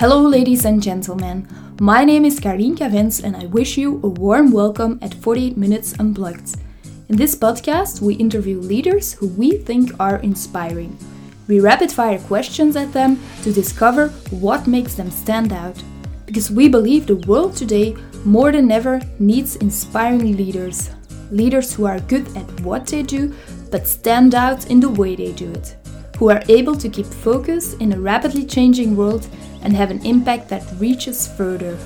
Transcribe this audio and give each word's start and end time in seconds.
Hello, 0.00 0.22
ladies 0.22 0.64
and 0.64 0.82
gentlemen. 0.82 1.46
My 1.78 2.06
name 2.06 2.24
is 2.24 2.40
Karinka 2.40 2.90
Vens, 2.90 3.20
and 3.20 3.36
I 3.36 3.44
wish 3.44 3.76
you 3.76 4.00
a 4.02 4.08
warm 4.08 4.50
welcome 4.50 4.98
at 5.02 5.12
48 5.12 5.58
Minutes 5.58 5.92
Unplugged. 6.00 6.56
In 7.10 7.16
this 7.18 7.36
podcast, 7.36 8.00
we 8.00 8.14
interview 8.14 8.58
leaders 8.60 9.12
who 9.12 9.28
we 9.28 9.58
think 9.58 9.90
are 10.00 10.16
inspiring. 10.20 10.96
We 11.48 11.60
rapid 11.60 11.92
fire 11.92 12.18
questions 12.18 12.76
at 12.76 12.94
them 12.94 13.20
to 13.42 13.52
discover 13.52 14.08
what 14.30 14.66
makes 14.66 14.94
them 14.94 15.10
stand 15.10 15.52
out. 15.52 15.76
Because 16.24 16.50
we 16.50 16.66
believe 16.66 17.06
the 17.06 17.16
world 17.28 17.54
today, 17.54 17.94
more 18.24 18.52
than 18.52 18.72
ever, 18.72 19.02
needs 19.18 19.56
inspiring 19.56 20.34
leaders. 20.34 20.88
Leaders 21.30 21.74
who 21.74 21.84
are 21.84 22.00
good 22.00 22.26
at 22.38 22.60
what 22.62 22.86
they 22.86 23.02
do, 23.02 23.34
but 23.70 23.86
stand 23.86 24.34
out 24.34 24.70
in 24.70 24.80
the 24.80 24.88
way 24.88 25.14
they 25.14 25.32
do 25.32 25.52
it. 25.52 25.76
Who 26.20 26.28
are 26.28 26.42
able 26.48 26.76
to 26.76 26.90
keep 26.90 27.06
focus 27.06 27.72
in 27.80 27.94
a 27.94 27.98
rapidly 27.98 28.44
changing 28.44 28.94
world 28.94 29.26
and 29.62 29.74
have 29.74 29.90
an 29.90 30.04
impact 30.04 30.50
that 30.50 30.70
reaches 30.78 31.26
further. 31.26 31.78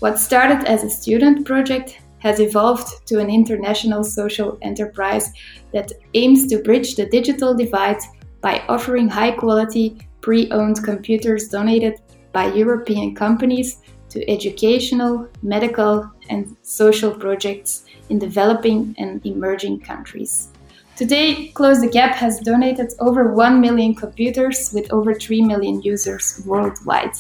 What 0.00 0.18
started 0.18 0.66
as 0.66 0.84
a 0.84 0.90
student 0.90 1.44
project 1.44 1.98
has 2.20 2.40
evolved 2.40 3.06
to 3.06 3.18
an 3.18 3.30
international 3.30 4.02
social 4.04 4.58
enterprise 4.62 5.30
that 5.72 5.92
aims 6.14 6.46
to 6.48 6.62
bridge 6.62 6.96
the 6.96 7.06
digital 7.06 7.54
divide 7.54 7.98
by 8.40 8.62
offering 8.68 9.08
high 9.08 9.32
quality, 9.32 9.98
pre 10.20 10.50
owned 10.50 10.82
computers 10.84 11.48
donated 11.48 12.00
by 12.32 12.52
European 12.52 13.14
companies 13.14 13.78
to 14.10 14.28
educational, 14.30 15.28
medical, 15.42 16.10
and 16.30 16.56
social 16.62 17.12
projects 17.12 17.84
in 18.08 18.18
developing 18.18 18.94
and 18.98 19.24
emerging 19.26 19.80
countries. 19.80 20.48
Today, 20.98 21.52
Close 21.54 21.80
the 21.80 21.86
Gap 21.86 22.16
has 22.16 22.40
donated 22.40 22.92
over 22.98 23.32
1 23.32 23.60
million 23.60 23.94
computers 23.94 24.72
with 24.72 24.92
over 24.92 25.14
3 25.14 25.42
million 25.42 25.80
users 25.80 26.42
worldwide. 26.44 27.12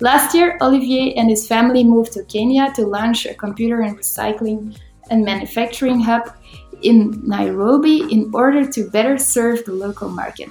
Last 0.00 0.34
year, 0.34 0.58
Olivier 0.60 1.14
and 1.14 1.30
his 1.30 1.48
family 1.48 1.82
moved 1.82 2.12
to 2.12 2.24
Kenya 2.24 2.74
to 2.74 2.86
launch 2.86 3.24
a 3.24 3.32
computer 3.32 3.80
and 3.80 3.96
recycling 3.98 4.76
and 5.08 5.24
manufacturing 5.24 5.98
hub 5.98 6.30
in 6.82 7.26
Nairobi 7.26 8.02
in 8.12 8.30
order 8.34 8.70
to 8.70 8.90
better 8.90 9.16
serve 9.16 9.64
the 9.64 9.72
local 9.72 10.10
market. 10.10 10.50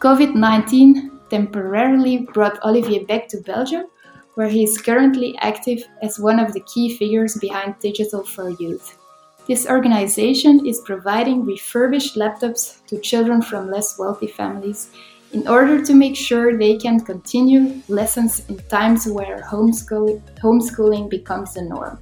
COVID 0.00 0.34
19 0.34 1.10
temporarily 1.30 2.18
brought 2.34 2.62
Olivier 2.62 3.04
back 3.04 3.28
to 3.28 3.40
Belgium, 3.40 3.86
where 4.34 4.48
he 4.48 4.62
is 4.62 4.76
currently 4.76 5.38
active 5.38 5.82
as 6.02 6.20
one 6.20 6.38
of 6.38 6.52
the 6.52 6.60
key 6.68 6.98
figures 6.98 7.38
behind 7.38 7.78
Digital 7.78 8.22
for 8.22 8.50
Youth. 8.50 8.98
This 9.46 9.66
organization 9.66 10.66
is 10.66 10.80
providing 10.86 11.44
refurbished 11.44 12.16
laptops 12.16 12.84
to 12.86 12.98
children 12.98 13.42
from 13.42 13.70
less 13.70 13.98
wealthy 13.98 14.26
families 14.26 14.90
in 15.34 15.46
order 15.46 15.84
to 15.84 15.94
make 15.94 16.16
sure 16.16 16.56
they 16.56 16.78
can 16.78 16.98
continue 17.00 17.82
lessons 17.88 18.48
in 18.48 18.56
times 18.68 19.06
where 19.06 19.42
homeschooling, 19.42 21.10
becomes 21.10 21.54
the 21.54 21.62
norm. 21.62 21.98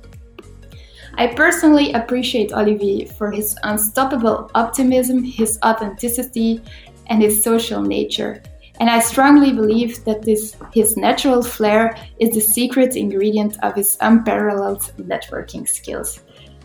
I 1.15 1.27
personally 1.27 1.93
appreciate 1.95 2.53
Olivier 2.53 3.07
for 3.07 3.33
his 3.33 3.57
unstoppable 3.65 4.49
optimism, 4.55 5.25
his 5.25 5.59
authenticity, 5.65 6.63
and 7.09 7.21
his 7.21 7.43
social 7.43 7.83
nature. 7.83 8.41
And 8.79 8.89
I 8.89 9.01
strongly 9.01 9.53
believe 9.53 10.05
that 10.05 10.23
this 10.23 10.57
his 10.73 10.97
natural 10.97 11.43
flair 11.43 11.97
is 12.21 12.35
the 12.35 12.41
secret 12.41 12.97
ingredient 12.97 13.57
of 13.65 13.75
his 13.75 13.99
unparalleled 14.01 14.83
networking 14.97 15.69
skills. 15.69 16.21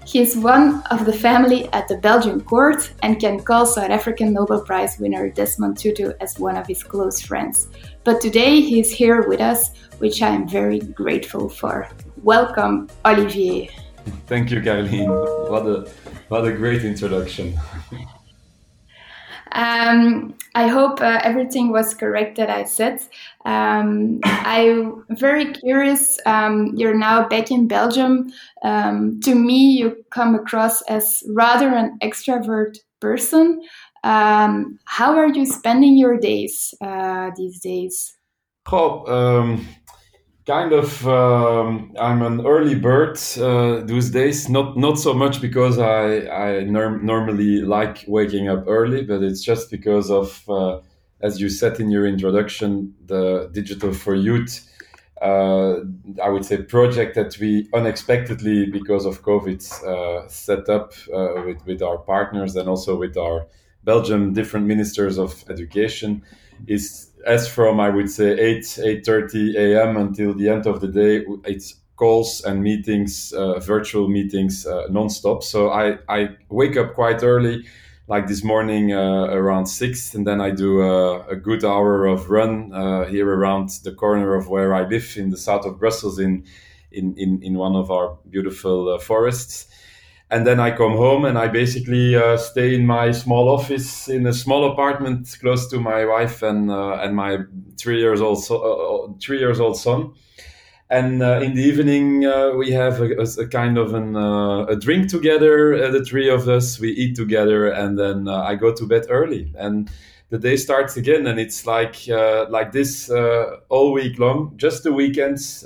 He 0.08 0.22
is 0.22 0.38
one 0.38 0.84
of 0.90 1.06
the 1.06 1.12
family 1.12 1.68
at 1.74 1.90
the 1.90 1.98
Belgian 1.98 2.40
court 2.40 2.94
and 3.04 3.20
can 3.20 3.44
call 3.44 3.66
South 3.66 3.90
African 3.90 4.32
Nobel 4.32 4.62
Prize 4.62 4.98
winner 5.00 5.30
Desmond 5.30 5.78
Tutu 5.78 6.14
as 6.22 6.40
one 6.40 6.56
of 6.56 6.66
his 6.66 6.82
close 6.82 7.20
friends. 7.20 7.68
But 8.06 8.22
today 8.22 8.62
he 8.62 8.80
is 8.80 8.90
here 8.90 9.28
with 9.28 9.42
us, 9.42 9.72
which 9.98 10.22
I 10.22 10.30
am 10.30 10.48
very 10.48 10.80
grateful 10.80 11.50
for. 11.50 11.90
Welcome, 12.24 12.88
Olivier. 13.06 13.70
Thank 14.28 14.50
you, 14.50 14.62
Caroline. 14.62 15.10
What 15.10 15.68
a 15.68 15.92
what 16.30 16.48
a 16.48 16.54
great 16.54 16.86
introduction. 16.86 17.60
Um, 19.52 20.36
I 20.56 20.68
hope 20.68 21.02
uh, 21.02 21.20
everything 21.24 21.72
was 21.72 21.94
correct 21.94 22.38
that 22.38 22.50
I 22.50 22.64
said. 22.64 23.02
Um, 23.46 24.20
I'm 24.24 25.04
very 25.10 25.54
curious. 25.54 26.18
Um, 26.26 26.74
you're 26.76 26.98
now 26.98 27.28
back 27.28 27.52
in 27.52 27.68
Belgium. 27.68 28.32
Um, 28.64 29.20
to 29.22 29.36
me, 29.36 29.72
you 29.78 30.04
come 30.10 30.36
across 30.36 30.82
as 30.84 31.24
rather 31.30 31.70
an 31.70 31.98
extrovert 32.02 32.78
person. 33.00 33.62
Um, 34.04 34.80
how 34.86 35.18
are 35.18 35.28
you 35.28 35.46
spending 35.46 35.98
your 35.98 36.18
days 36.18 36.74
uh, 36.82 37.32
these 37.36 37.60
days? 37.60 38.16
Oh, 38.72 39.04
kind 40.48 40.72
of 40.72 41.06
um, 41.08 41.94
i'm 42.00 42.22
an 42.22 42.46
early 42.48 42.74
bird 42.74 43.20
uh, 43.38 43.82
these 43.82 44.10
days. 44.10 44.48
Not 44.50 44.78
not 44.78 44.98
so 44.98 45.14
much 45.14 45.42
because 45.42 45.78
i 45.78 46.22
i 46.30 46.64
norm- 46.64 47.06
normally 47.06 47.62
like 47.62 48.06
waking 48.08 48.48
up 48.48 48.64
early 48.66 49.04
but 49.04 49.22
it's 49.22 49.44
just 49.44 49.70
because 49.70 50.10
of 50.10 50.50
uh, 50.50 50.80
as 51.22 51.42
you 51.42 51.50
said 51.50 51.80
in 51.80 51.92
your 51.92 52.08
introduction 52.08 52.96
the 53.06 53.50
digital 53.52 53.92
for 53.94 54.16
youth 54.16 54.54
uh, 55.22 55.76
i 56.24 56.30
would 56.30 56.46
say 56.46 56.58
project 56.62 57.16
that 57.16 57.38
we 57.40 57.68
unexpectedly 57.74 58.68
because 58.68 59.06
of 59.06 59.24
covid 59.24 59.62
uh, 59.84 60.26
set 60.30 60.70
up 60.70 60.94
uh, 61.14 61.44
with 61.46 61.60
with 61.66 61.82
our 61.82 61.98
partners 61.98 62.56
and 62.56 62.70
also 62.70 62.96
with 62.96 63.18
our 63.18 63.48
belgium 63.84 64.34
different 64.34 64.66
ministers 64.66 65.18
of 65.18 65.44
education 65.50 66.24
is 66.68 67.07
as 67.26 67.48
from 67.48 67.80
I 67.80 67.90
would 67.90 68.10
say 68.10 68.32
eight 68.40 68.80
eight 68.84 69.06
thirty 69.06 69.56
a.m. 69.58 69.98
until 69.98 70.34
the 70.34 70.50
end 70.50 70.66
of 70.66 70.82
the 70.82 70.88
day, 70.88 71.26
it's 71.46 71.76
calls 71.96 72.42
and 72.46 72.62
meetings, 72.62 73.34
uh, 73.34 73.60
virtual 73.60 74.08
meetings, 74.08 74.66
uh, 74.66 74.88
nonstop. 74.90 75.44
So 75.44 75.70
I 75.70 75.98
I 76.08 76.30
wake 76.50 76.78
up 76.78 76.94
quite 76.94 77.24
early, 77.24 77.66
like 78.08 78.28
this 78.28 78.44
morning 78.44 78.94
uh, 78.94 79.28
around 79.32 79.66
six, 79.66 80.14
and 80.14 80.26
then 80.26 80.40
I 80.40 80.52
do 80.52 80.82
a, 80.82 81.28
a 81.28 81.36
good 81.36 81.64
hour 81.66 82.06
of 82.06 82.30
run 82.30 82.72
uh, 82.74 83.06
here 83.06 83.28
around 83.28 83.70
the 83.84 83.94
corner 83.94 84.36
of 84.36 84.48
where 84.48 84.74
I 84.74 84.88
live 84.88 85.16
in 85.18 85.30
the 85.32 85.38
south 85.38 85.66
of 85.66 85.80
Brussels 85.80 86.20
in 86.20 86.46
in 86.92 87.16
in, 87.18 87.42
in 87.44 87.58
one 87.58 87.76
of 87.76 87.92
our 87.92 88.18
beautiful 88.30 88.90
uh, 88.90 89.00
forests 89.00 89.68
and 90.30 90.46
then 90.46 90.60
I 90.60 90.72
come 90.72 90.94
home 90.94 91.26
and 91.26 91.38
I 91.38 91.48
basically 91.48 92.16
uh, 92.16 92.38
stay 92.38 92.76
in 92.76 92.86
my 92.86 93.12
small 93.12 93.48
office 93.48 94.10
in 94.10 94.28
a 94.28 94.34
small 94.34 94.70
apartment 94.72 95.36
close 95.40 95.68
to 95.70 95.80
my 95.80 96.06
wife 96.06 96.42
and 96.44 96.70
uh, 96.70 97.00
and 97.02 97.16
my 97.16 97.40
three 97.78 98.00
years 98.00 98.22
old 98.22 98.44
so, 98.44 98.58
uh, 98.58 99.06
uh 99.06 99.14
three 99.22 99.40
years 99.40 99.60
old 99.60 99.78
son. 99.78 100.14
and 100.90 101.22
uh, 101.22 101.40
in 101.44 101.54
the 101.54 101.62
evening 101.62 102.26
uh, 102.26 102.52
we 102.58 102.72
have 102.72 103.02
a, 103.02 103.10
a, 103.42 103.48
kind 103.48 103.78
of 103.78 103.94
an, 103.94 104.16
a 104.16 104.76
drink 104.76 105.10
together 105.10 105.92
the 105.92 106.04
three 106.04 106.30
of 106.30 106.48
us 106.48 106.80
we 106.80 106.90
eat 106.92 107.16
together 107.16 107.68
and 107.68 107.98
then 108.00 108.28
i 108.28 108.56
go 108.56 108.74
to 108.74 108.88
bed 108.88 109.06
early 109.10 109.52
and 109.58 109.90
the 110.30 110.40
day 110.40 110.56
starts 110.56 110.98
again 110.98 111.28
and 111.28 111.40
it's 111.40 111.66
like 111.66 112.08
like 112.50 112.72
this 112.72 113.10
all 113.70 113.92
week 113.92 114.18
long 114.18 114.54
just 114.56 114.84
the 114.84 114.94
weekends 114.94 115.66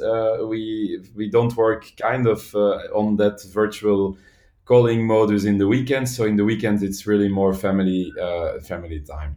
we 0.50 1.00
we 1.16 1.30
don't 1.30 1.56
work 1.56 1.84
kind 1.98 2.26
of 2.28 2.56
on 2.94 3.18
that 3.18 3.38
virtual 3.54 4.18
calling 4.72 5.00
modus 5.06 5.44
in 5.52 5.58
the 5.58 5.68
weekends 5.76 6.10
so 6.16 6.22
in 6.32 6.36
the 6.36 6.46
weekends 6.52 6.82
it's 6.88 7.02
really 7.12 7.30
more 7.30 7.54
family 7.54 8.02
family 8.72 9.00
time 9.16 9.36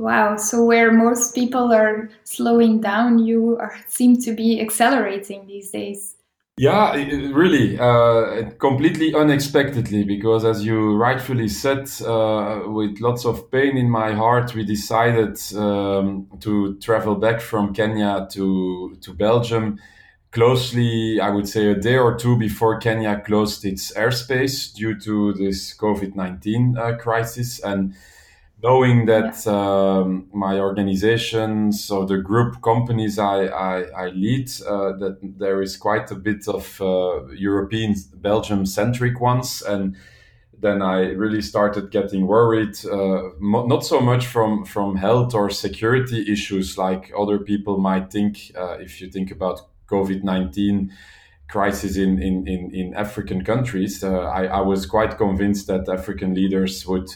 Wow. 0.00 0.38
So 0.38 0.64
where 0.64 0.90
most 0.90 1.34
people 1.34 1.74
are 1.74 2.08
slowing 2.24 2.80
down, 2.80 3.18
you 3.18 3.58
are, 3.58 3.76
seem 3.86 4.16
to 4.22 4.32
be 4.32 4.58
accelerating 4.58 5.46
these 5.46 5.70
days. 5.70 6.16
Yeah, 6.56 6.94
really, 6.94 7.78
uh, 7.78 8.50
completely 8.58 9.14
unexpectedly, 9.14 10.04
because 10.04 10.44
as 10.44 10.64
you 10.64 10.96
rightfully 10.96 11.48
said, 11.48 11.90
uh, 12.06 12.62
with 12.66 12.98
lots 13.00 13.26
of 13.26 13.50
pain 13.50 13.76
in 13.76 13.90
my 13.90 14.12
heart, 14.12 14.54
we 14.54 14.64
decided 14.64 15.38
um, 15.54 16.26
to 16.40 16.78
travel 16.78 17.14
back 17.14 17.40
from 17.40 17.74
Kenya 17.74 18.26
to 18.32 18.96
to 19.02 19.14
Belgium. 19.14 19.78
Closely, 20.32 21.18
I 21.20 21.30
would 21.30 21.48
say 21.48 21.70
a 21.70 21.74
day 21.74 21.96
or 21.96 22.16
two 22.16 22.36
before 22.38 22.78
Kenya 22.78 23.20
closed 23.20 23.64
its 23.64 23.92
airspace 23.94 24.72
due 24.72 24.98
to 25.00 25.32
this 25.32 25.74
COVID 25.74 26.14
nineteen 26.14 26.76
uh, 26.78 26.96
crisis, 26.96 27.58
and 27.58 27.94
knowing 28.62 29.06
that 29.06 29.44
um, 29.46 30.28
my 30.32 30.60
organization, 30.60 31.72
so 31.72 32.04
the 32.04 32.18
group 32.18 32.62
companies 32.62 33.18
I, 33.18 33.46
I, 33.46 33.80
I 33.96 34.06
lead, 34.10 34.50
uh, 34.68 34.92
that 34.98 35.18
there 35.22 35.62
is 35.62 35.76
quite 35.76 36.10
a 36.10 36.14
bit 36.14 36.46
of 36.46 36.80
uh, 36.80 37.26
European, 37.32 37.94
Belgium 38.14 38.66
centric 38.66 39.20
ones. 39.20 39.62
And 39.62 39.96
then 40.60 40.82
I 40.82 41.08
really 41.08 41.40
started 41.40 41.90
getting 41.90 42.26
worried, 42.26 42.76
uh, 42.84 43.30
mo- 43.40 43.66
not 43.66 43.82
so 43.82 43.98
much 43.98 44.26
from, 44.26 44.66
from 44.66 44.96
health 44.96 45.34
or 45.34 45.48
security 45.48 46.30
issues 46.30 46.76
like 46.76 47.10
other 47.18 47.38
people 47.38 47.78
might 47.78 48.12
think, 48.12 48.52
uh, 48.54 48.76
if 48.78 49.00
you 49.00 49.10
think 49.10 49.30
about 49.30 49.62
COVID 49.90 50.22
19 50.22 50.92
crisis 51.48 51.96
in, 51.96 52.22
in, 52.22 52.46
in, 52.46 52.70
in 52.72 52.94
African 52.94 53.44
countries. 53.44 54.04
Uh, 54.04 54.20
I, 54.20 54.44
I 54.46 54.60
was 54.60 54.86
quite 54.86 55.18
convinced 55.18 55.66
that 55.66 55.88
African 55.88 56.32
leaders 56.34 56.86
would 56.86 57.08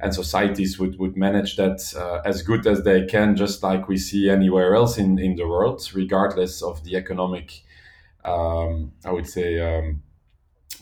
and 0.00 0.14
societies 0.14 0.78
would, 0.78 0.98
would 0.98 1.16
manage 1.16 1.56
that 1.56 1.80
uh, 1.96 2.20
as 2.24 2.42
good 2.42 2.66
as 2.66 2.84
they 2.84 3.04
can, 3.06 3.34
just 3.34 3.62
like 3.62 3.88
we 3.88 3.96
see 3.96 4.30
anywhere 4.30 4.74
else 4.74 4.96
in, 4.96 5.18
in 5.18 5.34
the 5.34 5.46
world, 5.46 5.88
regardless 5.92 6.62
of 6.62 6.84
the 6.84 6.94
economic, 6.96 7.62
um, 8.24 8.92
I 9.04 9.10
would 9.10 9.26
say, 9.26 9.58
um, 9.58 10.02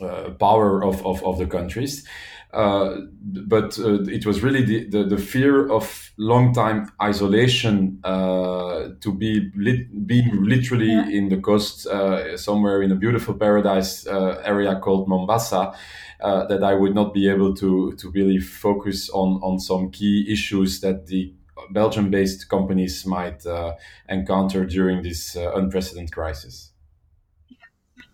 uh, 0.02 0.31
power 0.38 0.84
of, 0.84 1.04
of, 1.06 1.25
of, 1.25 1.38
the 1.38 1.46
countries. 1.46 2.06
Uh, 2.52 3.00
but 3.20 3.78
uh, 3.78 4.02
it 4.04 4.25
was 4.25 4.43
really 4.43 4.64
the, 4.64 4.88
the, 4.88 5.04
the, 5.04 5.19
fear 5.19 5.70
of 5.70 6.12
long 6.16 6.54
time 6.54 6.90
isolation 7.02 8.00
uh, 8.04 8.88
to 9.00 9.12
be 9.12 9.50
lit, 9.56 10.06
being 10.06 10.43
literally 10.43 10.93
yeah. 10.93 11.08
in 11.08 11.28
the 11.28 11.37
coast 11.37 11.87
uh, 11.87 12.37
somewhere 12.38 12.82
in 12.82 12.90
a 12.93 12.94
beautiful 12.94 13.34
paradise 13.34 14.06
area 14.06 14.78
called 14.81 15.06
Mombasa 15.06 15.75
uh, 16.20 16.46
that 16.46 16.62
I 16.62 16.75
would 16.75 16.94
not 16.94 17.12
be 17.12 17.28
able 17.28 17.54
to 17.56 17.93
to 17.93 18.10
really 18.10 18.38
focus 18.38 19.10
on 19.10 19.40
on 19.43 19.58
some 19.58 19.90
key 19.90 20.26
issues 20.32 20.81
that 20.81 21.06
the 21.06 21.34
Belgium-based 21.70 22.48
companies 22.48 23.04
might 23.06 23.44
uh, 23.46 23.75
encounter 24.08 24.64
during 24.64 25.02
this 25.02 25.37
uh, 25.37 25.52
unprecedented 25.54 26.12
crisis. 26.12 26.72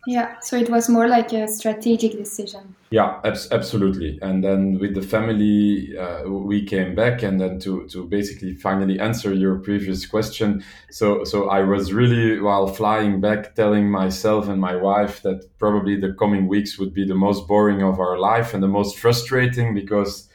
Yeah, 0.06 0.40
so 0.40 0.56
it 0.56 0.69
was 0.69 0.88
more 0.88 1.06
like 1.06 1.32
a 1.32 1.46
strategic 1.46 2.12
decision. 2.12 2.75
Yeah, 2.90 3.20
absolutely. 3.25 4.19
And 4.20 4.43
then 4.43 4.81
with 4.81 4.96
the 4.96 5.02
family, 5.02 5.96
uh, 5.96 6.28
we 6.28 6.64
came 6.64 6.96
back, 6.96 7.22
and 7.22 7.40
then 7.40 7.60
to 7.60 7.87
to 7.88 8.04
basically 8.06 8.54
finally 8.54 8.99
answer 8.99 9.32
your 9.32 9.60
previous 9.60 10.04
question. 10.04 10.64
So 10.90 11.22
so 11.22 11.49
I 11.49 11.62
was 11.62 11.93
really 11.93 12.40
while 12.40 12.66
flying 12.66 13.20
back, 13.20 13.54
telling 13.54 13.90
myself 13.90 14.49
and 14.49 14.60
my 14.60 14.75
wife 14.75 15.22
that 15.22 15.56
probably 15.58 16.00
the 16.00 16.14
coming 16.14 16.48
weeks 16.48 16.78
would 16.78 16.93
be 16.93 17.06
the 17.06 17.14
most 17.14 17.46
boring 17.46 17.82
of 17.82 18.00
our 18.00 18.19
life 18.19 18.55
and 18.55 18.62
the 18.62 18.69
most 18.69 18.98
frustrating 18.98 19.72
because 19.72 20.28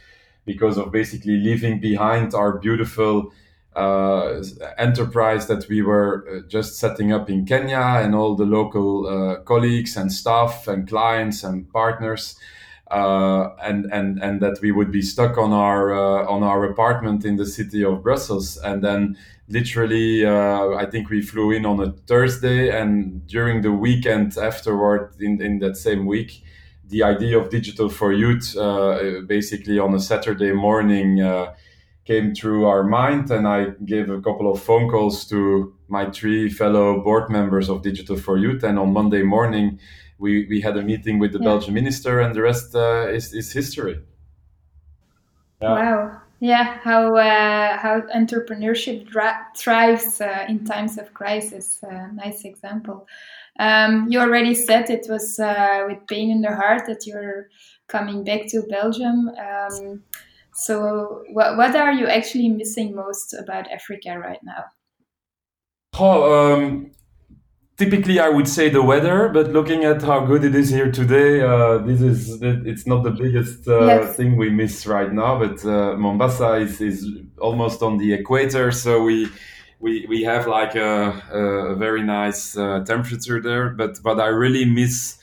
because 0.45 0.77
of 0.77 0.93
basically 0.93 1.37
leaving 1.37 1.81
behind 1.81 2.33
our 2.33 2.57
beautiful 2.57 3.33
uh, 3.77 4.41
enterprise 4.79 5.45
that 5.45 5.69
we 5.69 5.83
were 5.83 6.25
uh, 6.27 6.47
just 6.47 6.79
setting 6.79 7.11
up 7.13 7.29
in 7.29 7.45
Kenya 7.45 8.01
and 8.01 8.15
all 8.15 8.35
the 8.35 8.45
local 8.45 9.05
uh, 9.05 9.35
colleagues 9.41 9.95
and 9.95 10.11
staff 10.11 10.67
and 10.67 10.87
clients 10.87 11.43
and 11.43 11.71
partners. 11.71 12.35
Uh, 12.89 13.53
and 13.61 13.85
and 13.91 14.17
and 14.23 14.41
that 14.41 14.57
we 14.61 14.71
would 14.71 14.91
be 14.93 15.01
stuck 15.01 15.37
on 15.37 15.51
our 15.51 15.93
uh, 15.93 16.25
on 16.25 16.41
our 16.41 16.63
apartment 16.63 17.25
in 17.25 17.35
the 17.35 17.45
city 17.45 17.83
of 17.83 18.01
Brussels, 18.01 18.55
and 18.63 18.81
then 18.81 19.17
literally, 19.49 20.25
uh, 20.25 20.69
I 20.69 20.85
think 20.85 21.09
we 21.09 21.21
flew 21.21 21.51
in 21.51 21.65
on 21.65 21.81
a 21.81 21.91
Thursday, 22.07 22.69
and 22.69 23.27
during 23.27 23.61
the 23.61 23.73
weekend 23.73 24.37
afterward, 24.37 25.11
in 25.19 25.41
in 25.41 25.59
that 25.59 25.75
same 25.75 26.05
week, 26.05 26.41
the 26.87 27.03
idea 27.03 27.37
of 27.37 27.49
digital 27.49 27.89
for 27.89 28.13
youth, 28.13 28.55
basically 29.27 29.79
on 29.79 29.93
a 29.93 29.99
Saturday 29.99 30.53
morning 30.53 31.19
came 32.07 32.33
through 32.33 32.65
our 32.65 32.83
mind 32.83 33.29
and 33.31 33.45
i 33.47 33.65
gave 33.85 34.09
a 34.09 34.21
couple 34.21 34.49
of 34.49 34.63
phone 34.63 34.89
calls 34.89 35.25
to 35.25 35.73
my 35.89 36.09
three 36.09 36.49
fellow 36.49 37.01
board 37.01 37.29
members 37.29 37.69
of 37.69 37.81
digital 37.81 38.17
for 38.17 38.37
youth. 38.37 38.63
And 38.63 38.79
on 38.79 38.93
monday 38.93 39.23
morning 39.23 39.79
we, 40.17 40.47
we 40.47 40.61
had 40.61 40.77
a 40.77 40.81
meeting 40.81 41.19
with 41.19 41.33
the 41.33 41.39
yeah. 41.39 41.49
belgian 41.49 41.73
minister 41.73 42.21
and 42.21 42.33
the 42.33 42.41
rest 42.41 42.75
uh, 42.75 43.07
is, 43.09 43.33
is 43.33 43.51
history. 43.51 43.99
Yeah. 45.61 45.69
wow. 45.69 46.21
Yeah 46.39 46.77
how 46.83 47.15
uh, 47.15 47.77
how 47.77 48.01
entrepreneurship 48.15 49.07
dra- 49.09 49.47
thrives 49.55 50.21
uh, 50.21 50.45
in 50.47 50.65
times 50.65 50.97
of 50.97 51.13
crisis 51.13 51.83
uh, 51.83 52.07
nice 52.13 52.45
example. 52.45 53.07
Um, 53.59 54.07
you 54.11 54.19
already 54.19 54.53
said 54.53 54.89
it 54.89 55.07
was 55.09 55.39
uh, 55.39 55.85
with 55.87 56.05
pain 56.07 56.29
in 56.29 56.41
the 56.41 56.55
heart 56.55 56.85
that 56.85 57.07
you're 57.07 57.49
coming 57.87 58.23
back 58.23 58.47
to 58.49 58.61
belgium. 58.69 59.29
Um, 59.29 60.03
so, 60.57 61.23
what, 61.31 61.55
what 61.55 61.75
are 61.75 61.93
you 61.93 62.07
actually 62.07 62.49
missing 62.49 62.95
most 62.95 63.31
about 63.33 63.69
Africa 63.71 64.17
right 64.17 64.39
now? 64.43 64.63
Oh, 65.99 66.53
um, 66.53 66.91
typically 67.77 68.19
I 68.19 68.29
would 68.29 68.47
say 68.47 68.67
the 68.69 68.81
weather, 68.81 69.29
but 69.29 69.51
looking 69.51 69.83
at 69.83 70.01
how 70.01 70.25
good 70.25 70.43
it 70.43 70.55
is 70.55 70.69
here 70.69 70.91
today, 70.91 71.41
uh, 71.41 71.77
this 71.77 72.01
is 72.01 72.41
it's 72.41 72.87
not 72.87 73.03
the 73.03 73.11
biggest 73.11 73.67
uh, 73.67 73.85
yes. 73.85 74.15
thing 74.15 74.35
we 74.35 74.49
miss 74.49 74.87
right 74.87 75.13
now. 75.13 75.37
But 75.37 75.63
uh, 75.63 75.95
Mombasa 75.95 76.55
is, 76.55 76.81
is 76.81 77.07
almost 77.39 77.83
on 77.83 77.99
the 77.99 78.13
equator, 78.13 78.71
so 78.71 79.03
we 79.03 79.29
we, 79.79 80.07
we 80.09 80.23
have 80.23 80.47
like 80.47 80.73
a, 80.75 81.21
a 81.31 81.75
very 81.75 82.01
nice 82.01 82.57
uh, 82.57 82.83
temperature 82.83 83.39
there. 83.39 83.69
But 83.69 83.99
what 84.01 84.19
I 84.19 84.27
really 84.27 84.65
miss 84.65 85.19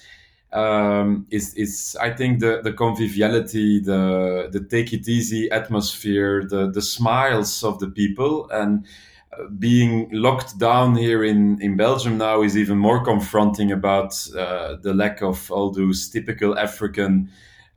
um, 0.55 1.27
is 1.31 1.53
is 1.55 1.97
I 2.01 2.11
think 2.11 2.41
the 2.41 2.61
the 2.63 2.73
conviviality, 2.73 3.81
the 3.81 4.49
the 4.51 4.61
take 4.61 4.93
it 4.93 5.09
easy 5.09 5.51
atmosphere, 5.51 6.47
the 6.49 6.71
the 6.71 6.81
smiles 6.81 7.65
of 7.65 7.81
the 7.81 7.89
people, 7.89 8.49
and 8.51 8.87
uh, 9.33 9.49
being 9.59 10.09
locked 10.13 10.57
down 10.59 10.95
here 10.95 11.25
in 11.25 11.61
in 11.61 11.77
Belgium 11.77 12.19
now 12.19 12.43
is 12.43 12.57
even 12.57 12.79
more 12.79 13.05
confronting 13.05 13.73
about 13.73 14.15
uh, 14.37 14.77
the 14.81 14.95
lack 14.95 15.23
of 15.23 15.51
all 15.51 15.71
those 15.73 16.09
typical 16.09 16.57
African, 16.57 17.29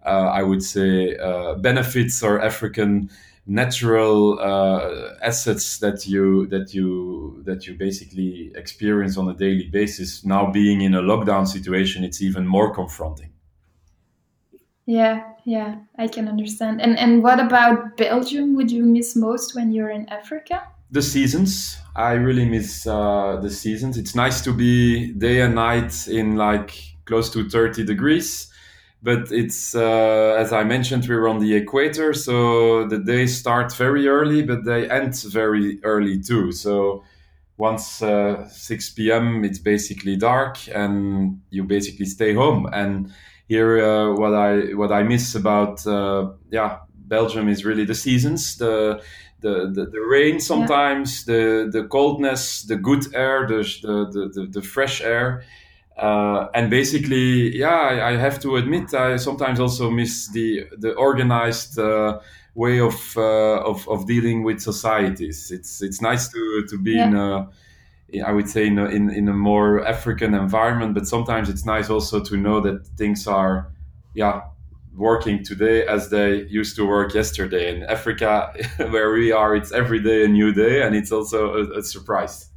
uh, 0.05 0.29
I 0.31 0.43
would 0.43 0.63
say, 0.63 1.17
uh, 1.17 1.55
benefits 1.55 2.21
or 2.21 2.39
African 2.39 3.09
natural 3.47 4.39
uh, 4.39 5.15
assets 5.21 5.79
that 5.79 6.05
you 6.05 6.47
that 6.47 6.73
you 6.73 7.41
that 7.45 7.65
you 7.65 7.73
basically 7.73 8.51
experience 8.55 9.17
on 9.17 9.29
a 9.29 9.33
daily 9.33 9.69
basis 9.71 10.25
now 10.25 10.51
being 10.51 10.81
in 10.81 10.93
a 10.93 11.01
lockdown 11.01 11.47
situation 11.47 12.03
it's 12.03 12.21
even 12.21 12.45
more 12.45 12.73
confronting. 12.73 13.31
Yeah 14.85 15.23
yeah 15.45 15.75
i 15.97 16.07
can 16.07 16.27
understand. 16.27 16.81
And 16.81 16.99
and 16.99 17.23
what 17.23 17.39
about 17.39 17.95
belgium? 17.95 18.55
Would 18.55 18.69
you 18.69 18.83
miss 18.85 19.15
most 19.15 19.55
when 19.55 19.71
you're 19.71 19.91
in 19.91 20.07
africa? 20.09 20.67
The 20.91 21.01
seasons. 21.01 21.77
I 21.95 22.13
really 22.13 22.45
miss 22.45 22.87
uh, 22.87 23.39
the 23.41 23.49
seasons. 23.49 23.97
It's 23.97 24.15
nice 24.15 24.41
to 24.41 24.53
be 24.53 25.11
day 25.13 25.41
and 25.41 25.55
night 25.55 26.07
in 26.07 26.35
like 26.35 26.71
close 27.05 27.29
to 27.31 27.49
30 27.49 27.83
degrees 27.83 28.51
but 29.01 29.31
it's 29.31 29.75
uh, 29.75 30.35
as 30.37 30.51
I 30.51 30.63
mentioned, 30.63 31.07
we're 31.07 31.27
on 31.27 31.39
the 31.39 31.55
equator, 31.55 32.13
so 32.13 32.87
the 32.87 32.97
days 32.97 33.37
start 33.37 33.75
very 33.75 34.07
early, 34.07 34.43
but 34.43 34.65
they 34.65 34.89
end 34.89 35.15
very 35.21 35.79
early 35.83 36.19
too. 36.19 36.51
So 36.51 37.03
once 37.57 38.01
uh, 38.01 38.47
6 38.49 38.89
p.m., 38.91 39.43
it's 39.43 39.59
basically 39.59 40.15
dark, 40.15 40.57
and 40.73 41.41
you 41.49 41.63
basically 41.63 42.05
stay 42.05 42.33
home. 42.33 42.67
And 42.71 43.11
here, 43.47 43.83
uh, 43.83 44.13
what 44.15 44.33
I 44.33 44.73
what 44.73 44.91
I 44.91 45.03
miss 45.03 45.35
about 45.35 45.85
uh, 45.85 46.31
yeah 46.51 46.79
Belgium 46.93 47.47
is 47.47 47.65
really 47.65 47.85
the 47.85 47.95
seasons, 47.95 48.57
the 48.57 49.01
the, 49.39 49.71
the, 49.71 49.85
the 49.85 49.99
rain 49.99 50.39
sometimes, 50.39 51.27
yeah. 51.27 51.35
the 51.35 51.69
the 51.71 51.87
coldness, 51.87 52.63
the 52.63 52.75
good 52.75 53.13
air, 53.13 53.47
the 53.47 53.63
the 53.81 54.31
the, 54.33 54.47
the 54.47 54.61
fresh 54.61 55.01
air. 55.01 55.43
Uh, 55.97 56.47
and 56.53 56.69
basically, 56.69 57.57
yeah, 57.57 57.69
I, 57.69 58.11
I, 58.11 58.17
have 58.17 58.39
to 58.41 58.57
admit, 58.57 58.93
I 58.93 59.17
sometimes 59.17 59.59
also 59.59 59.89
miss 59.89 60.27
the 60.27 60.67
the 60.77 60.93
organized 60.93 61.79
uh, 61.79 62.19
way 62.53 62.79
of, 62.79 63.17
uh, 63.17 63.63
of 63.63 63.87
of 63.89 64.05
dealing 64.05 64.43
with 64.43 64.61
societies. 64.61 65.49
It's 65.49 65.81
it's 65.81 65.99
nice 65.99 66.29
to 66.29 66.65
to 66.69 66.77
be 66.77 66.91
yeah. 66.91 67.07
in 67.07 67.15
a 67.15 67.49
I 68.25 68.31
would 68.31 68.49
say 68.49 68.67
in 68.67 68.79
a, 68.79 68.85
in, 68.85 69.09
in 69.09 69.27
a 69.27 69.33
more 69.33 69.85
African 69.85 70.33
environment, 70.33 70.93
but 70.93 71.07
sometimes 71.07 71.49
it's 71.49 71.65
nice 71.65 71.89
also 71.89 72.21
to 72.21 72.37
know 72.37 72.61
that 72.61 72.87
things 72.95 73.27
are, 73.27 73.69
yeah, 74.13 74.43
working 74.95 75.43
today 75.43 75.85
as 75.85 76.09
they 76.09 76.43
used 76.43 76.75
to 76.77 76.87
work 76.87 77.13
yesterday. 77.13 77.75
In 77.75 77.83
Africa, 77.83 78.53
where 78.77 79.11
we 79.11 79.31
are, 79.31 79.55
it's 79.55 79.71
every 79.73 80.01
day 80.01 80.23
a 80.23 80.27
new 80.27 80.53
day, 80.53 80.83
and 80.83 80.95
it's 80.95 81.11
also 81.11 81.53
a, 81.53 81.79
a 81.79 81.83
surprise. 81.83 82.49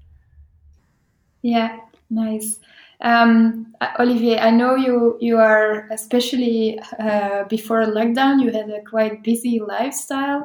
Yeah, 1.42 1.78
nice. 2.10 2.60
Um, 3.02 3.72
Olivier, 3.98 4.38
I 4.38 4.50
know 4.50 4.74
you 4.74 5.16
you 5.20 5.38
are 5.38 5.88
especially 5.90 6.78
uh, 6.98 7.44
before 7.44 7.84
lockdown. 7.86 8.42
You 8.42 8.52
had 8.52 8.68
a 8.68 8.82
quite 8.82 9.22
busy 9.22 9.58
lifestyle 9.58 10.44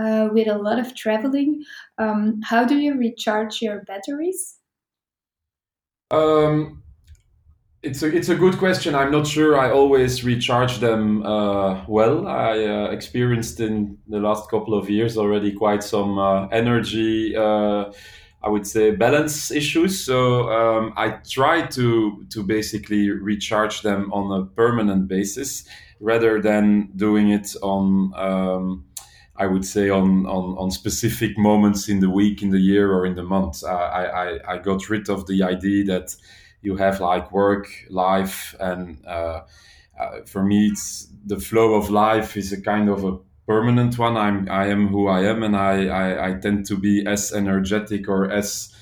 uh, 0.00 0.28
with 0.32 0.46
a 0.46 0.56
lot 0.56 0.78
of 0.78 0.94
traveling. 0.94 1.64
Um, 1.98 2.40
how 2.44 2.64
do 2.64 2.78
you 2.78 2.96
recharge 2.96 3.60
your 3.60 3.82
batteries? 3.82 4.58
Um, 6.12 6.84
it's 7.82 8.02
a 8.02 8.16
it's 8.16 8.28
a 8.28 8.36
good 8.36 8.56
question. 8.58 8.94
I'm 8.94 9.10
not 9.10 9.26
sure 9.26 9.58
I 9.58 9.70
always 9.70 10.24
recharge 10.24 10.78
them 10.78 11.24
uh, 11.24 11.84
well. 11.88 12.28
I 12.28 12.64
uh, 12.64 12.90
experienced 12.90 13.60
in 13.60 13.98
the 14.08 14.20
last 14.20 14.48
couple 14.48 14.74
of 14.74 14.88
years 14.88 15.16
already 15.16 15.52
quite 15.52 15.82
some 15.82 16.18
uh, 16.18 16.46
energy 16.48 17.34
uh, 17.36 17.92
I 18.46 18.48
would 18.48 18.66
say 18.66 18.92
balance 18.92 19.50
issues. 19.50 20.04
So 20.04 20.48
um, 20.50 20.92
I 20.96 21.18
try 21.28 21.66
to 21.66 22.24
to 22.30 22.42
basically 22.44 23.10
recharge 23.10 23.82
them 23.82 24.12
on 24.12 24.40
a 24.40 24.46
permanent 24.46 25.08
basis 25.08 25.64
rather 25.98 26.40
than 26.40 26.90
doing 26.94 27.30
it 27.30 27.56
on 27.60 28.12
um, 28.14 28.84
I 29.34 29.46
would 29.46 29.64
say 29.64 29.90
on, 29.90 30.26
on 30.26 30.56
on 30.58 30.70
specific 30.70 31.36
moments 31.36 31.88
in 31.88 31.98
the 32.00 32.08
week, 32.08 32.40
in 32.40 32.50
the 32.50 32.60
year, 32.60 32.92
or 32.92 33.04
in 33.04 33.16
the 33.16 33.24
month. 33.24 33.64
I 33.64 34.04
I, 34.22 34.54
I 34.54 34.58
got 34.58 34.88
rid 34.88 35.08
of 35.08 35.26
the 35.26 35.42
idea 35.42 35.84
that 35.86 36.14
you 36.62 36.76
have 36.76 37.00
like 37.00 37.32
work, 37.32 37.66
life, 37.90 38.54
and 38.60 39.04
uh, 39.06 39.40
uh, 39.98 40.20
for 40.24 40.44
me, 40.44 40.68
it's 40.68 41.08
the 41.26 41.40
flow 41.40 41.74
of 41.74 41.90
life 41.90 42.36
is 42.36 42.52
a 42.52 42.60
kind 42.60 42.88
of 42.88 43.04
a 43.04 43.18
permanent 43.46 43.98
one. 43.98 44.16
I'm 44.16 44.48
I 44.50 44.66
am 44.66 44.88
who 44.88 45.08
I 45.08 45.22
am, 45.22 45.42
and 45.42 45.56
I 45.56 45.86
I, 45.86 46.28
I 46.28 46.32
tend 46.34 46.66
to 46.66 46.76
be 46.76 47.06
as 47.06 47.32
energetic 47.32 48.08
or 48.08 48.30
as 48.30 48.74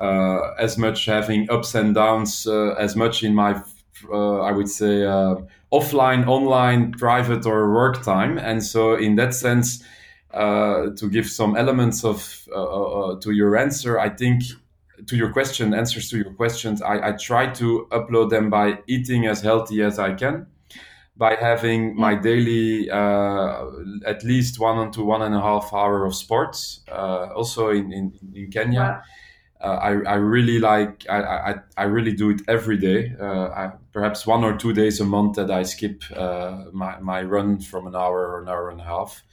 uh, 0.00 0.52
as 0.58 0.76
much 0.78 1.06
having 1.06 1.50
ups 1.50 1.74
and 1.74 1.94
downs 1.94 2.46
uh, 2.46 2.74
as 2.78 2.96
much 2.96 3.22
in 3.22 3.34
my 3.34 3.62
uh, 4.10 4.40
I 4.40 4.52
would 4.52 4.68
say 4.68 5.04
uh, 5.04 5.36
offline, 5.72 6.26
online, 6.26 6.92
private 6.92 7.46
or 7.46 7.72
work 7.72 8.02
time, 8.04 8.38
and 8.38 8.62
so 8.62 8.94
in 8.94 9.16
that 9.16 9.34
sense. 9.34 9.84
Uh, 10.30 10.90
to 10.94 11.08
give 11.08 11.26
some 11.26 11.56
elements 11.56 12.04
of 12.04 12.46
uh, 12.54 13.16
to 13.18 13.30
your 13.32 13.56
answer, 13.56 13.98
I 13.98 14.10
think 14.10 14.42
to 15.06 15.16
your 15.16 15.32
question, 15.32 15.72
answers 15.72 16.10
to 16.10 16.18
your 16.18 16.34
questions, 16.34 16.82
I, 16.82 17.08
I 17.08 17.12
try 17.12 17.46
to 17.54 17.88
upload 17.90 18.28
them 18.28 18.50
by 18.50 18.78
eating 18.86 19.24
as 19.26 19.40
healthy 19.40 19.82
as 19.82 19.98
I 19.98 20.12
can 20.12 20.46
by 21.18 21.34
having 21.34 21.96
my 21.96 22.14
daily 22.14 22.88
uh, 22.90 23.66
at 24.06 24.22
least 24.22 24.60
one 24.60 24.90
to 24.92 25.02
one 25.02 25.22
and 25.22 25.34
a 25.34 25.40
half 25.40 25.74
hour 25.74 26.06
of 26.06 26.14
sports. 26.14 26.80
Uh, 26.90 27.26
also 27.34 27.70
in 27.70 27.92
in, 27.92 28.12
in 28.34 28.50
Kenya, 28.50 29.02
wow. 29.60 29.68
uh, 29.68 29.76
I, 29.78 29.88
I 30.12 30.14
really 30.14 30.60
like 30.60 31.04
I, 31.10 31.22
I, 31.22 31.54
I 31.76 31.82
really 31.84 32.12
do 32.12 32.30
it 32.30 32.42
every 32.46 32.78
day. 32.78 33.14
Uh, 33.20 33.48
I, 33.48 33.72
perhaps 33.92 34.26
one 34.26 34.44
or 34.44 34.56
two 34.56 34.72
days 34.72 35.00
a 35.00 35.04
month 35.04 35.34
that 35.36 35.50
I 35.50 35.64
skip 35.64 36.04
uh, 36.16 36.66
my 36.72 37.00
my 37.00 37.22
run 37.22 37.58
from 37.60 37.88
an 37.88 37.96
hour 37.96 38.28
or 38.28 38.42
an 38.42 38.48
hour 38.48 38.70
and 38.70 38.80
a 38.80 38.84
half. 38.84 39.24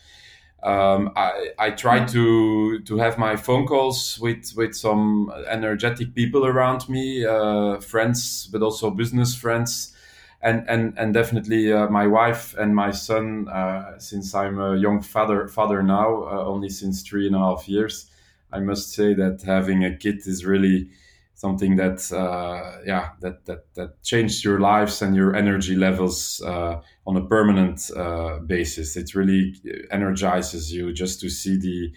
Um, 0.63 1.12
I, 1.15 1.50
I 1.60 1.70
try 1.70 2.04
to 2.06 2.80
to 2.80 2.98
have 2.98 3.20
my 3.20 3.36
phone 3.36 3.68
calls 3.68 4.18
with 4.20 4.54
with 4.58 4.75
some 4.75 5.32
energetic 5.48 6.15
people 6.15 6.48
around 6.48 6.89
me, 6.89 7.24
uh, 7.24 7.80
friends, 7.80 8.48
but 8.51 8.63
also 8.63 8.89
business 8.89 9.36
friends 9.36 9.95
and 10.42 10.68
and 10.68 10.98
and 10.98 11.13
definitely 11.13 11.72
uh, 11.72 11.88
my 11.89 12.08
wife 12.08 12.56
and 12.58 12.75
my 12.75 12.92
son. 12.92 13.48
Uh, 13.48 13.98
since 14.00 14.34
I'm 14.36 14.60
a 14.60 14.77
young 14.77 15.01
father 15.01 15.48
father 15.48 15.82
now, 15.82 16.24
uh, 16.24 16.46
only 16.46 16.70
since 16.70 17.01
three 17.01 17.27
and 17.27 17.36
a 17.36 17.39
half 17.39 17.68
years, 17.68 18.10
I 18.51 18.60
must 18.60 18.94
say 18.94 19.13
that 19.15 19.42
having 19.46 19.84
a 19.84 19.96
kid 19.96 20.20
is 20.25 20.46
really 20.46 20.89
something 21.36 21.75
that 21.75 22.12
uh, 22.12 22.82
yeah 22.86 23.10
that 23.22 23.46
that 23.46 23.74
that 23.75 24.01
changed 24.04 24.44
your 24.44 24.60
lives 24.60 25.01
and 25.01 25.15
your 25.15 25.36
energy 25.36 25.75
levels 25.75 26.42
uh, 26.46 26.82
on 27.06 27.18
a 27.18 27.25
permanent 27.25 27.92
uh, 27.96 28.39
basis. 28.39 28.96
It 28.96 29.15
really 29.15 29.56
energizes 29.92 30.74
you 30.74 30.94
just 30.94 31.20
to 31.22 31.30
see 31.30 31.58
the 31.58 31.92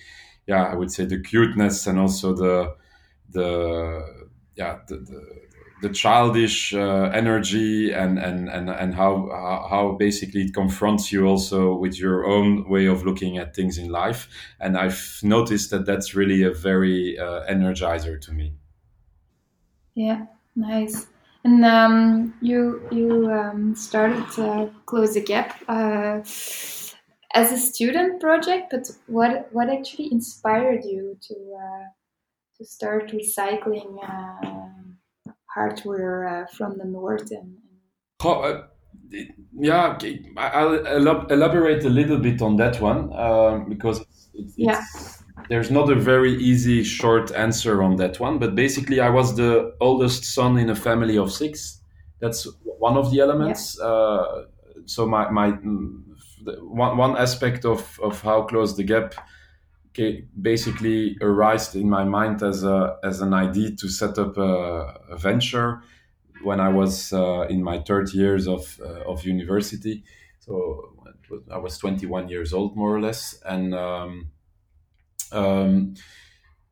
yeah 0.47 0.65
I 0.65 0.75
would 0.75 0.91
say 0.91 1.05
the 1.05 1.21
cuteness 1.21 1.87
and 1.87 1.99
also 1.99 2.35
the 2.35 2.75
the 3.31 4.29
yeah 4.57 4.79
the, 4.89 4.97
the 4.97 5.48
the 5.81 5.89
childish 5.89 6.75
uh, 6.75 7.11
energy 7.15 7.93
and 7.93 8.19
and 8.19 8.49
and 8.49 8.71
and 8.71 8.95
how 8.95 9.29
how 9.71 9.97
basically 9.99 10.43
it 10.43 10.55
confronts 10.55 11.13
you 11.13 11.27
also 11.27 11.75
with 11.75 11.99
your 11.99 12.27
own 12.27 12.69
way 12.69 12.87
of 12.87 13.05
looking 13.05 13.39
at 13.39 13.55
things 13.55 13.79
in 13.79 13.89
life. 13.89 14.29
And 14.61 14.77
i've 14.77 15.21
noticed 15.23 15.71
that 15.71 15.87
that's 15.87 16.15
really 16.15 16.43
a 16.43 16.53
very 16.53 17.19
uh, 17.19 17.45
energizer 17.49 18.21
to 18.21 18.33
me. 18.33 18.55
Yeah 19.95 20.27
nice. 20.59 21.07
And 21.45 21.65
um, 21.65 22.35
you 22.43 22.83
you 22.91 23.31
um, 23.31 23.75
started 23.75 24.29
to 24.33 24.71
close 24.87 25.15
the 25.15 25.23
gap 25.23 25.63
uh, 25.69 26.21
as 27.35 27.53
a 27.53 27.57
student 27.57 28.21
project 28.21 28.69
but 28.71 28.91
what 29.07 29.49
what 29.53 29.71
actually 29.71 30.11
inspired 30.11 30.85
you 30.85 31.17
to 31.21 31.35
uh, 31.35 31.85
to 32.57 32.65
start 32.65 33.13
recycling 33.13 33.99
uh, 34.03 34.88
hardware 35.59 36.19
uh, 36.29 36.47
from 36.57 36.79
the 36.79 36.85
north 36.85 37.31
and, 37.31 37.57
uh, 38.25 38.63
yeah 39.53 39.99
i'll 40.37 41.27
elaborate 41.37 41.85
a 41.85 41.89
little 41.89 42.19
bit 42.19 42.41
on 42.43 42.57
that 42.57 42.81
one 42.81 43.01
um, 43.27 43.69
because 43.69 44.01
it's, 44.01 44.31
it's, 44.35 44.55
yeah. 44.57 44.85
there's 45.49 45.71
not 45.71 45.91
a 45.91 45.95
very 45.95 46.35
easy 46.51 46.85
short 46.85 47.33
answer 47.33 47.83
on 47.83 47.97
that 47.97 48.21
one 48.21 48.39
but 48.39 48.55
basically 48.55 49.01
i 49.01 49.11
was 49.19 49.37
the 49.37 49.75
oldest 49.81 50.25
son 50.25 50.59
in 50.59 50.71
a 50.71 50.77
family 50.77 51.17
of 51.17 51.33
six 51.33 51.81
that's 52.21 52.47
one 52.79 52.97
of 52.97 53.11
the 53.11 53.21
elements 53.21 53.77
yeah. 53.81 53.87
uh, 53.87 54.45
so 54.87 55.07
my, 55.07 55.31
my 55.31 55.51
one, 56.61 56.97
one 56.97 57.17
aspect 57.17 57.65
of, 57.65 57.99
of 58.03 58.21
how 58.23 58.43
close 58.43 58.77
the 58.77 58.85
gap 58.85 59.15
basically 60.41 61.17
arose 61.21 61.75
in 61.75 61.89
my 61.89 62.05
mind 62.05 62.43
as 62.43 62.65
a 62.65 62.97
as 63.03 63.21
an 63.21 63.35
idea 63.35 63.71
to 63.77 63.89
set 63.89 64.19
up 64.19 64.37
a, 64.37 65.01
a 65.11 65.17
venture 65.17 65.83
when 66.43 66.61
I 66.61 66.69
was 66.69 67.13
uh, 67.13 67.43
in 67.49 67.63
my 67.63 67.81
third 67.81 68.13
years 68.13 68.47
of 68.47 68.81
uh, 68.81 69.11
of 69.11 69.25
university. 69.25 70.05
So 70.41 70.95
I 71.51 71.59
was 71.59 71.77
21 71.79 72.29
years 72.29 72.53
old, 72.53 72.77
more 72.77 72.95
or 72.95 73.01
less, 73.01 73.41
and 73.45 73.75
um, 73.75 74.31
um, 75.33 75.95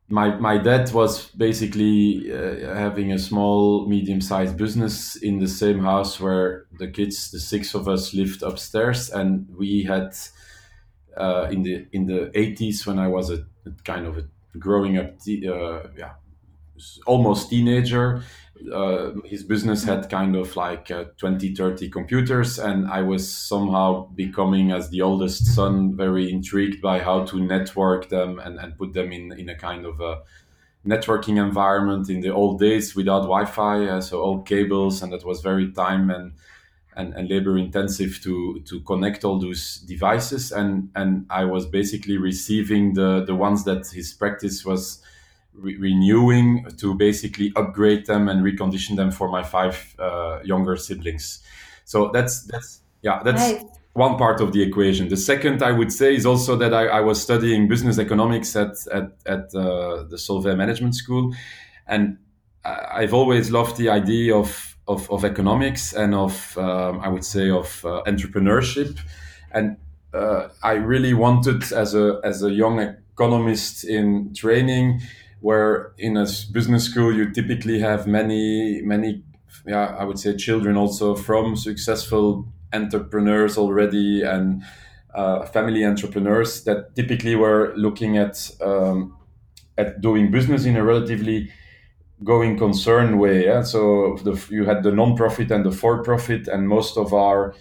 my 0.08 0.36
my 0.36 0.58
dad 0.58 0.92
was 0.92 1.26
basically 1.30 2.32
uh, 2.32 2.74
having 2.74 3.12
a 3.12 3.18
small, 3.18 3.86
medium-sized 3.88 4.56
business 4.56 5.16
in 5.16 5.40
the 5.40 5.48
same 5.48 5.80
house 5.80 6.20
where 6.20 6.66
the 6.78 6.88
kids, 6.88 7.30
the 7.30 7.40
six 7.40 7.74
of 7.74 7.88
us, 7.88 8.14
lived 8.14 8.42
upstairs, 8.42 9.10
and 9.10 9.48
we 9.56 9.82
had 9.82 10.14
uh, 11.16 11.48
in 11.50 11.62
the 11.62 11.86
in 11.92 12.06
the 12.06 12.30
80s 12.34 12.86
when 12.86 12.98
I 12.98 13.08
was 13.08 13.30
a, 13.30 13.44
a 13.66 13.70
kind 13.84 14.06
of 14.06 14.18
a 14.18 14.24
growing 14.58 14.98
up, 14.98 15.14
uh, 15.26 15.88
yeah, 15.96 16.12
almost 17.06 17.50
teenager. 17.50 18.22
Uh, 18.72 19.12
his 19.26 19.44
business 19.44 19.84
had 19.84 20.08
kind 20.08 20.34
of 20.34 20.56
like 20.56 20.90
uh, 20.90 21.04
20, 21.18 21.54
30 21.54 21.90
computers, 21.90 22.58
and 22.58 22.86
I 22.90 23.02
was 23.02 23.30
somehow 23.30 24.06
becoming, 24.14 24.72
as 24.72 24.88
the 24.88 25.02
oldest 25.02 25.54
son, 25.54 25.94
very 25.94 26.32
intrigued 26.32 26.80
by 26.80 27.00
how 27.00 27.24
to 27.26 27.38
network 27.38 28.08
them 28.08 28.38
and, 28.38 28.58
and 28.58 28.76
put 28.78 28.94
them 28.94 29.12
in, 29.12 29.32
in 29.32 29.50
a 29.50 29.54
kind 29.54 29.84
of 29.84 30.00
a 30.00 30.22
networking 30.86 31.36
environment 31.36 32.08
in 32.08 32.20
the 32.20 32.30
old 32.32 32.58
days 32.58 32.94
without 32.96 33.22
Wi 33.22 33.44
Fi, 33.44 33.88
uh, 33.88 34.00
so 34.00 34.22
old 34.22 34.46
cables, 34.46 35.02
and 35.02 35.12
that 35.12 35.24
was 35.24 35.42
very 35.42 35.70
time 35.72 36.08
and 36.10 36.32
and, 36.96 37.14
and 37.14 37.28
labor 37.28 37.58
intensive 37.58 38.20
to 38.22 38.60
to 38.66 38.80
connect 38.80 39.24
all 39.24 39.38
those 39.38 39.78
devices 39.86 40.50
and 40.52 40.90
and 40.94 41.26
I 41.30 41.44
was 41.44 41.66
basically 41.66 42.16
receiving 42.16 42.94
the 42.94 43.24
the 43.24 43.34
ones 43.34 43.64
that 43.64 43.86
his 43.88 44.12
practice 44.12 44.64
was 44.64 45.02
re- 45.52 45.76
renewing 45.76 46.66
to 46.78 46.94
basically 46.94 47.52
upgrade 47.54 48.06
them 48.06 48.28
and 48.28 48.42
recondition 48.42 48.96
them 48.96 49.10
for 49.10 49.28
my 49.28 49.42
five 49.42 49.94
uh, 49.98 50.40
younger 50.42 50.76
siblings 50.76 51.42
so 51.84 52.10
that's 52.12 52.42
that's 52.44 52.80
yeah 53.02 53.22
that's 53.22 53.52
nice. 53.52 53.64
one 53.92 54.16
part 54.18 54.40
of 54.40 54.52
the 54.52 54.62
equation. 54.62 55.08
The 55.08 55.16
second, 55.16 55.62
I 55.62 55.72
would 55.72 55.90
say, 55.90 56.14
is 56.14 56.26
also 56.26 56.54
that 56.56 56.74
I, 56.74 56.86
I 56.86 57.00
was 57.00 57.20
studying 57.20 57.66
business 57.66 57.98
economics 57.98 58.54
at 58.54 58.74
at, 58.92 59.12
at 59.24 59.54
uh, 59.54 60.02
the 60.02 60.16
Solvay 60.16 60.56
Management 60.56 60.94
School, 60.94 61.34
and 61.86 62.18
I've 62.64 63.14
always 63.14 63.50
loved 63.50 63.76
the 63.76 63.88
idea 63.88 64.34
of 64.36 64.75
of, 64.88 65.10
of 65.10 65.24
economics 65.24 65.92
and 65.92 66.14
of 66.14 66.56
um, 66.58 67.00
I 67.00 67.08
would 67.08 67.24
say 67.24 67.50
of 67.50 67.84
uh, 67.84 68.02
entrepreneurship, 68.06 68.98
and 69.52 69.76
uh, 70.14 70.48
I 70.62 70.74
really 70.74 71.14
wanted 71.14 71.72
as 71.72 71.94
a 71.94 72.20
as 72.24 72.42
a 72.42 72.50
young 72.50 72.80
economist 72.80 73.84
in 73.84 74.32
training, 74.34 75.00
where 75.40 75.92
in 75.98 76.16
a 76.16 76.26
business 76.52 76.84
school 76.84 77.12
you 77.12 77.30
typically 77.32 77.80
have 77.80 78.06
many 78.06 78.80
many 78.82 79.22
yeah 79.66 79.96
I 79.98 80.04
would 80.04 80.18
say 80.18 80.36
children 80.36 80.76
also 80.76 81.14
from 81.14 81.56
successful 81.56 82.46
entrepreneurs 82.72 83.58
already 83.58 84.22
and 84.22 84.62
uh, 85.14 85.46
family 85.46 85.84
entrepreneurs 85.84 86.64
that 86.64 86.94
typically 86.94 87.34
were 87.34 87.72
looking 87.76 88.18
at 88.18 88.50
um, 88.60 89.16
at 89.78 90.00
doing 90.00 90.30
business 90.30 90.64
in 90.64 90.76
a 90.76 90.84
relatively 90.84 91.50
going 92.24 92.58
concern 92.58 93.18
way. 93.18 93.44
Yeah? 93.44 93.62
So 93.62 94.18
the, 94.24 94.42
you 94.50 94.64
had 94.64 94.82
the 94.82 94.92
non-profit 94.92 95.50
and 95.50 95.64
the 95.64 95.72
for-profit, 95.72 96.48
and 96.48 96.68
most 96.68 96.96
of 96.96 97.12
our, 97.12 97.54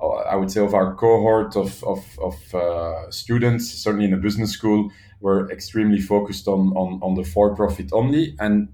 uh, 0.00 0.06
I 0.06 0.36
would 0.36 0.50
say, 0.50 0.60
of 0.60 0.74
our 0.74 0.94
cohort 0.94 1.56
of 1.56 1.82
of, 1.84 2.18
of 2.20 2.54
uh, 2.54 3.10
students, 3.10 3.70
certainly 3.70 4.06
in 4.06 4.14
a 4.14 4.18
business 4.18 4.52
school, 4.52 4.90
were 5.20 5.50
extremely 5.50 6.00
focused 6.00 6.48
on 6.48 6.72
on, 6.76 7.00
on 7.02 7.14
the 7.14 7.24
for-profit 7.24 7.90
only. 7.92 8.36
And 8.38 8.68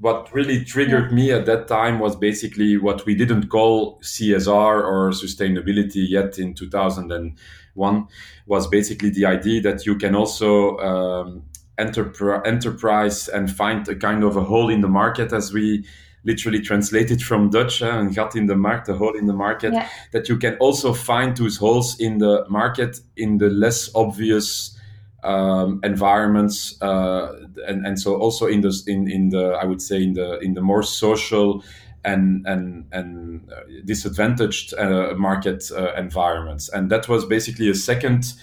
what 0.00 0.32
really 0.32 0.64
triggered 0.64 1.12
me 1.12 1.32
at 1.32 1.46
that 1.46 1.66
time 1.66 1.98
was 1.98 2.14
basically 2.14 2.76
what 2.76 3.04
we 3.04 3.14
didn't 3.14 3.48
call 3.48 3.98
CSR 4.00 4.84
or 4.84 5.10
sustainability 5.10 6.08
yet 6.08 6.38
in 6.38 6.54
2001 6.54 8.06
was 8.46 8.66
basically 8.68 9.10
the 9.10 9.26
idea 9.26 9.60
that 9.62 9.86
you 9.86 9.96
can 9.96 10.14
also 10.14 10.76
um, 10.78 11.42
enterpri- 11.78 12.46
enterprise 12.46 13.28
and 13.28 13.50
find 13.50 13.88
a 13.88 13.94
kind 13.94 14.24
of 14.24 14.36
a 14.36 14.44
hole 14.44 14.68
in 14.68 14.80
the 14.80 14.88
market 14.88 15.32
as 15.32 15.52
we 15.52 15.84
literally 16.24 16.60
translated 16.60 17.22
from 17.22 17.50
Dutch 17.50 17.82
uh, 17.82 17.86
and 17.86 18.14
gat 18.14 18.36
in 18.36 18.46
the 18.46 18.56
market, 18.56 18.92
a 18.92 18.96
hole 18.96 19.16
in 19.16 19.26
the 19.26 19.32
market, 19.32 19.72
yeah. 19.72 19.88
that 20.12 20.28
you 20.28 20.36
can 20.36 20.56
also 20.56 20.92
find 20.92 21.36
those 21.36 21.56
holes 21.56 21.98
in 21.98 22.18
the 22.18 22.44
market 22.48 23.00
in 23.16 23.38
the 23.38 23.48
less 23.48 23.90
obvious 23.94 24.78
um, 25.24 25.80
environments, 25.82 26.80
uh, 26.82 27.46
and 27.66 27.86
and 27.86 27.98
so 27.98 28.16
also 28.16 28.46
in 28.46 28.60
the 28.60 28.72
in 28.86 29.10
in 29.10 29.30
the 29.30 29.58
I 29.60 29.64
would 29.64 29.82
say 29.82 30.02
in 30.02 30.12
the 30.14 30.38
in 30.40 30.54
the 30.54 30.60
more 30.60 30.82
social 30.82 31.64
and 32.04 32.46
and 32.46 32.86
and 32.92 33.50
uh, 33.50 33.62
disadvantaged 33.84 34.74
uh, 34.74 35.14
market 35.16 35.70
uh, 35.72 35.92
environments, 35.94 36.68
and 36.68 36.90
that 36.90 37.08
was 37.08 37.24
basically 37.24 37.68
a 37.68 37.74
second 37.74 38.34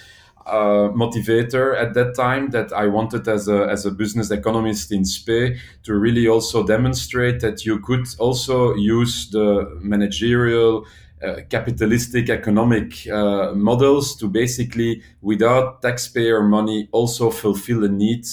uh, 0.45 0.89
motivator 0.93 1.75
at 1.75 1.93
that 1.95 2.15
time 2.15 2.51
that 2.51 2.71
I 2.71 2.87
wanted 2.87 3.27
as 3.27 3.47
a, 3.47 3.67
as 3.69 3.85
a 3.85 3.91
business 3.91 4.31
economist 4.31 4.91
in 4.91 5.03
SPE 5.03 5.55
to 5.83 5.95
really 5.95 6.27
also 6.27 6.65
demonstrate 6.65 7.39
that 7.41 7.65
you 7.65 7.79
could 7.79 8.07
also 8.19 8.75
use 8.75 9.29
the 9.31 9.77
managerial 9.81 10.85
uh, 11.23 11.37
capitalistic 11.49 12.29
economic 12.29 13.07
uh, 13.07 13.53
models 13.53 14.15
to 14.17 14.27
basically, 14.27 15.01
without 15.21 15.81
taxpayer 15.81 16.43
money, 16.43 16.89
also 16.91 17.31
fulfill 17.31 17.83
a 17.83 17.89
need 17.89 18.25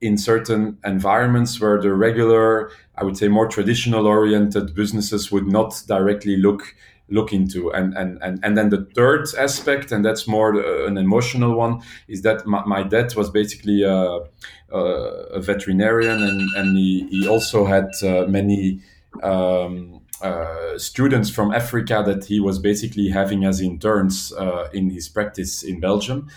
in 0.00 0.16
certain 0.16 0.78
environments 0.84 1.60
where 1.60 1.80
the 1.80 1.92
regular, 1.92 2.70
I 2.94 3.04
would 3.04 3.16
say, 3.16 3.28
more 3.28 3.48
traditional 3.48 4.06
oriented 4.06 4.74
businesses 4.74 5.32
would 5.32 5.46
not 5.46 5.82
directly 5.88 6.36
look 6.36 6.74
look 7.08 7.32
into. 7.32 7.70
And 7.72 7.94
and 7.96 8.18
and, 8.22 8.40
and 8.42 8.56
then 8.56 8.70
the 8.70 8.86
third 8.94 9.26
aspect 9.38 9.92
and 9.92 10.04
that's 10.04 10.26
more 10.26 10.54
uh, 10.54 10.86
an 10.86 10.96
emotional 10.96 11.54
one 11.54 11.80
is 12.08 12.22
that 12.22 12.46
my, 12.46 12.64
my 12.64 12.82
dad 12.82 13.14
was 13.14 13.30
basically 13.30 13.82
a, 13.82 14.20
a, 14.70 14.78
a, 14.78 15.40
veterinarian 15.40 16.22
and 16.22 16.40
and 16.56 16.76
he, 16.76 17.06
he 17.10 17.28
also 17.28 17.64
had 17.64 17.90
uh, 18.02 18.26
many 18.26 18.80
um, 19.22 20.00
uh, 20.20 20.76
students 20.76 21.30
from 21.30 21.52
Africa 21.52 22.02
that 22.04 22.24
he 22.24 22.40
was 22.40 22.58
basically 22.58 23.08
having 23.08 23.44
as 23.44 23.60
interns 23.60 24.32
uh, 24.32 24.68
in 24.72 24.90
his 24.90 25.08
practice 25.08 25.62
in 25.62 25.80
Belgium. 25.80 26.28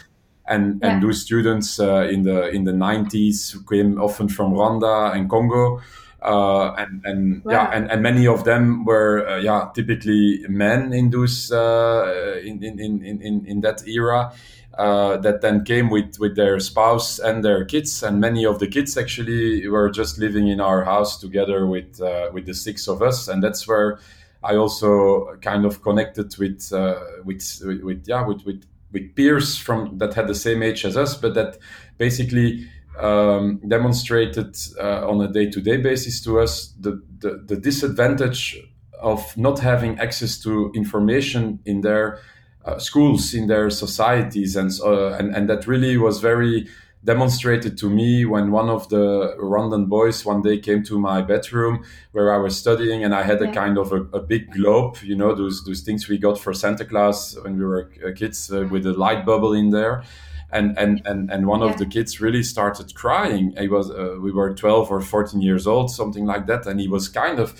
And 0.47 0.79
yeah. 0.81 0.93
and 0.93 1.03
those 1.03 1.21
students 1.21 1.79
uh, 1.79 2.07
in 2.11 2.23
the 2.23 2.49
in 2.49 2.65
the 2.65 2.73
90s 2.73 3.55
came 3.69 4.01
often 4.01 4.27
from 4.27 4.53
Rwanda 4.53 5.15
and 5.15 5.29
Congo 5.29 5.81
uh, 6.21 6.73
and 6.77 7.05
and 7.05 7.43
wow. 7.45 7.53
yeah, 7.53 7.69
and, 7.73 7.91
and 7.91 8.01
many 8.01 8.27
of 8.27 8.43
them 8.43 8.85
were 8.85 9.27
uh, 9.27 9.37
yeah 9.37 9.69
typically 9.73 10.45
men 10.47 10.93
in 10.93 11.09
those 11.09 11.51
uh, 11.51 12.39
in, 12.43 12.63
in, 12.63 12.79
in, 12.79 13.21
in 13.21 13.45
in 13.45 13.61
that 13.61 13.87
era. 13.87 14.31
Uh, 14.77 15.17
that 15.17 15.41
then 15.41 15.65
came 15.65 15.89
with, 15.89 16.17
with 16.17 16.37
their 16.37 16.57
spouse 16.57 17.19
and 17.19 17.43
their 17.43 17.65
kids, 17.65 18.01
and 18.03 18.21
many 18.21 18.45
of 18.45 18.57
the 18.59 18.65
kids 18.65 18.97
actually 18.97 19.67
were 19.67 19.89
just 19.89 20.17
living 20.17 20.47
in 20.47 20.61
our 20.61 20.85
house 20.85 21.19
together 21.19 21.67
with 21.67 21.99
uh, 22.01 22.29
with 22.31 22.45
the 22.45 22.53
six 22.53 22.87
of 22.87 23.01
us, 23.01 23.27
and 23.27 23.43
that's 23.43 23.67
where 23.67 23.99
I 24.41 24.55
also 24.55 25.35
kind 25.41 25.65
of 25.65 25.83
connected 25.83 26.37
with 26.37 26.71
uh, 26.71 26.99
with, 27.25 27.61
with, 27.65 27.81
with 27.81 28.03
yeah 28.07 28.25
with, 28.25 28.45
with 28.45 28.63
with 28.93 29.13
peers 29.13 29.57
from 29.57 29.97
that 29.97 30.13
had 30.13 30.27
the 30.27 30.35
same 30.35 30.63
age 30.63 30.85
as 30.85 30.95
us, 30.95 31.15
but 31.15 31.33
that 31.33 31.57
basically 31.97 32.67
um, 32.99 33.61
demonstrated 33.67 34.55
uh, 34.79 35.09
on 35.09 35.21
a 35.21 35.27
day-to-day 35.27 35.77
basis 35.77 36.21
to 36.21 36.39
us 36.39 36.73
the, 36.79 37.01
the, 37.19 37.43
the, 37.47 37.55
disadvantage 37.55 38.61
of 38.99 39.35
not 39.37 39.59
having 39.59 39.97
access 39.99 40.37
to 40.39 40.71
information 40.75 41.59
in 41.65 41.81
their 41.81 42.19
uh, 42.65 42.77
schools, 42.77 43.33
in 43.33 43.47
their 43.47 43.69
societies, 43.69 44.55
and, 44.55 44.71
uh, 44.83 45.13
and 45.13 45.35
and 45.35 45.49
that 45.49 45.65
really 45.65 45.97
was 45.97 46.19
very 46.19 46.67
demonstrated 47.03 47.75
to 47.79 47.89
me 47.89 48.25
when 48.25 48.51
one 48.51 48.69
of 48.69 48.87
the 48.89 49.35
Rwandan 49.39 49.89
boys 49.89 50.23
one 50.23 50.43
day 50.43 50.59
came 50.59 50.83
to 50.83 50.99
my 50.99 51.23
bedroom 51.23 51.83
where 52.11 52.31
I 52.31 52.37
was 52.37 52.55
studying, 52.55 53.03
and 53.03 53.15
I 53.15 53.23
had 53.23 53.41
a 53.41 53.51
kind 53.51 53.79
of 53.79 53.91
a, 53.91 54.01
a, 54.13 54.19
big 54.19 54.51
globe, 54.51 54.97
you 55.01 55.15
know, 55.15 55.33
those 55.33 55.63
those 55.63 55.81
things 55.81 56.07
we 56.07 56.19
got 56.19 56.37
for 56.37 56.53
Santa 56.53 56.85
Claus 56.85 57.35
when 57.41 57.57
we 57.57 57.65
were 57.65 57.91
uh, 58.05 58.11
kids 58.13 58.51
uh, 58.51 58.67
with 58.69 58.85
a 58.85 58.93
light 58.93 59.25
bubble 59.25 59.53
in 59.53 59.71
there 59.71 60.03
and 60.51 60.77
and 60.77 61.01
and, 61.05 61.31
and 61.31 61.47
one 61.47 61.61
yeah. 61.61 61.71
of 61.71 61.77
the 61.77 61.85
kids 61.85 62.19
really 62.19 62.43
started 62.43 62.93
crying. 62.93 63.53
He 63.57 63.67
was 63.67 63.89
uh, 63.89 64.17
we 64.21 64.31
were 64.31 64.53
12 64.53 64.91
or 64.91 65.01
14 65.01 65.41
years 65.41 65.67
old 65.67 65.91
something 65.91 66.25
like 66.25 66.47
that. 66.47 66.67
And 66.67 66.79
he 66.79 66.87
was 66.87 67.07
kind 67.07 67.39
of 67.39 67.59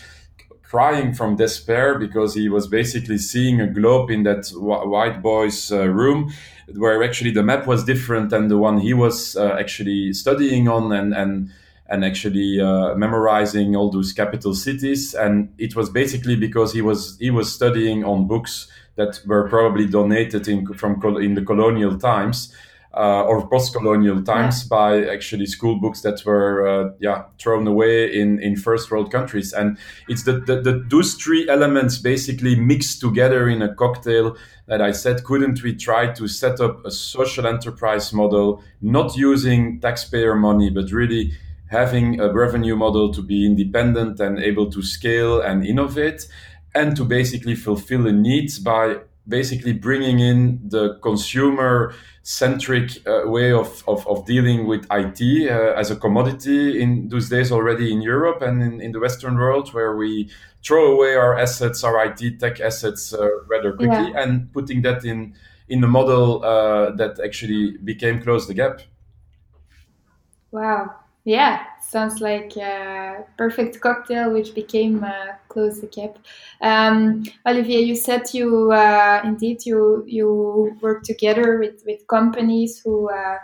crying 0.63 1.13
from 1.13 1.35
despair 1.35 1.99
because 1.99 2.33
he 2.33 2.47
was 2.47 2.67
basically 2.67 3.17
seeing 3.17 3.59
a 3.59 3.67
globe 3.67 4.09
in 4.09 4.23
that 4.23 4.47
white 4.55 5.21
boy's 5.21 5.71
uh, 5.71 5.87
room 5.87 6.31
where 6.75 7.03
actually 7.03 7.31
the 7.31 7.43
map 7.43 7.67
was 7.67 7.83
different 7.83 8.29
than 8.29 8.47
the 8.47 8.57
one 8.57 8.77
he 8.77 8.93
was 8.93 9.35
uh, 9.35 9.57
actually 9.59 10.13
studying 10.13 10.67
on 10.67 10.91
and 10.91 11.13
and 11.13 11.49
and 11.89 12.05
actually 12.05 12.61
uh, 12.61 12.95
memorizing 12.95 13.75
all 13.75 13.91
those 13.91 14.13
capital 14.13 14.55
cities. 14.55 15.13
And 15.13 15.53
it 15.57 15.75
was 15.75 15.89
basically 15.89 16.37
because 16.37 16.73
he 16.73 16.81
was 16.81 17.17
he 17.19 17.29
was 17.29 17.53
studying 17.53 18.05
on 18.05 18.27
books 18.27 18.71
that 18.95 19.19
were 19.25 19.49
probably 19.49 19.87
donated 19.87 20.47
in 20.47 20.65
from 20.73 21.01
in 21.17 21.35
the 21.35 21.41
colonial 21.41 21.97
times 21.97 22.53
uh, 22.93 23.23
or 23.23 23.47
post-colonial 23.47 24.21
times 24.23 24.63
yeah. 24.63 24.67
by 24.69 25.05
actually 25.05 25.45
school 25.45 25.79
books 25.79 26.01
that 26.01 26.21
were 26.25 26.67
uh, 26.67 26.89
yeah 26.99 27.23
thrown 27.39 27.65
away 27.65 28.13
in 28.13 28.39
in 28.41 28.55
first 28.55 28.91
world 28.91 29.11
countries 29.11 29.53
and 29.53 29.77
it's 30.09 30.23
the, 30.23 30.33
the, 30.33 30.61
the, 30.61 30.85
those 30.89 31.13
three 31.13 31.47
elements 31.47 31.97
basically 31.97 32.55
mixed 32.55 32.99
together 32.99 33.47
in 33.47 33.61
a 33.61 33.73
cocktail 33.75 34.35
that 34.67 34.81
i 34.81 34.91
said 34.91 35.23
couldn't 35.23 35.63
we 35.63 35.73
try 35.73 36.11
to 36.11 36.27
set 36.27 36.59
up 36.59 36.85
a 36.85 36.91
social 36.91 37.47
enterprise 37.47 38.11
model 38.11 38.61
not 38.81 39.15
using 39.15 39.79
taxpayer 39.79 40.35
money 40.35 40.69
but 40.69 40.91
really 40.91 41.31
having 41.69 42.19
a 42.19 42.31
revenue 42.33 42.75
model 42.75 43.13
to 43.13 43.21
be 43.21 43.45
independent 43.45 44.19
and 44.19 44.37
able 44.39 44.69
to 44.69 44.83
scale 44.83 45.39
and 45.39 45.65
innovate 45.65 46.27
and 46.75 46.97
to 46.97 47.05
basically 47.05 47.55
fulfill 47.55 48.03
the 48.03 48.11
needs 48.11 48.59
by 48.59 48.97
basically 49.27 49.73
bringing 49.73 50.19
in 50.19 50.59
the 50.67 50.97
consumer 51.01 51.93
centric 52.23 53.05
uh, 53.07 53.21
way 53.25 53.51
of, 53.51 53.83
of, 53.87 54.05
of, 54.07 54.25
dealing 54.25 54.67
with 54.67 54.85
IT 54.91 55.49
uh, 55.49 55.73
as 55.79 55.89
a 55.91 55.95
commodity 55.95 56.81
in 56.81 57.07
those 57.09 57.29
days 57.29 57.51
already 57.51 57.91
in 57.91 58.01
Europe 58.01 58.41
and 58.41 58.61
in, 58.61 58.81
in, 58.81 58.91
the 58.91 58.99
Western 58.99 59.35
world, 59.35 59.73
where 59.73 59.95
we 59.95 60.29
throw 60.63 60.93
away 60.93 61.15
our 61.15 61.37
assets, 61.37 61.83
our 61.83 62.03
IT 62.05 62.39
tech 62.39 62.59
assets 62.59 63.13
uh, 63.13 63.27
rather 63.47 63.73
quickly, 63.73 64.11
yeah. 64.11 64.23
and 64.23 64.51
putting 64.53 64.81
that 64.81 65.03
in 65.05 65.33
in 65.69 65.83
a 65.83 65.87
model 65.87 66.43
uh, 66.43 66.91
that 66.91 67.19
actually 67.23 67.77
became 67.77 68.21
close 68.21 68.45
the 68.45 68.53
gap. 68.53 68.81
Wow. 70.51 70.95
Yeah, 71.23 71.63
sounds 71.81 72.19
like 72.19 72.57
a 72.57 73.23
perfect 73.37 73.79
cocktail, 73.79 74.31
which 74.33 74.53
became 74.55 75.03
uh, 75.03 75.33
close 75.51 75.81
the 75.81 75.87
gap. 75.87 76.17
Um, 76.61 77.23
Olivier, 77.45 77.81
you 77.81 77.95
said 77.95 78.33
you 78.33 78.71
uh, 78.71 79.21
indeed 79.23 79.65
you 79.65 80.03
you 80.07 80.77
work 80.81 81.03
together 81.03 81.59
with, 81.59 81.83
with 81.85 82.07
companies 82.07 82.81
who 82.83 83.09
uh, 83.09 83.37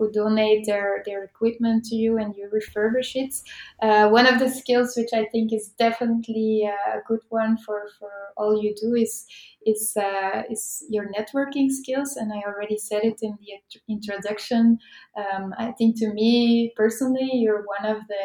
who 0.00 0.10
donate 0.10 0.64
their 0.64 1.02
their 1.04 1.22
equipment 1.24 1.84
to 1.84 1.94
you 1.94 2.18
and 2.18 2.34
you 2.36 2.48
refurbish 2.58 3.12
it. 3.14 3.34
Uh, 3.82 4.08
one 4.08 4.26
of 4.26 4.38
the 4.38 4.48
skills 4.48 4.94
which 4.96 5.12
I 5.12 5.26
think 5.26 5.52
is 5.52 5.68
definitely 5.78 6.64
a 6.64 7.00
good 7.06 7.24
one 7.28 7.58
for 7.58 7.80
for 7.98 8.10
all 8.36 8.62
you 8.62 8.74
do 8.74 8.94
is 8.94 9.26
is 9.66 9.94
uh, 9.96 10.42
is 10.50 10.84
your 10.88 11.06
networking 11.12 11.70
skills, 11.70 12.16
and 12.16 12.32
I 12.32 12.40
already 12.46 12.78
said 12.78 13.02
it 13.04 13.18
in 13.20 13.36
the 13.40 13.52
introduction. 13.94 14.78
Um, 15.16 15.54
I 15.58 15.72
think 15.72 15.98
to 15.98 16.08
me 16.14 16.72
personally, 16.76 17.30
you're 17.34 17.64
one 17.76 17.84
of 17.94 17.98
the 18.08 18.24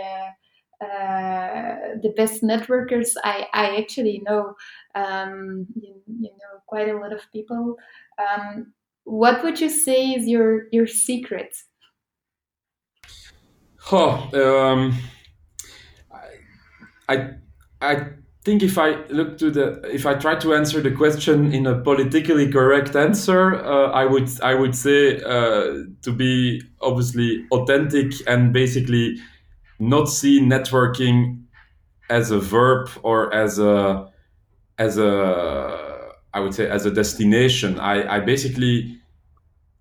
uh, 0.82 1.98
the 2.02 2.14
best 2.16 2.44
networkers 2.44 3.12
I, 3.24 3.48
I 3.54 3.78
actually 3.78 4.22
know. 4.26 4.56
Um, 4.94 5.68
you, 5.76 6.02
you, 6.08 6.30
know 6.30 6.60
quite 6.68 6.90
a 6.90 6.98
lot 6.98 7.14
of 7.14 7.22
people. 7.32 7.76
Um, 8.18 8.74
what 9.04 9.44
would 9.44 9.60
you 9.62 9.70
say 9.70 10.12
is 10.12 10.28
your 10.28 10.68
your 10.72 10.88
secret? 10.88 11.56
Oh, 13.92 14.30
um, 14.34 14.98
I, 17.08 17.36
I, 17.82 18.08
think 18.44 18.64
if 18.64 18.78
I 18.78 18.96
look 19.10 19.38
to 19.40 19.52
the 19.52 19.82
if 19.92 20.06
I 20.06 20.16
try 20.16 20.36
to 20.36 20.54
answer 20.54 20.82
the 20.82 20.92
question 20.92 21.54
in 21.54 21.68
a 21.68 21.80
politically 21.82 22.52
correct 22.52 22.96
answer, 22.96 23.56
uh, 23.56 23.92
I 23.92 24.06
would 24.06 24.30
I 24.42 24.56
would 24.56 24.76
say 24.76 25.22
uh, 25.22 25.84
to 26.02 26.12
be 26.12 26.62
obviously 26.82 27.46
authentic 27.52 28.14
and 28.28 28.54
basically 28.54 29.18
not 29.80 30.06
see 30.06 30.40
networking 30.40 31.44
as 32.10 32.32
a 32.32 32.40
verb 32.40 32.90
or 33.04 33.34
as 33.34 33.60
a 33.60 34.12
as 34.78 34.98
a 34.98 36.12
I 36.34 36.40
would 36.40 36.54
say 36.54 36.70
as 36.70 36.86
a 36.86 36.92
destination. 36.92 37.80
I, 37.80 38.18
I 38.18 38.20
basically 38.20 39.00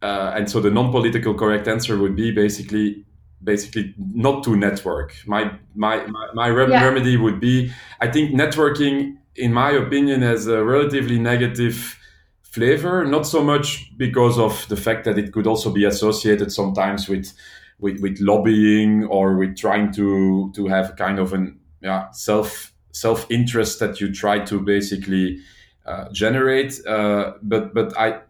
uh, 0.02 0.32
and 0.36 0.50
so 0.50 0.60
the 0.60 0.70
non-political 0.70 1.34
correct 1.34 1.66
answer 1.66 1.98
would 1.98 2.14
be 2.14 2.30
basically 2.30 3.04
basically 3.42 3.94
not 3.98 4.44
to 4.44 4.56
network. 4.56 5.14
My 5.26 5.52
my 5.74 6.06
my, 6.06 6.28
my 6.34 6.48
yeah. 6.48 6.84
remedy 6.84 7.16
would 7.16 7.40
be 7.40 7.72
I 8.00 8.10
think 8.10 8.30
networking, 8.32 9.16
in 9.36 9.52
my 9.52 9.70
opinion, 9.70 10.22
has 10.22 10.46
a 10.46 10.62
relatively 10.64 11.18
negative 11.18 11.98
flavor. 12.42 13.04
Not 13.04 13.26
so 13.26 13.42
much 13.42 13.92
because 13.96 14.38
of 14.38 14.66
the 14.68 14.76
fact 14.76 15.04
that 15.04 15.18
it 15.18 15.32
could 15.32 15.46
also 15.46 15.70
be 15.72 15.84
associated 15.84 16.52
sometimes 16.52 17.08
with 17.08 17.32
with, 17.78 18.00
with 18.00 18.18
lobbying 18.20 19.04
or 19.04 19.36
with 19.36 19.56
trying 19.56 19.92
to 19.92 20.52
to 20.54 20.66
have 20.66 20.96
kind 20.96 21.18
of 21.18 21.32
an 21.32 21.58
yeah 21.80 22.10
self 22.10 22.72
self 22.92 23.30
interest 23.30 23.80
that 23.80 24.00
you 24.00 24.12
try 24.12 24.38
to 24.38 24.60
basically 24.60 25.40
uh, 25.86 26.10
generate. 26.12 26.84
Uh, 26.86 27.32
but 27.42 27.74
but 27.74 27.96
I, 27.98 28.20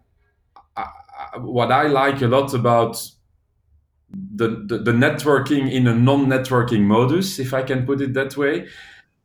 I, 0.75 0.87
what 1.37 1.71
I 1.71 1.87
like 1.87 2.21
a 2.21 2.27
lot 2.27 2.53
about 2.53 3.01
the, 4.09 4.63
the, 4.67 4.77
the 4.77 4.91
networking 4.91 5.71
in 5.71 5.87
a 5.87 5.93
non-networking 5.93 6.81
modus, 6.81 7.39
if 7.39 7.53
I 7.53 7.63
can 7.63 7.85
put 7.85 8.01
it 8.01 8.13
that 8.13 8.37
way, 8.37 8.67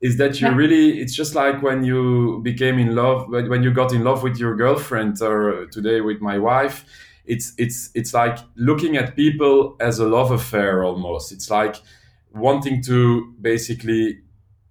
is 0.00 0.16
that 0.18 0.40
you 0.40 0.48
yeah. 0.48 0.54
really 0.54 1.00
it's 1.00 1.14
just 1.14 1.34
like 1.34 1.62
when 1.62 1.84
you 1.84 2.40
became 2.42 2.78
in 2.78 2.94
love 2.94 3.28
when 3.28 3.62
you 3.62 3.70
got 3.70 3.92
in 3.92 4.02
love 4.02 4.22
with 4.22 4.38
your 4.38 4.56
girlfriend 4.56 5.20
or 5.20 5.66
today 5.66 6.00
with 6.00 6.20
my 6.20 6.38
wife 6.38 6.84
it's 7.30 7.52
it's 7.56 7.90
it's 7.94 8.12
like 8.12 8.38
looking 8.56 8.96
at 8.96 9.14
people 9.14 9.76
as 9.80 10.00
a 10.00 10.06
love 10.06 10.30
affair 10.32 10.84
almost. 10.84 11.32
It's 11.32 11.48
like 11.50 11.76
wanting 12.34 12.82
to 12.82 13.32
basically 13.40 14.20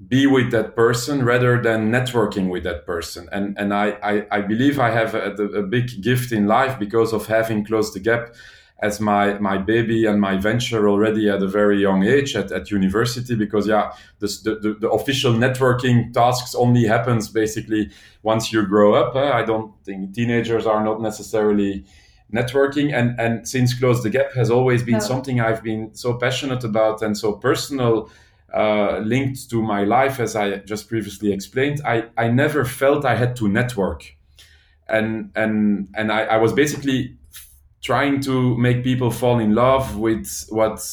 be 0.08 0.28
with 0.28 0.52
that 0.52 0.76
person 0.76 1.24
rather 1.24 1.62
than 1.62 1.92
networking 1.92 2.50
with 2.50 2.64
that 2.64 2.86
person. 2.86 3.30
And 3.32 3.58
and 3.58 3.74
i 3.74 3.88
i, 4.12 4.14
I 4.38 4.42
believe 4.42 4.80
i 4.80 4.92
have 4.92 5.16
a, 5.16 5.32
a 5.62 5.64
big 5.64 5.88
gift 6.02 6.32
in 6.32 6.48
life 6.48 6.78
because 6.80 7.14
of 7.14 7.28
having 7.28 7.66
closed 7.66 7.94
the 7.96 8.00
gap 8.00 8.36
as 8.82 9.00
my 9.00 9.38
my 9.40 9.58
baby 9.58 10.06
and 10.06 10.22
my 10.22 10.38
venture 10.38 10.88
already 10.88 11.30
at 11.30 11.44
a 11.44 11.48
very 11.48 11.78
young 11.82 12.04
age 12.04 12.36
at, 12.36 12.50
at 12.52 12.72
university 12.72 13.36
because 13.36 13.68
yeah 13.68 13.92
this, 14.20 14.42
the, 14.42 14.56
the, 14.64 14.74
the 14.84 14.90
official 14.90 15.34
networking 15.34 16.14
tasks 16.14 16.56
only 16.56 16.86
happens 16.86 17.30
basically 17.30 17.90
once 18.24 18.52
you 18.54 18.66
grow 18.66 18.94
up. 18.94 19.16
I 19.16 19.44
don't 19.44 19.74
think 19.86 20.14
teenagers 20.14 20.66
are 20.66 20.84
not 20.84 21.02
necessarily 21.02 21.86
networking 22.34 22.94
and 22.94 23.20
and 23.20 23.48
since 23.48 23.74
close 23.74 24.04
the 24.04 24.10
gap 24.10 24.32
has 24.34 24.52
always 24.52 24.84
been 24.84 25.02
something 25.02 25.40
i've 25.42 25.64
been 25.64 25.94
so 25.96 26.14
passionate 26.14 26.64
about 26.64 27.02
and 27.02 27.18
so 27.18 27.34
personal 27.34 28.10
uh, 28.54 28.98
linked 29.00 29.50
to 29.50 29.62
my 29.62 29.84
life 29.84 30.20
as 30.20 30.36
i 30.36 30.58
just 30.58 30.88
previously 30.88 31.32
explained 31.32 31.82
i 31.86 32.06
i 32.18 32.28
never 32.28 32.66
felt 32.66 33.06
i 33.06 33.16
had 33.16 33.36
to 33.36 33.48
network. 33.48 34.16
And 34.88 35.32
and 35.36 35.88
and 35.96 36.12
i, 36.12 36.24
I 36.24 36.38
was 36.38 36.52
basically 36.54 37.18
trying 37.82 38.22
to 38.22 38.58
make 38.58 38.84
people 38.84 39.12
fall 39.12 39.40
in 39.40 39.54
love 39.54 39.98
with 39.98 40.46
what 40.50 40.84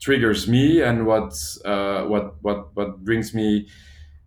triggers 0.00 0.48
me 0.48 0.80
and 0.80 1.06
what 1.06 1.34
uh, 1.64 2.04
what 2.04 2.34
what 2.42 2.74
what 2.76 3.04
brings 3.04 3.34
me 3.34 3.68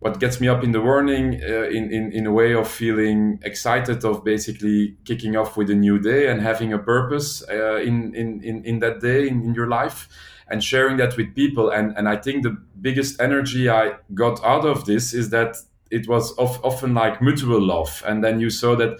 what 0.00 0.20
gets 0.20 0.40
me 0.40 0.48
up 0.48 0.62
in 0.62 0.72
the 0.72 0.80
morning 0.80 1.40
uh, 1.42 1.64
in, 1.64 1.90
in, 1.90 2.12
in 2.12 2.26
a 2.26 2.32
way 2.32 2.52
of 2.52 2.68
feeling 2.68 3.38
excited 3.42 4.04
of 4.04 4.22
basically 4.22 4.96
kicking 5.04 5.36
off 5.36 5.56
with 5.56 5.70
a 5.70 5.74
new 5.74 5.98
day 5.98 6.28
and 6.28 6.42
having 6.42 6.72
a 6.72 6.78
purpose 6.78 7.42
uh, 7.48 7.76
in, 7.76 8.14
in, 8.14 8.42
in, 8.42 8.64
in 8.64 8.78
that 8.80 9.00
day 9.00 9.26
in, 9.26 9.42
in 9.42 9.54
your 9.54 9.68
life 9.68 10.08
and 10.48 10.62
sharing 10.62 10.96
that 10.98 11.16
with 11.16 11.34
people. 11.34 11.70
And, 11.70 11.96
and 11.96 12.08
i 12.08 12.16
think 12.16 12.42
the 12.42 12.56
biggest 12.80 13.20
energy 13.20 13.70
i 13.70 13.94
got 14.14 14.42
out 14.44 14.66
of 14.66 14.84
this 14.84 15.14
is 15.14 15.30
that 15.30 15.56
it 15.90 16.08
was 16.08 16.32
of, 16.32 16.62
often 16.64 16.94
like 16.94 17.22
mutual 17.22 17.60
love. 17.60 18.02
And 18.06 18.22
then 18.22 18.40
you 18.40 18.50
saw 18.50 18.74
that 18.76 18.98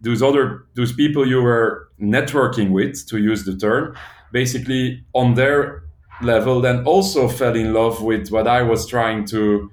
those 0.00 0.22
other 0.22 0.66
those 0.74 0.92
people 0.92 1.26
you 1.26 1.42
were 1.42 1.88
networking 2.00 2.70
with 2.70 3.06
to 3.08 3.18
use 3.18 3.44
the 3.44 3.56
term 3.56 3.96
basically 4.32 5.04
on 5.12 5.34
their 5.34 5.82
level 6.22 6.60
then 6.60 6.84
also 6.84 7.28
fell 7.28 7.54
in 7.54 7.74
love 7.74 8.02
with 8.02 8.30
what 8.30 8.46
i 8.46 8.62
was 8.62 8.86
trying 8.86 9.26
to 9.26 9.70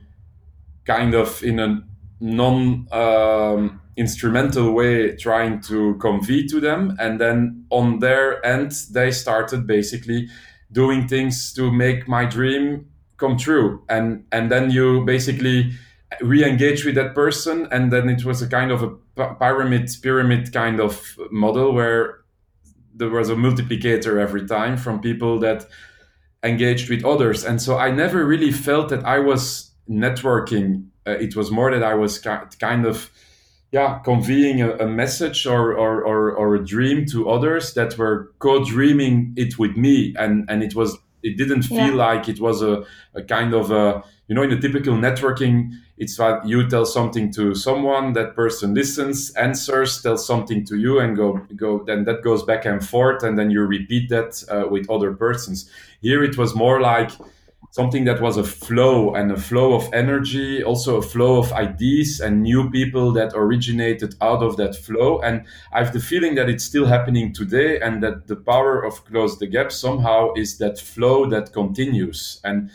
kind 0.87 1.13
of 1.13 1.43
in 1.43 1.59
a 1.59 1.83
non 2.19 2.87
um, 2.91 3.81
instrumental 3.97 4.71
way 4.71 5.15
trying 5.15 5.59
to 5.61 5.95
convey 5.95 6.47
to 6.47 6.59
them. 6.59 6.95
And 6.99 7.19
then 7.19 7.65
on 7.69 7.99
their 7.99 8.43
end 8.45 8.71
they 8.91 9.11
started 9.11 9.67
basically 9.67 10.29
doing 10.71 11.07
things 11.07 11.53
to 11.53 11.71
make 11.71 12.07
my 12.07 12.25
dream 12.25 12.87
come 13.17 13.37
true. 13.37 13.83
And 13.89 14.25
and 14.31 14.49
then 14.49 14.71
you 14.71 15.05
basically 15.05 15.73
re-engage 16.21 16.85
with 16.85 16.95
that 16.95 17.13
person. 17.13 17.67
And 17.71 17.91
then 17.91 18.09
it 18.09 18.23
was 18.23 18.41
a 18.41 18.47
kind 18.47 18.71
of 18.71 18.81
a 18.83 19.25
pyramid 19.35 19.89
pyramid 20.01 20.53
kind 20.53 20.79
of 20.79 21.17
model 21.31 21.73
where 21.73 22.21
there 22.95 23.09
was 23.09 23.29
a 23.29 23.35
multiplicator 23.35 24.19
every 24.19 24.47
time 24.47 24.77
from 24.77 25.01
people 25.01 25.39
that 25.39 25.65
engaged 26.43 26.89
with 26.89 27.03
others. 27.03 27.43
And 27.43 27.61
so 27.61 27.77
i 27.77 27.91
never 27.91 28.25
really 28.25 28.51
felt 28.51 28.89
that 28.89 29.03
i 29.03 29.19
was 29.19 29.66
networking 29.89 30.87
uh, 31.05 31.11
it 31.11 31.35
was 31.35 31.51
more 31.51 31.71
that 31.71 31.83
i 31.83 31.93
was 31.93 32.19
kind 32.19 32.85
of 32.85 33.09
yeah 33.71 33.99
conveying 33.99 34.61
a, 34.61 34.71
a 34.77 34.87
message 34.87 35.45
or, 35.45 35.73
or, 35.73 36.01
or, 36.01 36.31
or 36.31 36.55
a 36.55 36.65
dream 36.65 37.05
to 37.05 37.29
others 37.29 37.73
that 37.73 37.97
were 37.97 38.31
co-dreaming 38.39 39.33
it 39.35 39.59
with 39.59 39.75
me 39.75 40.15
and 40.17 40.49
and 40.49 40.63
it 40.63 40.75
was 40.75 40.97
it 41.23 41.37
didn't 41.37 41.63
feel 41.63 41.77
yeah. 41.77 41.93
like 41.93 42.29
it 42.29 42.39
was 42.39 42.61
a, 42.61 42.85
a 43.13 43.21
kind 43.23 43.53
of 43.53 43.71
a 43.71 44.03
you 44.27 44.35
know 44.35 44.43
in 44.43 44.51
a 44.51 44.59
typical 44.59 44.93
networking 44.93 45.71
it's 45.97 46.19
like 46.19 46.39
you 46.45 46.69
tell 46.69 46.85
something 46.85 47.31
to 47.31 47.55
someone 47.55 48.13
that 48.13 48.35
person 48.35 48.73
listens 48.73 49.31
answers 49.31 50.01
tells 50.01 50.25
something 50.25 50.63
to 50.63 50.77
you 50.77 50.99
and 50.99 51.17
go 51.17 51.41
go 51.55 51.83
then 51.85 52.05
that 52.05 52.21
goes 52.23 52.43
back 52.43 52.65
and 52.65 52.87
forth 52.87 53.23
and 53.23 53.37
then 53.37 53.49
you 53.49 53.61
repeat 53.61 54.09
that 54.09 54.43
uh, 54.49 54.67
with 54.69 54.89
other 54.89 55.13
persons 55.13 55.69
here 56.01 56.23
it 56.23 56.37
was 56.37 56.55
more 56.55 56.79
like 56.79 57.11
something 57.71 58.05
that 58.05 58.21
was 58.21 58.37
a 58.37 58.43
flow 58.43 59.13
and 59.13 59.31
a 59.31 59.37
flow 59.37 59.73
of 59.73 59.93
energy 59.93 60.63
also 60.63 60.97
a 60.97 61.01
flow 61.01 61.37
of 61.37 61.51
ideas 61.53 62.19
and 62.19 62.41
new 62.41 62.69
people 62.71 63.11
that 63.11 63.31
originated 63.35 64.15
out 64.21 64.41
of 64.41 64.57
that 64.57 64.75
flow 64.75 65.19
and 65.19 65.45
i 65.73 65.79
have 65.79 65.93
the 65.93 65.99
feeling 65.99 66.35
that 66.35 66.49
it's 66.49 66.63
still 66.63 66.85
happening 66.85 67.33
today 67.33 67.79
and 67.79 68.01
that 68.01 68.27
the 68.27 68.35
power 68.35 68.83
of 68.83 69.03
close 69.05 69.37
the 69.37 69.47
gap 69.47 69.71
somehow 69.71 70.33
is 70.35 70.57
that 70.57 70.79
flow 70.79 71.29
that 71.29 71.53
continues 71.53 72.39
and 72.43 72.69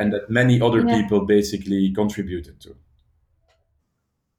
and 0.00 0.12
that 0.12 0.30
many 0.30 0.60
other 0.60 0.84
yeah. 0.86 1.00
people 1.00 1.20
basically 1.26 1.92
contributed 1.92 2.60
to. 2.60 2.74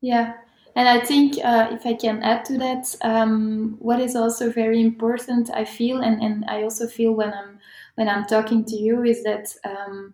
Yeah, 0.02 0.34
and 0.76 0.90
I 0.90 1.00
think 1.00 1.38
uh, 1.44 1.68
if 1.72 1.86
I 1.86 1.94
can 1.94 2.24
add 2.24 2.46
to 2.46 2.58
that, 2.58 2.96
um, 3.02 3.76
what 3.80 4.00
is 4.00 4.16
also 4.16 4.52
very 4.52 4.82
important, 4.82 5.52
I 5.54 5.64
feel, 5.66 6.02
and, 6.02 6.22
and 6.22 6.44
I 6.48 6.64
also 6.64 6.88
feel 6.88 7.12
when 7.14 7.32
I'm 7.32 7.60
when 7.96 8.08
I'm 8.10 8.26
talking 8.26 8.66
to 8.66 8.76
you, 8.76 9.04
is 9.04 9.24
that 9.24 9.54
um, 9.66 10.14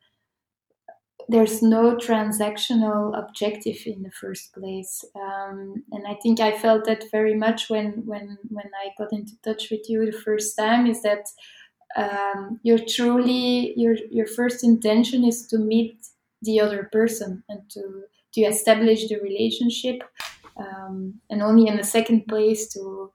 there's 1.30 1.62
no 1.62 1.96
transactional 1.96 3.18
objective 3.18 3.78
in 3.86 4.04
the 4.04 4.12
first 4.12 4.54
place, 4.54 5.04
um, 5.16 5.84
and 5.92 6.08
I 6.08 6.16
think 6.22 6.40
I 6.40 6.58
felt 6.58 6.86
that 6.86 7.04
very 7.12 7.36
much 7.36 7.70
when 7.70 8.04
when 8.06 8.38
when 8.50 8.70
I 8.84 8.90
got 8.98 9.12
into 9.12 9.34
touch 9.44 9.70
with 9.70 9.90
you 9.90 10.06
the 10.06 10.18
first 10.18 10.58
time. 10.58 10.88
Is 10.88 11.02
that 11.02 11.28
um, 11.96 12.60
you're 12.64 12.86
truly 12.86 13.74
your 13.78 13.96
your 14.12 14.28
first 14.28 14.64
intention 14.64 15.24
is 15.24 15.48
to 15.48 15.58
meet 15.58 15.98
the 16.42 16.60
other 16.60 16.90
person 16.92 17.44
and 17.50 17.62
to 17.72 18.04
to 18.34 18.42
establish 18.42 19.08
the 19.08 19.20
relationship 19.20 20.04
um, 20.58 21.16
and 21.30 21.42
only 21.42 21.68
in 21.68 21.78
the 21.78 21.84
second 21.84 22.28
place 22.28 22.72
to 22.74 23.12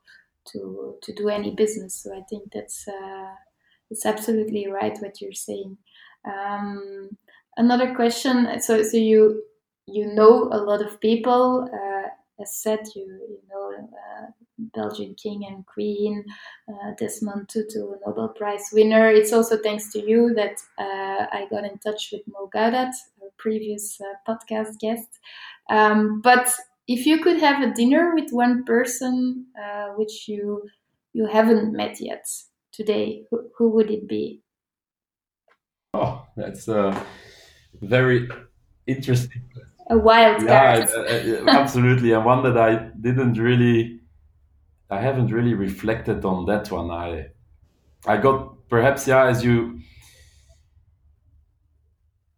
to 0.53 0.97
to 1.03 1.13
do 1.15 1.29
any 1.29 1.55
business 1.55 1.95
so 1.95 2.13
i 2.17 2.23
think 2.29 2.51
that's 2.53 2.89
uh, 2.89 3.35
it's 3.93 4.07
absolutely 4.07 4.69
right 4.69 4.97
what 5.01 5.21
you're 5.21 5.33
saying. 5.33 5.77
Um, 6.25 7.17
another 7.57 7.95
question. 7.95 8.61
So, 8.61 8.83
so 8.83 8.97
you 8.97 9.43
you 9.87 10.07
know 10.15 10.49
a 10.53 10.59
lot 10.59 10.83
of 10.83 11.01
people. 11.01 11.69
Uh, 11.73 12.09
as 12.43 12.57
said, 12.57 12.81
you 12.97 13.05
you 13.29 13.41
know 13.51 13.73
uh, 13.77 14.27
Belgian 14.59 15.15
King 15.15 15.45
and 15.49 15.65
Queen, 15.67 16.25
uh, 16.69 16.93
Desmond 16.99 17.49
Tutu, 17.49 17.95
Nobel 18.07 18.29
Prize 18.31 18.69
winner. 18.73 19.09
It's 19.11 19.33
also 19.33 19.59
thanks 19.59 19.93
to 19.93 20.01
you 20.05 20.35
that 20.35 20.57
uh, 20.79 21.27
I 21.39 21.47
got 21.51 21.65
in 21.65 21.79
touch 21.79 22.11
with 22.13 22.23
Mo 22.27 22.49
Gawdat, 22.55 22.93
previous 23.39 24.01
uh, 24.01 24.15
podcast 24.27 24.79
guest. 24.79 25.09
Um, 25.71 26.21
but 26.21 26.53
if 26.89 27.07
you 27.07 27.19
could 27.23 27.39
have 27.41 27.63
a 27.63 27.73
dinner 27.75 28.15
with 28.15 28.31
one 28.33 28.65
person 28.65 29.47
uh, 29.63 29.89
which 29.97 30.29
you 30.29 30.69
you 31.13 31.27
haven't 31.27 31.73
met 31.73 32.01
yet 32.01 32.25
today, 32.73 33.25
who, 33.31 33.51
who 33.57 33.71
would 33.71 33.91
it 33.91 34.09
be? 34.09 34.43
Oh, 35.95 36.27
that's 36.37 36.69
a 36.69 37.05
very 37.81 38.29
interesting. 38.87 39.43
A 39.91 39.99
wild 39.99 40.47
card. 40.47 40.89
Yeah, 41.09 41.45
absolutely, 41.49 42.13
and 42.13 42.25
one 42.25 42.43
that 42.45 42.57
I 42.57 42.91
didn't 43.01 43.35
really, 43.35 44.01
I 44.91 45.01
haven't 45.01 45.29
really 45.29 45.55
reflected 45.55 46.25
on 46.25 46.47
that 46.47 46.71
one. 46.71 46.91
I, 46.91 47.29
I 48.07 48.17
got 48.17 48.69
perhaps 48.69 49.07
yeah, 49.07 49.27
as 49.27 49.45
you, 49.45 49.81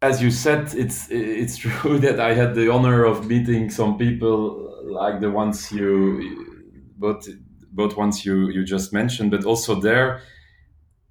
as 0.03 0.21
you 0.21 0.31
said, 0.31 0.75
it's 0.75 1.09
it's 1.11 1.57
true 1.65 1.99
that 2.01 2.19
I 2.19 2.35
had 2.35 2.55
the 2.57 2.73
honor 2.73 3.05
of 3.05 3.27
meeting 3.27 3.71
some 3.71 3.99
people 3.99 4.83
like 4.85 5.21
the 5.21 5.31
ones 5.31 5.71
you, 5.71 6.63
both 6.97 7.29
both 7.75 7.97
ones 7.97 8.25
you 8.25 8.49
you 8.49 8.65
just 8.65 8.93
mentioned, 8.93 9.31
but 9.31 9.45
also 9.45 9.81
there, 9.81 10.23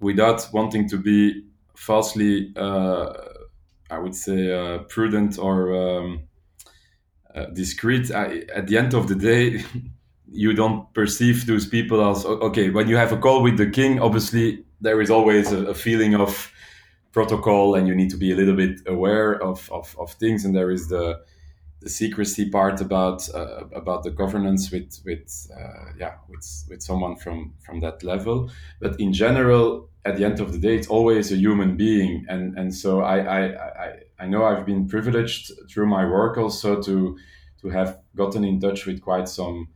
without 0.00 0.48
wanting 0.52 0.88
to 0.88 0.96
be 0.96 1.44
falsely, 1.76 2.52
uh, 2.56 3.12
I 3.90 3.98
would 3.98 4.14
say, 4.14 4.52
uh, 4.52 4.78
prudent 4.84 5.38
or 5.38 5.74
um, 5.74 6.28
uh, 7.34 7.46
discreet. 7.46 8.10
I, 8.10 8.44
at 8.54 8.66
the 8.66 8.78
end 8.78 8.94
of 8.94 9.08
the 9.08 9.14
day, 9.14 9.64
you 10.30 10.54
don't 10.54 10.92
perceive 10.94 11.46
those 11.46 11.66
people 11.66 12.02
as 12.10 12.24
okay. 12.24 12.70
When 12.70 12.88
you 12.88 12.96
have 12.96 13.12
a 13.12 13.18
call 13.18 13.42
with 13.42 13.56
the 13.56 13.70
king, 13.70 14.00
obviously 14.00 14.64
there 14.80 15.00
is 15.00 15.10
always 15.10 15.52
a, 15.52 15.66
a 15.66 15.74
feeling 15.74 16.14
of 16.14 16.50
protocol, 17.12 17.74
and 17.74 17.86
you 17.86 17.94
need 17.94 18.10
to 18.10 18.16
be 18.16 18.32
a 18.32 18.36
little 18.36 18.56
bit 18.56 18.80
aware 18.86 19.40
of, 19.40 19.70
of, 19.70 19.96
of 19.98 20.12
things. 20.14 20.44
And 20.44 20.54
there 20.54 20.70
is 20.70 20.88
the 20.88 21.20
the 21.84 21.90
secrecy 21.90 22.48
part 22.48 22.80
about 22.80 23.28
uh, 23.34 23.64
about 23.74 24.02
the 24.04 24.10
governance 24.10 24.70
with 24.72 25.00
with 25.04 25.50
uh, 25.54 25.92
yeah 25.98 26.14
with 26.28 26.44
with 26.68 26.82
someone 26.82 27.14
from 27.14 27.52
from 27.64 27.80
that 27.80 28.02
level. 28.02 28.50
But 28.80 28.98
in 28.98 29.12
general 29.12 29.90
at 30.06 30.16
the 30.16 30.24
end 30.24 30.40
of 30.40 30.52
the 30.52 30.58
day 30.58 30.74
it's 30.76 30.88
always 30.88 31.30
a 31.30 31.36
human 31.36 31.76
being. 31.76 32.24
And 32.28 32.58
and 32.58 32.74
so 32.74 33.02
I 33.02 33.18
I 33.18 33.40
I, 33.84 33.88
I 34.18 34.26
know 34.26 34.44
I've 34.46 34.64
been 34.64 34.88
privileged 34.88 35.52
through 35.70 35.86
my 35.86 36.06
work 36.06 36.38
also 36.38 36.80
to 36.82 37.18
to 37.60 37.68
have 37.68 38.00
gotten 38.16 38.44
in 38.44 38.60
touch 38.60 38.86
with 38.86 39.02
quite 39.02 39.28
some 39.28 39.68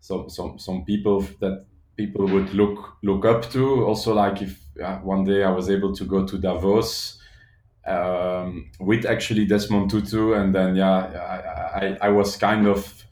some 0.00 0.28
some 0.28 0.58
some 0.58 0.84
people 0.84 1.20
that 1.40 1.64
people 1.96 2.26
would 2.26 2.52
look 2.52 2.96
look 3.04 3.24
up 3.24 3.48
to. 3.52 3.84
Also 3.84 4.12
like 4.12 4.42
if 4.42 4.60
uh, 4.82 4.98
one 4.98 5.22
day 5.22 5.44
I 5.44 5.50
was 5.50 5.70
able 5.70 5.94
to 5.94 6.04
go 6.04 6.26
to 6.26 6.36
Davos 6.36 7.20
um, 7.86 8.70
with 8.80 9.04
actually 9.04 9.46
Desmond 9.46 9.90
Tutu, 9.90 10.32
and 10.32 10.54
then 10.54 10.76
yeah, 10.76 10.96
I, 11.74 11.86
I, 11.86 11.98
I 12.02 12.08
was 12.08 12.36
kind 12.36 12.66
of 12.66 13.04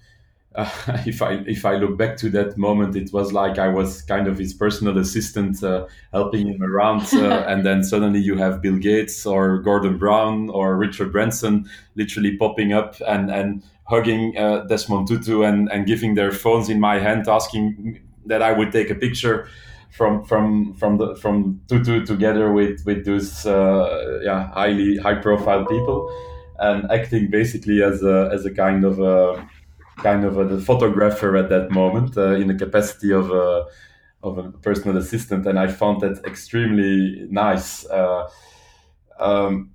uh, 0.54 0.68
if 1.06 1.22
I 1.22 1.42
if 1.46 1.64
I 1.64 1.76
look 1.76 1.96
back 1.96 2.16
to 2.18 2.30
that 2.30 2.56
moment, 2.56 2.96
it 2.96 3.12
was 3.12 3.32
like 3.32 3.58
I 3.58 3.68
was 3.68 4.02
kind 4.02 4.28
of 4.28 4.38
his 4.38 4.54
personal 4.54 4.98
assistant, 4.98 5.62
uh, 5.62 5.86
helping 6.12 6.48
him 6.48 6.62
around, 6.62 7.12
uh, 7.14 7.44
and 7.48 7.64
then 7.64 7.82
suddenly 7.82 8.20
you 8.20 8.36
have 8.36 8.62
Bill 8.62 8.76
Gates 8.76 9.26
or 9.26 9.58
Gordon 9.58 9.98
Brown 9.98 10.50
or 10.50 10.76
Richard 10.76 11.12
Branson 11.12 11.68
literally 11.94 12.36
popping 12.36 12.72
up 12.72 12.96
and 13.06 13.30
and 13.30 13.62
hugging 13.84 14.36
uh, 14.36 14.64
Desmond 14.64 15.08
Tutu 15.08 15.42
and 15.42 15.70
and 15.70 15.86
giving 15.86 16.14
their 16.14 16.32
phones 16.32 16.68
in 16.68 16.80
my 16.80 16.98
hand, 16.98 17.28
asking 17.28 18.00
that 18.26 18.42
I 18.42 18.52
would 18.52 18.72
take 18.72 18.90
a 18.90 18.94
picture 18.94 19.48
from 19.92 20.24
from 20.24 20.74
from 20.74 20.96
the 20.96 21.14
from 21.16 21.60
together 21.68 22.50
with 22.52 22.84
with 22.86 23.04
those 23.04 23.46
uh, 23.46 24.20
yeah 24.22 24.48
highly 24.52 24.96
high 24.96 25.14
profile 25.14 25.64
people 25.66 26.10
and 26.58 26.90
acting 26.90 27.30
basically 27.30 27.82
as 27.82 28.02
a 28.02 28.30
as 28.32 28.46
a 28.46 28.50
kind 28.50 28.84
of 28.84 28.98
a 29.00 29.46
kind 29.98 30.24
of 30.24 30.38
a, 30.38 30.60
photographer 30.60 31.36
at 31.36 31.50
that 31.50 31.70
moment 31.70 32.16
uh, 32.16 32.34
in 32.34 32.48
the 32.48 32.54
capacity 32.54 33.12
of 33.12 33.30
a 33.30 33.66
of 34.22 34.38
a 34.38 34.50
personal 34.62 34.96
assistant 34.96 35.46
and 35.46 35.58
I 35.58 35.66
found 35.66 36.00
that 36.00 36.24
extremely 36.24 37.26
nice. 37.30 37.84
Uh, 37.86 38.28
um, 39.18 39.70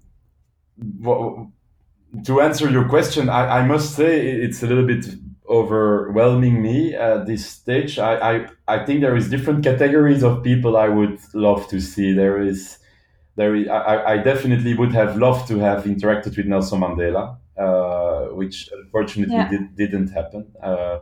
to 2.26 2.42
answer 2.42 2.70
your 2.70 2.88
question, 2.88 3.30
I, 3.30 3.60
I 3.60 3.66
must 3.66 3.96
say 3.96 4.26
it's 4.28 4.64
a 4.64 4.68
little 4.68 4.86
bit 4.86 5.06
overwhelming 5.50 6.62
me 6.62 6.94
at 6.94 7.26
this 7.26 7.46
stage. 7.46 8.00
I, 8.00 8.36
I, 8.36 8.48
I 8.68 8.86
think 8.86 9.02
there 9.02 9.16
is 9.16 9.30
different 9.30 9.64
categories 9.64 10.24
of 10.24 10.44
people 10.44 10.78
I 10.78 10.90
would 10.90 11.20
love 11.34 11.68
to 11.70 11.80
see. 11.80 12.14
There 12.14 12.42
is, 12.42 12.78
there 13.36 13.56
is, 13.56 13.68
I, 13.68 14.14
I 14.14 14.18
definitely 14.18 14.74
would 14.76 14.94
have 14.94 15.18
loved 15.18 15.48
to 15.50 15.60
have 15.60 15.86
interacted 15.86 16.36
with 16.36 16.46
Nelson 16.46 16.82
Mandela, 16.82 17.38
uh, 17.58 18.34
which 18.36 18.70
unfortunately 18.74 19.36
yeah. 19.36 19.50
did, 19.50 19.76
didn't 19.76 20.10
happen. 20.10 20.52
Uh, 20.62 21.00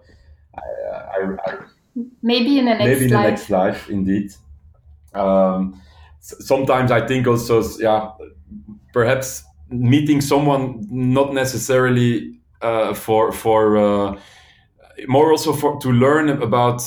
I, 0.55 1.36
I, 1.45 1.58
maybe 2.21 2.60
in 2.60 2.65
the 2.65 2.75
next 2.75 2.86
maybe 2.86 3.05
in 3.05 3.12
life. 3.12 3.23
the 3.23 3.29
next 3.29 3.49
life, 3.49 3.89
indeed. 3.89 4.31
Um, 5.13 5.81
sometimes 6.19 6.91
I 6.91 7.05
think 7.08 7.27
also, 7.27 7.63
yeah, 7.79 8.12
perhaps 8.93 9.43
meeting 9.69 10.21
someone 10.21 10.86
not 10.91 11.34
necessarily 11.34 12.35
uh, 12.65 12.93
for 12.93 13.32
for 13.32 13.78
uh, 13.78 14.19
more 15.08 15.32
also 15.32 15.54
for 15.54 15.80
to 15.82 15.91
learn 15.91 16.30
about 16.30 16.82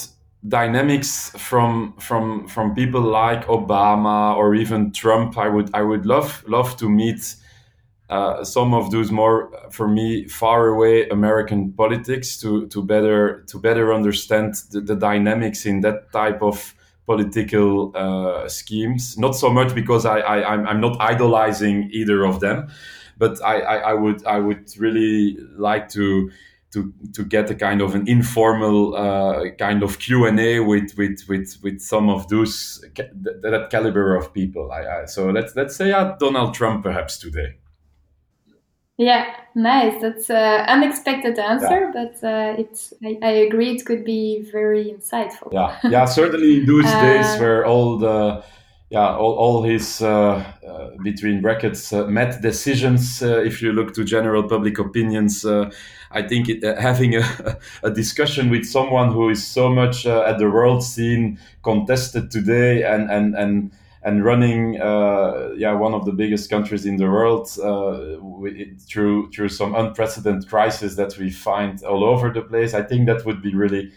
dynamics 0.47 1.31
from 1.37 1.95
from 1.99 2.49
from 2.49 2.75
people 2.75 3.01
like 3.01 3.47
Obama 3.47 4.37
or 4.37 4.55
even 4.55 4.93
Trump. 4.93 5.38
I 5.38 5.49
would 5.49 5.71
I 5.75 5.83
would 5.83 6.05
love 6.07 6.45
love 6.49 6.77
to 6.79 6.88
meet 6.88 7.37
uh, 8.11 8.43
some 8.45 8.75
of 8.75 8.91
those 8.91 9.12
more 9.12 9.51
for 9.71 9.87
me 9.87 10.27
far 10.27 10.69
away 10.69 11.09
American 11.11 11.73
politics 11.73 12.41
to 12.41 12.67
to 12.69 12.83
better 12.83 13.45
to 13.49 13.59
better 13.59 13.93
understand 13.93 14.55
the, 14.71 14.81
the 14.81 14.97
dynamics 14.97 15.67
in 15.67 15.81
that 15.81 16.12
type 16.12 16.43
of 16.43 16.75
political 17.07 17.93
uh, 17.95 18.49
schemes. 18.49 19.17
Not 19.17 19.35
so 19.35 19.51
much 19.51 19.75
because 19.75 20.05
I, 20.07 20.19
I 20.19 20.53
I'm, 20.53 20.67
I'm 20.67 20.81
not 20.81 20.97
idolizing 21.01 21.88
either 21.93 22.25
of 22.25 22.41
them, 22.41 22.69
but 23.18 23.42
I, 23.44 23.61
I, 23.61 23.76
I 23.76 23.94
would 23.94 24.24
I 24.24 24.38
would 24.38 24.70
really 24.78 25.37
like 25.57 25.88
to 25.90 26.31
to 26.72 26.92
to 27.14 27.24
get 27.24 27.50
a 27.50 27.54
kind 27.54 27.81
of 27.81 27.94
an 27.94 28.09
informal 28.09 28.94
uh, 28.94 29.50
kind 29.59 29.83
of 29.83 29.98
Q 29.98 30.26
and 30.26 30.38
A 30.38 30.61
with 30.61 30.96
with 30.96 31.24
with 31.28 31.57
with 31.62 31.81
some 31.81 32.09
of 32.09 32.28
those 32.28 32.85
that, 32.96 33.42
that 33.42 33.68
caliber 33.70 34.14
of 34.14 34.33
people. 34.33 34.70
I, 34.70 35.02
I, 35.02 35.04
so 35.07 35.31
let's 35.31 35.57
let's 35.57 35.76
say 35.76 35.92
uh, 35.92 36.16
Donald 36.18 36.54
Trump 36.54 36.85
perhaps 36.85 37.18
today. 37.18 37.57
Yeah, 38.98 39.33
nice. 39.54 40.02
That's 40.02 40.28
an 40.28 40.66
unexpected 40.66 41.38
answer, 41.38 41.92
yeah. 41.92 41.92
but 41.94 42.26
uh, 42.26 42.54
it's 42.59 42.92
I, 43.04 43.16
I, 43.22 43.31
agree 43.46 43.76
it 43.76 43.87
could 43.87 44.04
be 44.04 44.42
very 44.50 44.87
insightful. 44.87 45.52
Yeah, 45.52 45.78
yeah, 45.85 46.04
certainly 46.04 46.59
in 46.59 46.66
those 46.66 46.85
uh, 46.87 47.00
days 47.00 47.40
where 47.40 47.64
all 47.64 47.96
the 47.96 48.42
yeah, 48.90 49.16
all, 49.16 49.35
all 49.35 49.62
his 49.62 50.01
uh, 50.01 50.42
uh, 50.66 50.90
between 51.03 51.42
brackets 51.42 51.92
uh, 51.92 52.07
met 52.07 52.40
decisions. 52.40 53.22
Uh, 53.22 53.38
if 53.38 53.61
you 53.61 53.72
look 53.72 53.92
to 53.94 54.05
general 54.05 54.42
public 54.42 54.79
opinions, 54.79 55.44
uh, 55.44 55.70
I 56.11 56.22
think 56.22 56.48
it, 56.48 56.64
uh, 56.64 56.81
having 56.81 57.16
a, 57.16 57.59
a, 57.83 57.90
discussion 57.90 58.48
with 58.48 58.64
someone 58.64 59.12
who 59.12 59.29
is 59.29 59.46
so 59.46 59.68
much 59.68 60.07
at 60.07 60.38
the 60.38 60.48
world 60.48 60.83
scene 60.83 61.38
contested 61.62 62.31
today 62.31 62.83
and 62.83 63.11
and 63.11 63.37
and 63.37 63.72
and 64.03 64.24
running 64.24 64.74
yeah 64.74 65.74
one 65.74 65.92
of 65.92 66.07
the 66.07 66.12
biggest 66.12 66.48
countries 66.48 66.87
in 66.87 66.96
the 66.96 67.11
world 67.11 67.51
through 68.88 69.31
through 69.33 69.48
some 69.51 69.74
unprecedented 69.74 70.48
crisis 70.48 70.94
that 70.94 71.18
we 71.18 71.31
find 71.31 71.83
all 71.85 72.05
over 72.05 72.33
the 72.33 72.40
place, 72.40 72.72
I 72.72 72.83
think 72.83 73.07
that 73.07 73.27
would 73.27 73.42
be 73.42 73.55
really 73.55 73.92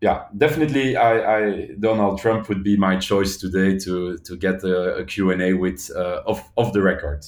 yeah, 0.00 0.24
definitely. 0.36 0.96
I, 0.96 1.38
I, 1.38 1.68
Donald 1.78 2.20
Trump 2.20 2.48
would 2.48 2.64
be 2.64 2.76
my 2.76 2.96
choice 2.96 3.36
today 3.36 3.78
to 3.80 4.16
to 4.18 4.36
get 4.36 4.64
a, 4.64 4.96
a 4.96 5.04
Q 5.04 5.30
and 5.30 5.42
A 5.42 5.52
with 5.52 5.90
uh, 5.94 6.22
off 6.26 6.50
off 6.56 6.72
the 6.72 6.82
record. 6.82 7.26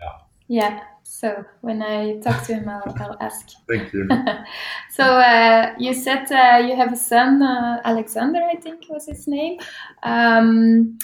Yeah. 0.00 0.12
Yeah. 0.48 0.80
So 1.04 1.44
when 1.60 1.80
I 1.80 2.18
talk 2.18 2.42
to 2.46 2.54
him, 2.54 2.68
I'll, 2.68 2.94
I'll 2.98 3.16
ask. 3.20 3.50
Thank 3.68 3.92
you. 3.92 4.08
so 4.90 5.04
uh, 5.04 5.74
you 5.78 5.94
said 5.94 6.30
uh, 6.32 6.58
you 6.58 6.74
have 6.74 6.92
a 6.92 6.96
son, 6.96 7.40
uh, 7.40 7.80
Alexander, 7.84 8.40
I 8.42 8.56
think 8.56 8.88
was 8.88 9.06
his 9.06 9.28
name. 9.28 9.60
Um, 10.02 10.98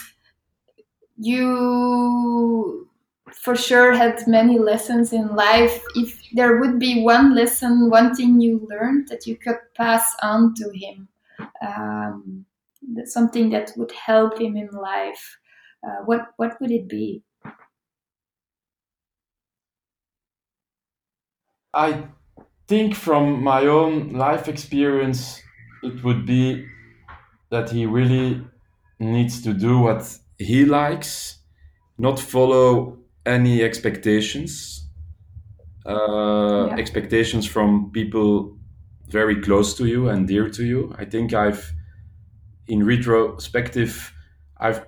you 1.17 2.90
for 3.35 3.57
sure 3.57 3.93
had 3.93 4.27
many 4.27 4.59
lessons 4.59 5.13
in 5.13 5.35
life. 5.35 5.83
If 5.95 6.23
there 6.33 6.59
would 6.59 6.79
be 6.79 7.03
one 7.03 7.35
lesson, 7.35 7.91
one 7.91 8.15
thing 8.15 8.41
you 8.41 8.67
learned 8.71 9.09
that 9.09 9.27
you 9.27 9.37
could 9.37 9.59
pass 9.77 10.05
on 10.23 10.55
to 10.55 10.71
him, 10.75 11.09
um, 11.67 12.45
something 13.05 13.51
that 13.51 13.73
would 13.77 13.93
help 13.93 14.41
him 14.41 14.57
in 14.57 14.69
life, 14.69 15.39
uh, 15.87 16.05
what 16.05 16.33
what 16.37 16.61
would 16.61 16.71
it 16.71 16.89
be? 16.89 17.23
I 21.73 22.09
think 22.67 22.95
from 22.95 23.43
my 23.43 23.67
own 23.67 24.11
life 24.11 24.49
experience, 24.49 25.41
it 25.83 26.03
would 26.05 26.27
be 26.27 26.67
that 27.51 27.71
he 27.71 27.87
really 27.87 28.45
needs 28.99 29.43
to 29.43 29.53
do 29.53 29.79
what 29.79 30.19
he 30.39 30.65
likes, 30.65 31.39
not 31.99 32.19
follow 32.19 33.00
any 33.27 33.63
expectations, 33.63 34.89
uh, 35.87 36.67
yeah. 36.69 36.77
expectations 36.77 37.47
from 37.47 37.91
people 37.93 38.57
very 39.09 39.41
close 39.41 39.77
to 39.77 39.87
you 39.87 40.09
and 40.09 40.29
dear 40.29 40.49
to 40.49 40.65
you. 40.65 40.95
I 40.99 41.05
think 41.05 41.35
I've, 41.35 41.73
in 42.67 42.85
retrospective, 42.85 44.13
I've 44.59 44.87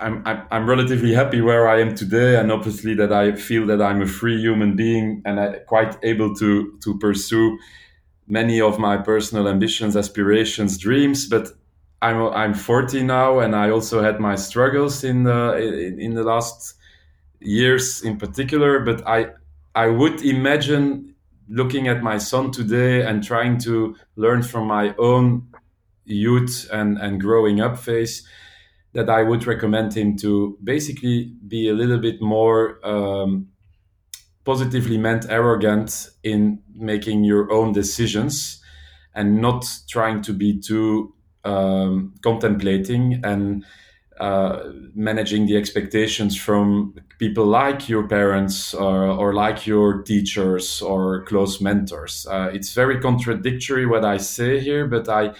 I'm, 0.00 0.22
I'm, 0.26 0.42
I'm 0.50 0.68
relatively 0.68 1.14
happy 1.14 1.40
where 1.40 1.68
I 1.68 1.80
am 1.80 1.94
today, 1.94 2.36
and 2.36 2.50
obviously 2.50 2.94
that 2.94 3.12
I 3.12 3.32
feel 3.32 3.66
that 3.66 3.80
I'm 3.80 4.02
a 4.02 4.06
free 4.06 4.40
human 4.40 4.74
being 4.74 5.22
and 5.24 5.38
I 5.38 5.58
quite 5.66 5.96
able 6.02 6.34
to 6.36 6.76
to 6.82 6.98
pursue 6.98 7.58
many 8.26 8.60
of 8.60 8.78
my 8.78 8.96
personal 8.96 9.48
ambitions, 9.48 9.96
aspirations, 9.96 10.76
dreams. 10.78 11.28
But 11.28 11.48
I'm 12.00 12.20
I'm 12.32 12.54
40 12.54 13.04
now, 13.04 13.38
and 13.38 13.54
I 13.54 13.70
also 13.70 14.02
had 14.02 14.18
my 14.18 14.34
struggles 14.34 15.04
in 15.04 15.22
the 15.22 15.56
in, 15.56 16.00
in 16.00 16.14
the 16.14 16.24
last 16.24 16.74
years 17.44 18.02
in 18.02 18.16
particular. 18.16 18.80
But 18.80 19.06
I 19.06 19.28
I 19.74 19.88
would 19.88 20.22
imagine 20.22 21.14
looking 21.48 21.88
at 21.88 22.02
my 22.02 22.18
son 22.18 22.50
today 22.50 23.04
and 23.04 23.22
trying 23.22 23.58
to 23.58 23.96
learn 24.16 24.42
from 24.42 24.66
my 24.66 24.94
own 24.98 25.48
youth 26.04 26.68
and 26.72 26.98
and 26.98 27.20
growing 27.20 27.60
up 27.60 27.78
phase 27.78 28.26
that 28.94 29.08
I 29.08 29.22
would 29.22 29.46
recommend 29.46 29.94
him 29.96 30.16
to 30.18 30.58
basically 30.62 31.32
be 31.48 31.68
a 31.68 31.72
little 31.74 31.98
bit 31.98 32.20
more 32.20 32.78
um, 32.86 33.48
positively 34.44 34.98
meant 34.98 35.26
arrogant 35.30 36.10
in 36.22 36.62
making 36.74 37.24
your 37.24 37.52
own 37.52 37.72
decisions 37.72 38.60
and 39.14 39.40
not 39.40 39.64
trying 39.88 40.22
to 40.22 40.32
be 40.32 40.58
too 40.60 41.14
um, 41.44 42.14
contemplating 42.22 43.20
and 43.24 43.64
uh, 44.22 44.70
managing 44.94 45.46
the 45.46 45.56
expectations 45.56 46.36
from 46.36 46.94
people 47.18 47.44
like 47.44 47.88
your 47.88 48.06
parents 48.06 48.72
or, 48.72 49.06
or 49.06 49.34
like 49.34 49.66
your 49.66 50.02
teachers 50.02 50.80
or 50.80 51.24
close 51.24 51.60
mentors. 51.60 52.24
Uh, 52.30 52.48
it's 52.54 52.72
very 52.72 53.00
contradictory 53.00 53.84
what 53.84 54.04
I 54.04 54.18
say 54.18 54.60
here, 54.60 54.86
but 54.86 55.08
I, 55.08 55.34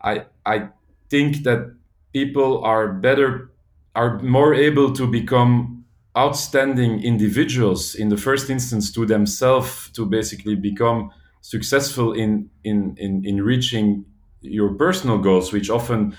I, 0.00 0.24
I 0.46 0.68
think 1.10 1.42
that 1.42 1.74
people 2.14 2.64
are 2.64 2.94
better 2.94 3.50
are 3.94 4.18
more 4.20 4.54
able 4.54 4.94
to 4.94 5.06
become 5.06 5.84
outstanding 6.16 7.04
individuals 7.04 7.94
in 7.94 8.08
the 8.08 8.16
first 8.16 8.48
instance 8.48 8.90
to 8.92 9.04
themselves 9.04 9.90
to 9.90 10.06
basically 10.06 10.54
become 10.56 11.10
successful 11.42 12.14
in 12.14 12.48
in 12.64 12.96
in, 12.96 13.22
in 13.26 13.42
reaching 13.42 14.06
your 14.40 14.72
personal 14.74 15.18
goals 15.18 15.52
which 15.52 15.68
often 15.68 16.16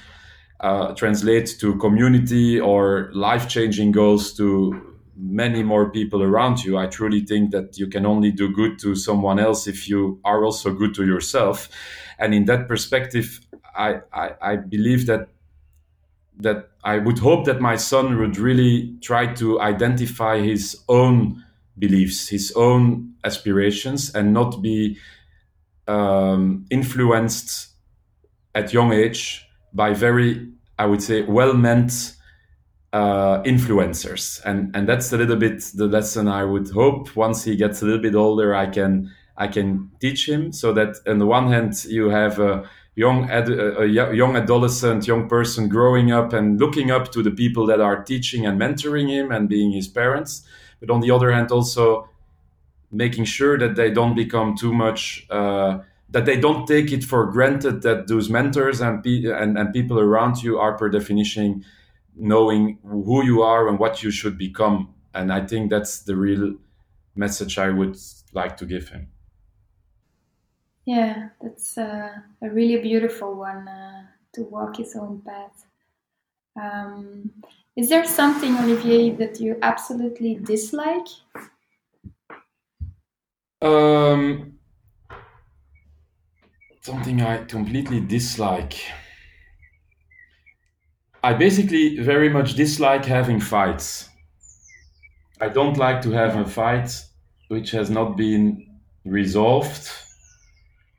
uh, 0.59 0.93
translate 0.93 1.55
to 1.59 1.75
community 1.77 2.59
or 2.59 3.11
life-changing 3.13 3.91
goals 3.91 4.33
to 4.33 4.95
many 5.17 5.63
more 5.63 5.89
people 5.89 6.21
around 6.21 6.63
you. 6.63 6.77
I 6.77 6.87
truly 6.87 7.21
think 7.21 7.51
that 7.51 7.77
you 7.77 7.87
can 7.87 8.05
only 8.05 8.31
do 8.31 8.51
good 8.51 8.79
to 8.79 8.95
someone 8.95 9.39
else 9.39 9.67
if 9.67 9.87
you 9.87 10.19
are 10.25 10.43
also 10.43 10.73
good 10.73 10.93
to 10.95 11.05
yourself. 11.05 11.69
And 12.19 12.33
in 12.33 12.45
that 12.45 12.67
perspective 12.67 13.41
i 13.77 13.99
i, 14.13 14.31
I 14.41 14.55
believe 14.55 15.05
that 15.07 15.27
that 16.37 16.69
I 16.83 16.97
would 16.97 17.19
hope 17.19 17.45
that 17.45 17.61
my 17.61 17.77
son 17.77 18.17
would 18.19 18.37
really 18.37 18.97
try 19.01 19.33
to 19.35 19.59
identify 19.61 20.41
his 20.41 20.83
own 20.89 21.43
beliefs, 21.79 22.27
his 22.27 22.51
own 22.55 23.13
aspirations, 23.23 24.13
and 24.13 24.33
not 24.33 24.61
be 24.61 24.97
um, 25.87 26.65
influenced 26.69 27.69
at 28.53 28.73
young 28.73 28.91
age 28.91 29.47
by 29.75 29.93
very, 29.93 30.47
I 30.79 30.85
would 30.85 31.03
say, 31.03 31.21
well-meant 31.21 32.15
uh, 32.93 33.43
influencers. 33.43 34.41
And 34.45 34.75
and 34.75 34.87
that's 34.87 35.11
a 35.11 35.17
little 35.17 35.35
bit 35.35 35.61
the 35.75 35.85
lesson 35.85 36.27
I 36.27 36.45
would 36.45 36.69
hope 36.69 37.15
once 37.15 37.43
he 37.43 37.55
gets 37.57 37.81
a 37.81 37.85
little 37.85 38.01
bit 38.01 38.15
older, 38.15 38.55
I 38.55 38.67
can 38.67 39.11
I 39.37 39.47
can 39.47 39.91
teach 39.99 40.29
him, 40.29 40.53
so 40.53 40.73
that 40.73 40.95
on 41.05 41.19
the 41.19 41.25
one 41.25 41.51
hand 41.51 41.85
you 41.85 42.09
have 42.09 42.39
a 42.39 42.63
young 42.95 43.29
ad, 43.29 43.49
a 43.49 43.85
young 43.85 44.37
adolescent, 44.37 45.05
young 45.07 45.27
person 45.27 45.67
growing 45.67 46.13
up 46.13 46.31
and 46.31 46.57
looking 46.57 46.89
up 46.89 47.11
to 47.11 47.21
the 47.21 47.31
people 47.31 47.65
that 47.67 47.81
are 47.81 48.01
teaching 48.03 48.45
and 48.45 48.57
mentoring 48.57 49.09
him 49.09 49.31
and 49.31 49.49
being 49.49 49.73
his 49.73 49.89
parents. 49.89 50.47
But 50.79 50.89
on 50.89 51.01
the 51.01 51.11
other 51.11 51.31
hand, 51.31 51.51
also 51.51 52.09
making 52.91 53.25
sure 53.25 53.57
that 53.57 53.75
they 53.75 53.91
don't 53.91 54.15
become 54.15 54.55
too 54.55 54.73
much. 54.73 55.27
Uh, 55.29 55.79
that 56.15 56.25
they 56.25 56.39
don't 56.39 56.65
take 56.65 56.93
it 56.93 57.03
for 57.03 57.25
granted 57.25 57.81
that 57.81 58.07
those 58.07 58.29
mentors 58.29 58.79
and, 58.79 59.03
pe- 59.03 59.25
and, 59.25 59.57
and 59.57 59.73
people 59.73 59.99
around 59.99 60.41
you 60.41 60.57
are 60.57 60.77
per 60.77 60.87
definition 60.87 61.65
knowing 62.15 62.79
who 62.83 63.21
you 63.23 63.41
are 63.41 63.67
and 63.67 63.79
what 63.79 64.01
you 64.01 64.09
should 64.09 64.37
become 64.37 64.93
and 65.13 65.33
i 65.33 65.45
think 65.45 65.69
that's 65.69 66.03
the 66.03 66.15
real 66.15 66.55
message 67.15 67.57
i 67.57 67.69
would 67.69 67.97
like 68.33 68.55
to 68.55 68.65
give 68.65 68.87
him 68.89 69.09
yeah, 70.85 71.29
that's 71.41 71.77
uh, 71.79 72.11
a 72.43 72.49
really 72.49 72.77
beautiful 72.79 73.33
one 73.35 73.67
uh, 73.67 74.03
to 74.33 74.43
walk 74.43 74.77
his 74.77 74.95
own 74.95 75.21
path. 75.25 75.65
Um, 76.61 77.31
is 77.75 77.89
there 77.89 78.05
something, 78.05 78.55
Olivier, 78.57 79.09
that 79.15 79.41
you 79.41 79.57
absolutely 79.63 80.35
dislike? 80.35 81.07
Um, 83.63 84.54
something 86.85 87.19
I 87.19 87.43
completely 87.45 87.99
dislike. 87.99 88.75
I 91.23 91.33
basically 91.33 91.97
very 91.97 92.29
much 92.29 92.53
dislike 92.53 93.05
having 93.05 93.39
fights. 93.39 94.07
I 95.41 95.49
don't 95.49 95.77
like 95.77 96.03
to 96.03 96.11
have 96.11 96.35
a 96.35 96.45
fight 96.45 96.91
which 97.47 97.71
has 97.71 97.89
not 97.89 98.15
been 98.15 98.67
resolved 99.03 99.89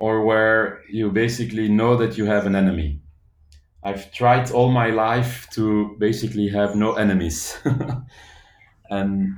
or 0.01 0.25
where 0.25 0.83
you 0.91 1.13
basically 1.13 1.69
know 1.69 1.97
that 1.97 2.19
you 2.19 2.25
have 2.25 2.47
an 2.47 2.57
enemy. 2.57 3.01
I've 3.85 4.11
tried 4.11 4.51
all 4.51 4.73
my 4.73 4.91
life 4.91 5.47
to 5.53 5.95
basically 6.01 6.49
have 6.49 6.75
no 6.75 6.95
enemies. 6.95 7.57
and 8.91 9.37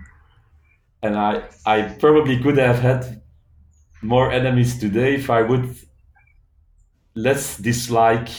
and 1.02 1.14
I 1.14 1.42
I 1.66 1.82
probably 2.00 2.42
could 2.42 2.56
have 2.56 2.78
had 2.78 3.20
more 4.00 4.32
enemies 4.32 4.78
today 4.78 5.14
if 5.14 5.28
I 5.28 5.42
would 5.42 5.76
less 7.18 7.56
dislike 7.56 8.30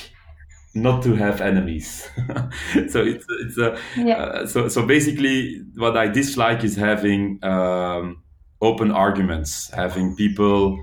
not 0.73 1.03
to 1.03 1.15
have 1.15 1.41
enemies. 1.41 2.07
so 2.89 3.03
it's 3.03 3.25
it's 3.41 3.57
a 3.57 3.77
yeah. 3.97 4.17
uh, 4.17 4.47
so 4.47 4.67
so 4.67 4.85
basically 4.85 5.61
what 5.75 5.97
I 5.97 6.07
dislike 6.07 6.63
is 6.63 6.75
having 6.75 7.43
um, 7.43 8.23
open 8.61 8.91
arguments, 8.91 9.69
having 9.73 10.15
people 10.15 10.77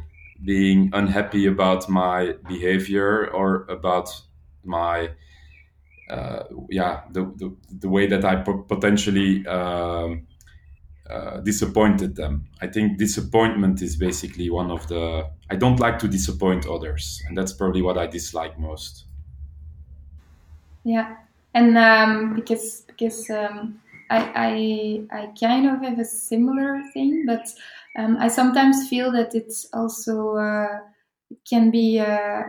being 0.44 0.90
unhappy 0.92 1.46
about 1.46 1.88
my 1.88 2.34
behavior 2.48 3.28
or 3.32 3.64
about 3.68 4.10
my 4.64 5.10
uh, 6.10 6.42
yeah 6.68 7.02
the, 7.12 7.24
the, 7.36 7.56
the 7.80 7.88
way 7.88 8.06
that 8.06 8.24
I 8.24 8.36
potentially 8.36 9.46
um, 9.46 10.26
uh, 11.08 11.40
disappointed 11.40 12.16
them. 12.16 12.46
I 12.60 12.66
think 12.66 12.98
disappointment 12.98 13.82
is 13.82 13.96
basically 13.96 14.50
one 14.50 14.70
of 14.70 14.86
the. 14.88 15.30
I 15.50 15.56
don't 15.56 15.78
like 15.78 15.98
to 16.00 16.08
disappoint 16.08 16.66
others, 16.66 17.22
and 17.26 17.36
that's 17.36 17.52
probably 17.52 17.82
what 17.82 17.96
I 17.98 18.06
dislike 18.06 18.58
most. 18.58 19.04
Yeah, 20.84 21.16
and 21.54 21.76
um, 21.76 22.34
because 22.34 22.82
because 22.82 23.28
um, 23.30 23.80
I 24.10 25.06
I 25.10 25.18
I 25.18 25.26
kind 25.38 25.68
of 25.68 25.82
have 25.82 25.98
a 25.98 26.04
similar 26.04 26.82
thing, 26.92 27.24
but 27.26 27.46
um, 27.98 28.16
I 28.18 28.28
sometimes 28.28 28.88
feel 28.88 29.10
that 29.12 29.34
it's 29.34 29.66
also 29.72 30.36
uh, 30.36 30.78
can 31.48 31.70
be 31.70 31.98
uh, 31.98 32.42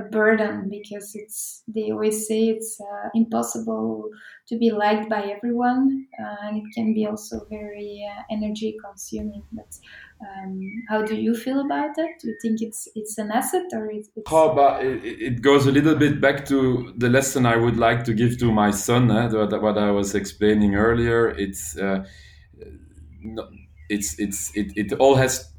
a 0.00 0.08
burden 0.08 0.68
because 0.68 1.14
it's 1.14 1.62
they 1.68 1.90
always 1.90 2.26
say 2.26 2.48
it's 2.48 2.80
uh, 2.80 3.08
impossible 3.14 4.08
to 4.48 4.58
be 4.58 4.70
liked 4.70 5.08
by 5.08 5.22
everyone, 5.22 6.06
uh, 6.20 6.36
and 6.46 6.56
it 6.58 6.64
can 6.74 6.92
be 6.92 7.06
also 7.06 7.46
very 7.48 8.06
uh, 8.10 8.22
energy 8.30 8.76
consuming. 8.84 9.44
But 9.52 9.72
um, 10.20 10.60
how 10.88 11.02
do 11.02 11.14
you 11.14 11.34
feel 11.34 11.60
about 11.60 11.94
that? 11.96 12.18
Do 12.20 12.28
you 12.28 12.36
think 12.42 12.60
it's 12.60 12.88
it's 12.94 13.18
an 13.18 13.30
asset 13.30 13.66
or 13.72 13.90
it's? 13.90 14.08
Oh, 14.30 14.54
but 14.54 14.84
it, 14.84 15.22
it, 15.28 15.42
goes 15.42 15.66
a 15.66 15.72
little 15.72 15.94
bit 15.94 16.20
back 16.20 16.44
to 16.46 16.92
the 16.96 17.08
lesson 17.08 17.46
I 17.46 17.56
would 17.56 17.76
like 17.76 18.04
to 18.04 18.14
give 18.14 18.38
to 18.38 18.52
my 18.52 18.70
son. 18.70 19.10
Eh? 19.10 19.28
What, 19.28 19.78
I 19.78 19.90
was 19.90 20.14
explaining 20.14 20.74
earlier. 20.74 21.28
It's. 21.28 21.76
Uh, 21.76 22.04
it's 23.90 24.18
it's 24.18 24.56
it, 24.56 24.72
it 24.76 24.92
all 24.94 25.16
has 25.16 25.52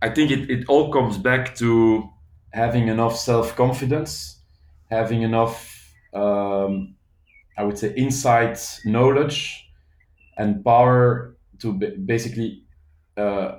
i 0.00 0.08
think 0.08 0.30
it, 0.30 0.48
it 0.48 0.64
all 0.68 0.92
comes 0.92 1.18
back 1.18 1.56
to 1.56 2.08
having 2.52 2.88
enough 2.88 3.16
self-confidence 3.16 4.36
having 4.90 5.22
enough 5.22 5.94
um, 6.14 6.96
I 7.56 7.64
would 7.64 7.78
say, 7.78 7.94
insight, 7.94 8.80
knowledge, 8.84 9.70
and 10.36 10.64
power 10.64 11.36
to 11.60 11.72
basically. 11.72 12.64
Uh, 13.16 13.58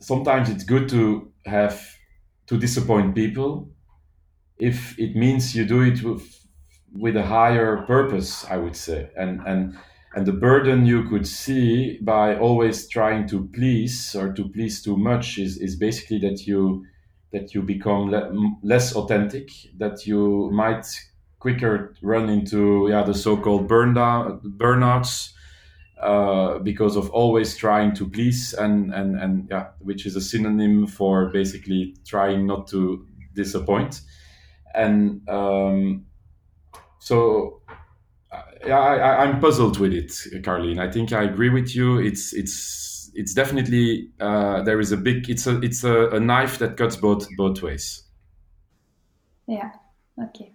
sometimes 0.00 0.50
it's 0.50 0.64
good 0.64 0.88
to 0.90 1.32
have 1.46 1.80
to 2.46 2.58
disappoint 2.58 3.14
people 3.14 3.70
if 4.58 4.98
it 4.98 5.16
means 5.16 5.54
you 5.54 5.64
do 5.64 5.82
it 5.82 6.02
with 6.02 6.24
with 6.94 7.16
a 7.16 7.22
higher 7.22 7.78
purpose 7.86 8.44
i 8.50 8.56
would 8.56 8.76
say 8.76 9.10
and 9.16 9.40
and 9.46 9.76
and 10.14 10.26
the 10.26 10.32
burden 10.32 10.86
you 10.86 11.04
could 11.08 11.26
see 11.26 11.98
by 12.02 12.36
always 12.38 12.88
trying 12.88 13.26
to 13.28 13.46
please 13.48 14.14
or 14.14 14.32
to 14.32 14.48
please 14.50 14.82
too 14.82 14.96
much 14.96 15.38
is 15.38 15.58
is 15.58 15.76
basically 15.76 16.18
that 16.18 16.46
you 16.46 16.84
that 17.32 17.54
you 17.54 17.62
become 17.62 18.10
le- 18.10 18.32
less 18.62 18.94
authentic 18.94 19.50
that 19.76 20.06
you 20.06 20.50
might 20.52 20.86
quicker 21.38 21.94
run 22.02 22.28
into 22.28 22.88
yeah 22.90 23.02
the 23.02 23.14
so-called 23.14 23.68
burnout 23.68 24.40
burnouts 24.56 25.32
uh, 26.02 26.58
because 26.60 26.96
of 26.96 27.10
always 27.10 27.56
trying 27.56 27.94
to 27.94 28.08
please 28.08 28.54
and 28.54 28.94
and 28.94 29.18
and 29.20 29.48
yeah 29.50 29.68
which 29.80 30.06
is 30.06 30.16
a 30.16 30.20
synonym 30.20 30.86
for 30.86 31.26
basically 31.26 31.96
trying 32.06 32.46
not 32.46 32.68
to 32.68 33.06
disappoint. 33.34 34.00
And 34.74 35.28
um, 35.28 36.06
so 36.98 37.62
yeah 38.66 38.78
I, 38.78 39.24
i'm 39.24 39.40
puzzled 39.40 39.78
with 39.78 39.92
it 39.92 40.10
carlene 40.42 40.78
i 40.78 40.90
think 40.90 41.12
i 41.12 41.22
agree 41.22 41.48
with 41.48 41.74
you. 41.74 41.98
It's 41.98 42.32
it's 42.32 42.87
it's 43.18 43.34
definitely 43.34 44.10
uh, 44.20 44.62
there 44.62 44.80
is 44.80 44.92
a 44.92 44.96
big 44.96 45.28
it's 45.28 45.46
a 45.46 45.60
it's 45.60 45.84
a, 45.84 46.08
a 46.10 46.20
knife 46.20 46.58
that 46.58 46.76
cuts 46.76 46.96
both 46.96 47.26
both 47.36 47.62
ways 47.62 48.04
yeah 49.46 49.70
okay 50.22 50.52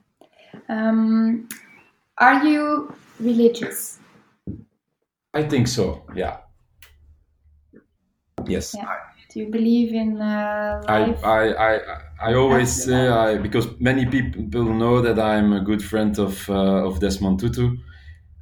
um, 0.70 1.48
are 2.18 2.46
you 2.46 2.94
religious 3.20 4.00
I 5.34 5.44
think 5.44 5.68
so. 5.68 6.04
Yeah. 6.16 6.38
Yes. 8.46 8.76
Yeah. 8.76 8.86
Do 9.32 9.40
you 9.40 9.50
believe 9.50 9.94
in 9.94 10.22
uh, 10.22 10.84
life? 10.88 11.26
I, 11.26 11.50
I, 11.50 11.76
I, 11.76 12.02
I 12.22 12.34
always 12.36 12.84
say 12.86 13.08
I 13.08 13.38
because 13.38 13.68
many 13.80 14.06
people 14.06 14.72
know 14.74 15.02
that 15.02 15.20
I'm 15.20 15.54
a 15.54 15.60
good 15.60 15.84
friend 15.84 16.18
of 16.20 16.48
uh, 16.50 16.88
of 16.88 17.00
Desmond 17.00 17.40
Tutu, 17.40 17.78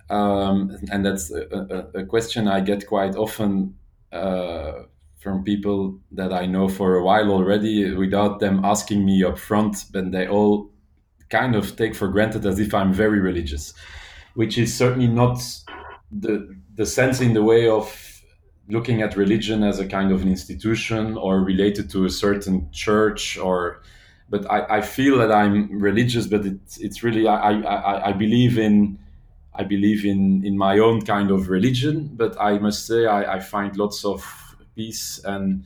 um, 0.10 0.78
and 0.92 1.06
that's 1.06 1.32
a, 1.32 1.90
a, 1.96 2.02
a, 2.02 2.06
question 2.06 2.50
I 2.50 2.60
get 2.60 2.86
quite 2.86 3.16
often 3.16 3.78
uh, 4.12 4.84
from 5.20 5.44
people 5.44 6.00
that 6.12 6.34
I 6.34 6.46
know 6.46 6.68
for 6.68 6.96
a 6.96 7.04
while 7.04 7.32
already, 7.32 7.94
without 7.94 8.40
them 8.40 8.66
asking 8.66 9.06
me 9.06 9.24
up 9.24 9.38
front. 9.38 9.86
But 9.92 10.12
they 10.12 10.28
all 10.28 10.72
kind 11.30 11.56
of 11.56 11.76
take 11.76 11.96
for 11.96 12.08
granted 12.08 12.46
as 12.46 12.60
if 12.60 12.74
I'm 12.74 12.94
very 12.94 13.20
religious, 13.20 13.74
which 14.34 14.58
is 14.58 14.76
certainly 14.76 15.08
not 15.08 15.40
the 16.12 16.56
the 16.76 16.86
sense 16.86 17.22
in 17.22 17.34
the 17.34 17.44
way 17.44 17.68
of 17.68 18.12
looking 18.68 19.02
at 19.02 19.18
religion 19.18 19.64
as 19.64 19.80
a 19.80 19.88
kind 19.88 20.12
of 20.12 20.22
an 20.22 20.30
institution 20.30 21.18
or 21.18 21.42
related 21.42 21.90
to 21.90 22.06
a 22.06 22.10
certain 22.10 22.70
church 22.72 23.38
or 23.38 23.82
but 24.30 24.50
I, 24.50 24.78
I 24.78 24.82
feel 24.82 25.18
that 25.18 25.32
I'm 25.32 25.80
religious 25.80 26.28
but 26.28 26.46
it's 26.46 26.78
it's 26.78 27.04
really 27.04 27.28
I, 27.28 27.60
I, 27.62 28.10
I 28.10 28.12
believe 28.14 28.58
in 28.58 28.98
I 29.54 29.64
believe 29.64 30.06
in 30.06 30.46
in 30.46 30.58
my 30.58 30.80
own 30.80 31.02
kind 31.02 31.32
of 31.32 31.50
religion 31.50 32.12
but 32.14 32.40
I 32.40 32.58
must 32.60 32.86
say 32.86 33.06
I, 33.06 33.36
I 33.36 33.40
find 33.40 33.76
lots 33.78 34.06
of 34.06 34.24
peace 34.76 35.20
and 35.24 35.66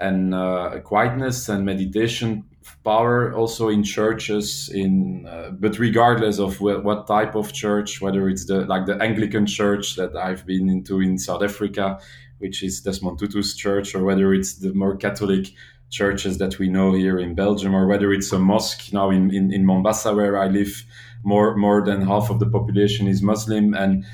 and 0.00 0.34
uh, 0.34 0.78
quietness 0.84 1.48
and 1.48 1.64
meditation 1.64 2.44
power 2.84 3.32
also 3.34 3.68
in 3.68 3.82
churches 3.82 4.70
in 4.72 5.26
uh, 5.26 5.50
but 5.50 5.78
regardless 5.78 6.38
of 6.38 6.56
wh- 6.58 6.84
what 6.84 7.06
type 7.06 7.34
of 7.34 7.52
church 7.52 8.00
whether 8.00 8.28
it's 8.28 8.44
the 8.46 8.66
like 8.66 8.86
the 8.86 8.96
anglican 9.02 9.46
church 9.46 9.96
that 9.96 10.14
i've 10.16 10.44
been 10.46 10.68
into 10.68 11.00
in 11.00 11.18
south 11.18 11.42
africa 11.42 11.98
which 12.38 12.62
is 12.62 12.80
desmond 12.80 13.18
tutu's 13.18 13.54
church 13.54 13.94
or 13.94 14.04
whether 14.04 14.32
it's 14.34 14.56
the 14.56 14.72
more 14.74 14.96
catholic 14.96 15.52
churches 15.90 16.36
that 16.38 16.58
we 16.58 16.68
know 16.68 16.92
here 16.92 17.18
in 17.18 17.34
belgium 17.34 17.74
or 17.74 17.86
whether 17.86 18.12
it's 18.12 18.32
a 18.32 18.38
mosque 18.38 18.92
now 18.92 19.10
in, 19.10 19.34
in, 19.34 19.52
in 19.52 19.64
mombasa 19.64 20.14
where 20.14 20.38
i 20.38 20.46
live 20.46 20.84
more 21.24 21.56
more 21.56 21.84
than 21.84 22.02
half 22.02 22.30
of 22.30 22.38
the 22.38 22.46
population 22.46 23.06
is 23.06 23.22
muslim 23.22 23.74
and 23.74 24.04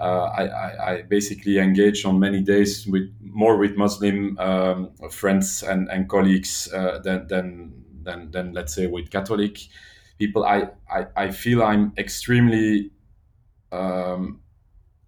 uh, 0.00 0.24
I, 0.24 0.44
I, 0.46 0.92
I, 0.92 1.02
basically 1.02 1.58
engage 1.58 2.04
on 2.04 2.18
many 2.18 2.42
days 2.42 2.84
with 2.86 3.14
more 3.20 3.56
with 3.56 3.76
Muslim 3.76 4.36
um, 4.38 4.90
friends 5.10 5.62
and, 5.62 5.88
and 5.88 6.08
colleagues 6.08 6.68
uh, 6.72 6.98
than, 6.98 7.28
than 7.28 7.84
than 8.02 8.30
than 8.32 8.52
let's 8.52 8.74
say 8.74 8.88
with 8.88 9.10
Catholic 9.10 9.58
people. 10.18 10.44
I 10.44 10.68
I, 10.90 11.06
I 11.16 11.30
feel 11.30 11.62
I'm 11.62 11.92
extremely 11.96 12.90
um, 13.70 14.40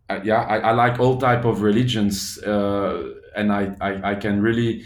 I, 0.08 0.22
yeah 0.22 0.42
I, 0.42 0.58
I, 0.58 0.72
like 0.72 1.00
all 1.00 1.18
type 1.18 1.44
of 1.44 1.62
religions 1.62 2.38
uh, 2.44 3.12
and 3.34 3.52
I, 3.52 3.74
I 3.80 4.10
I 4.12 4.14
can 4.14 4.40
really 4.40 4.84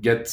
get 0.00 0.30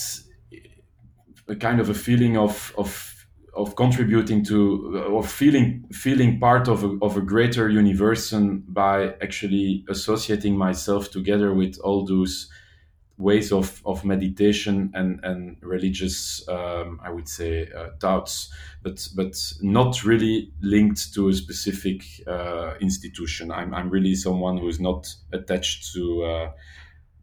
a 1.47 1.55
kind 1.55 1.79
of 1.79 1.89
a 1.89 1.93
feeling 1.93 2.35
of 2.35 2.73
of 2.77 3.14
of 3.55 3.75
contributing 3.75 4.43
to 4.43 4.97
or 5.09 5.23
feeling 5.23 5.85
feeling 5.91 6.39
part 6.39 6.67
of 6.67 6.83
a, 6.83 6.97
of 7.01 7.17
a 7.17 7.21
greater 7.21 7.69
universe 7.69 8.31
and 8.33 8.63
by 8.73 9.13
actually 9.21 9.85
associating 9.89 10.57
myself 10.57 11.09
together 11.11 11.53
with 11.53 11.79
all 11.79 12.05
those 12.05 12.49
ways 13.17 13.51
of, 13.51 13.81
of 13.85 14.03
meditation 14.03 14.91
and, 14.93 15.23
and 15.23 15.57
religious, 15.61 16.45
um, 16.49 16.99
I 17.01 17.09
would 17.09 17.29
say, 17.29 17.69
uh, 17.71 17.91
thoughts, 17.99 18.53
but 18.83 19.07
but 19.15 19.35
not 19.61 20.03
really 20.03 20.51
linked 20.61 21.13
to 21.13 21.29
a 21.29 21.33
specific 21.33 22.03
uh, 22.27 22.73
institution. 22.81 23.51
I'm, 23.51 23.73
I'm 23.73 23.89
really 23.89 24.15
someone 24.15 24.57
who 24.57 24.67
is 24.67 24.79
not 24.79 25.07
attached 25.31 25.93
to 25.93 26.23
uh, 26.23 26.51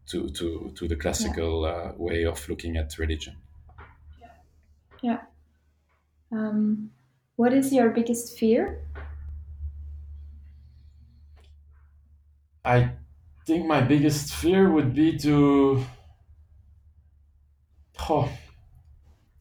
to, 0.07 0.29
to 0.29 0.71
to 0.75 0.87
the 0.87 0.95
classical 0.95 1.63
yeah. 1.63 1.69
Uh, 1.69 1.93
way 1.97 2.25
of 2.25 2.47
looking 2.49 2.77
at 2.77 2.97
religion. 2.97 3.35
Yeah. 5.01 5.19
Um, 6.33 6.91
what 7.35 7.53
is 7.53 7.71
your 7.73 7.89
biggest 7.91 8.37
fear? 8.37 8.81
I 12.65 12.91
think 13.45 13.65
my 13.67 13.79
biggest 13.81 14.33
fear 14.33 14.69
would 14.69 14.93
be 14.93 15.17
to 15.19 15.85
oh, 18.09 18.29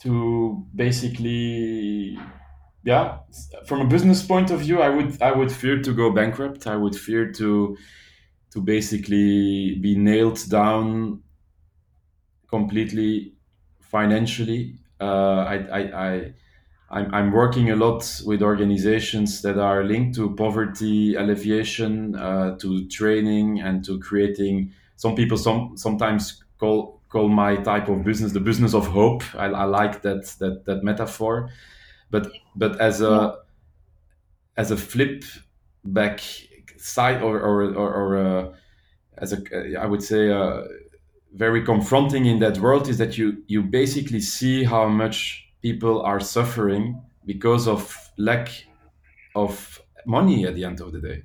to 0.00 0.66
basically 0.74 2.18
yeah 2.84 3.20
from 3.66 3.80
a 3.80 3.86
business 3.88 4.26
point 4.26 4.50
of 4.50 4.60
view 4.60 4.82
i 4.82 4.88
would 4.88 5.20
i 5.22 5.30
would 5.32 5.52
fear 5.52 5.80
to 5.80 5.94
go 5.94 6.10
bankrupt 6.12 6.66
i 6.66 6.76
would 6.76 6.96
fear 6.96 7.30
to 7.32 7.76
to 8.50 8.60
basically 8.62 9.76
be 9.80 9.96
nailed 9.96 10.40
down 10.50 11.22
completely 12.48 13.34
financially 13.80 14.78
uh, 15.00 15.38
I, 15.44 15.54
I, 15.56 15.80
I 16.08 16.34
I'm, 16.92 17.12
I'm 17.14 17.32
working 17.32 17.70
a 17.70 17.76
lot 17.76 18.20
with 18.26 18.42
organizations 18.42 19.40
that 19.42 19.58
are 19.58 19.82
linked 19.82 20.14
to 20.16 20.34
poverty 20.34 21.14
alleviation, 21.14 22.14
uh, 22.14 22.56
to 22.58 22.86
training, 22.88 23.60
and 23.60 23.82
to 23.86 23.98
creating. 23.98 24.72
Some 24.96 25.14
people 25.14 25.38
some 25.38 25.76
sometimes 25.76 26.44
call 26.58 27.00
call 27.08 27.28
my 27.28 27.56
type 27.56 27.88
of 27.88 28.04
business 28.04 28.32
the 28.32 28.40
business 28.40 28.74
of 28.74 28.86
hope. 28.86 29.22
I, 29.34 29.46
I 29.46 29.64
like 29.64 30.02
that 30.02 30.26
that 30.38 30.66
that 30.66 30.84
metaphor, 30.84 31.48
but 32.10 32.30
but 32.54 32.78
as 32.78 33.00
a 33.00 33.38
as 34.56 34.70
a 34.70 34.76
flip 34.76 35.24
back 35.84 36.20
side 36.76 37.22
or 37.22 37.40
or 37.40 37.62
or, 37.74 37.94
or 37.94 38.16
uh, 38.18 38.52
as 39.16 39.32
a 39.32 39.38
I 39.80 39.86
would 39.86 40.02
say 40.02 40.30
uh, 40.30 40.64
very 41.32 41.64
confronting 41.64 42.26
in 42.26 42.38
that 42.40 42.58
world 42.58 42.86
is 42.86 42.98
that 42.98 43.16
you 43.16 43.42
you 43.46 43.62
basically 43.62 44.20
see 44.20 44.64
how 44.64 44.88
much 44.88 45.51
people 45.62 46.02
are 46.02 46.20
suffering 46.20 47.00
because 47.24 47.68
of 47.68 48.10
lack 48.18 48.48
of 49.34 49.80
money 50.04 50.46
at 50.46 50.54
the 50.54 50.64
end 50.64 50.80
of 50.80 50.92
the 50.92 51.00
day. 51.00 51.22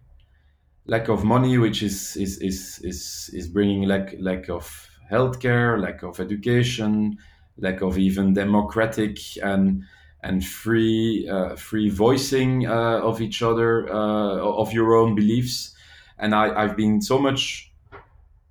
Lack 0.86 1.10
of 1.10 1.24
money 1.24 1.58
which 1.58 1.84
is 1.84 2.16
is 2.16 2.38
is 2.40 2.80
is, 2.84 3.30
is 3.34 3.48
bringing 3.50 3.84
lack 3.84 4.16
lack 4.20 4.50
of 4.50 4.88
healthcare 5.12 5.82
lack 5.82 6.04
of 6.04 6.20
education 6.20 7.18
lack 7.58 7.82
of 7.82 7.98
even 7.98 8.34
democratic 8.34 9.18
and 9.44 9.84
and 10.24 10.46
free 10.46 11.28
uh, 11.30 11.56
free 11.56 11.90
voicing 11.90 12.68
uh, 12.68 13.00
of 13.02 13.22
each 13.22 13.42
other 13.42 13.90
uh, 13.90 14.38
of 14.62 14.72
your 14.74 14.96
own 14.96 15.16
beliefs. 15.16 15.74
And 16.20 16.34
I, 16.34 16.64
I've 16.64 16.76
been 16.76 17.02
so 17.02 17.20
much 17.20 17.72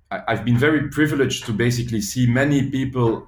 I've 0.09 0.45
been 0.45 0.57
very 0.57 0.89
privileged 0.89 1.45
to 1.47 1.53
basically 1.53 2.01
see 2.01 2.27
many 2.27 2.69
people 2.69 3.27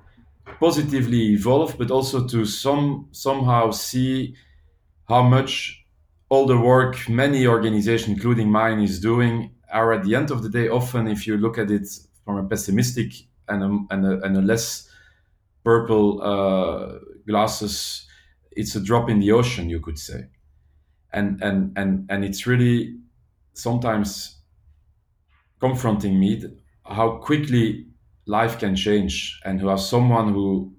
positively 0.59 1.33
evolve, 1.33 1.77
but 1.77 1.91
also 1.91 2.27
to 2.27 2.45
some 2.45 3.07
somehow 3.11 3.71
see 3.71 4.35
how 5.07 5.23
much 5.23 5.83
all 6.29 6.45
the 6.45 6.57
work 6.57 7.09
many 7.09 7.47
organizations, 7.47 8.15
including 8.17 8.51
mine, 8.51 8.79
is 8.81 8.99
doing. 8.99 9.51
Are 9.71 9.93
at 9.93 10.03
the 10.03 10.15
end 10.15 10.31
of 10.31 10.43
the 10.43 10.49
day 10.49 10.67
often, 10.69 11.07
if 11.07 11.27
you 11.27 11.37
look 11.37 11.57
at 11.57 11.69
it 11.71 11.87
from 12.25 12.37
a 12.37 12.43
pessimistic 12.43 13.13
and 13.47 13.63
a, 13.63 13.93
and 13.93 14.05
a, 14.05 14.21
and 14.25 14.37
a 14.37 14.41
less 14.41 14.89
purple 15.63 16.21
uh, 16.21 16.99
glasses, 17.27 18.07
it's 18.51 18.75
a 18.75 18.81
drop 18.81 19.09
in 19.09 19.19
the 19.19 19.31
ocean, 19.31 19.69
you 19.69 19.79
could 19.79 19.99
say, 19.99 20.25
and 21.13 21.41
and 21.43 21.77
and 21.77 22.05
and 22.09 22.25
it's 22.25 22.47
really 22.47 22.97
sometimes 23.53 24.37
confronting 25.59 26.19
me 26.19 26.43
how 26.85 27.17
quickly 27.17 27.85
life 28.29 28.59
can 28.59 28.75
change 28.75 29.39
and 29.43 29.59
how 29.61 29.75
someone 29.75 30.33
who 30.33 30.71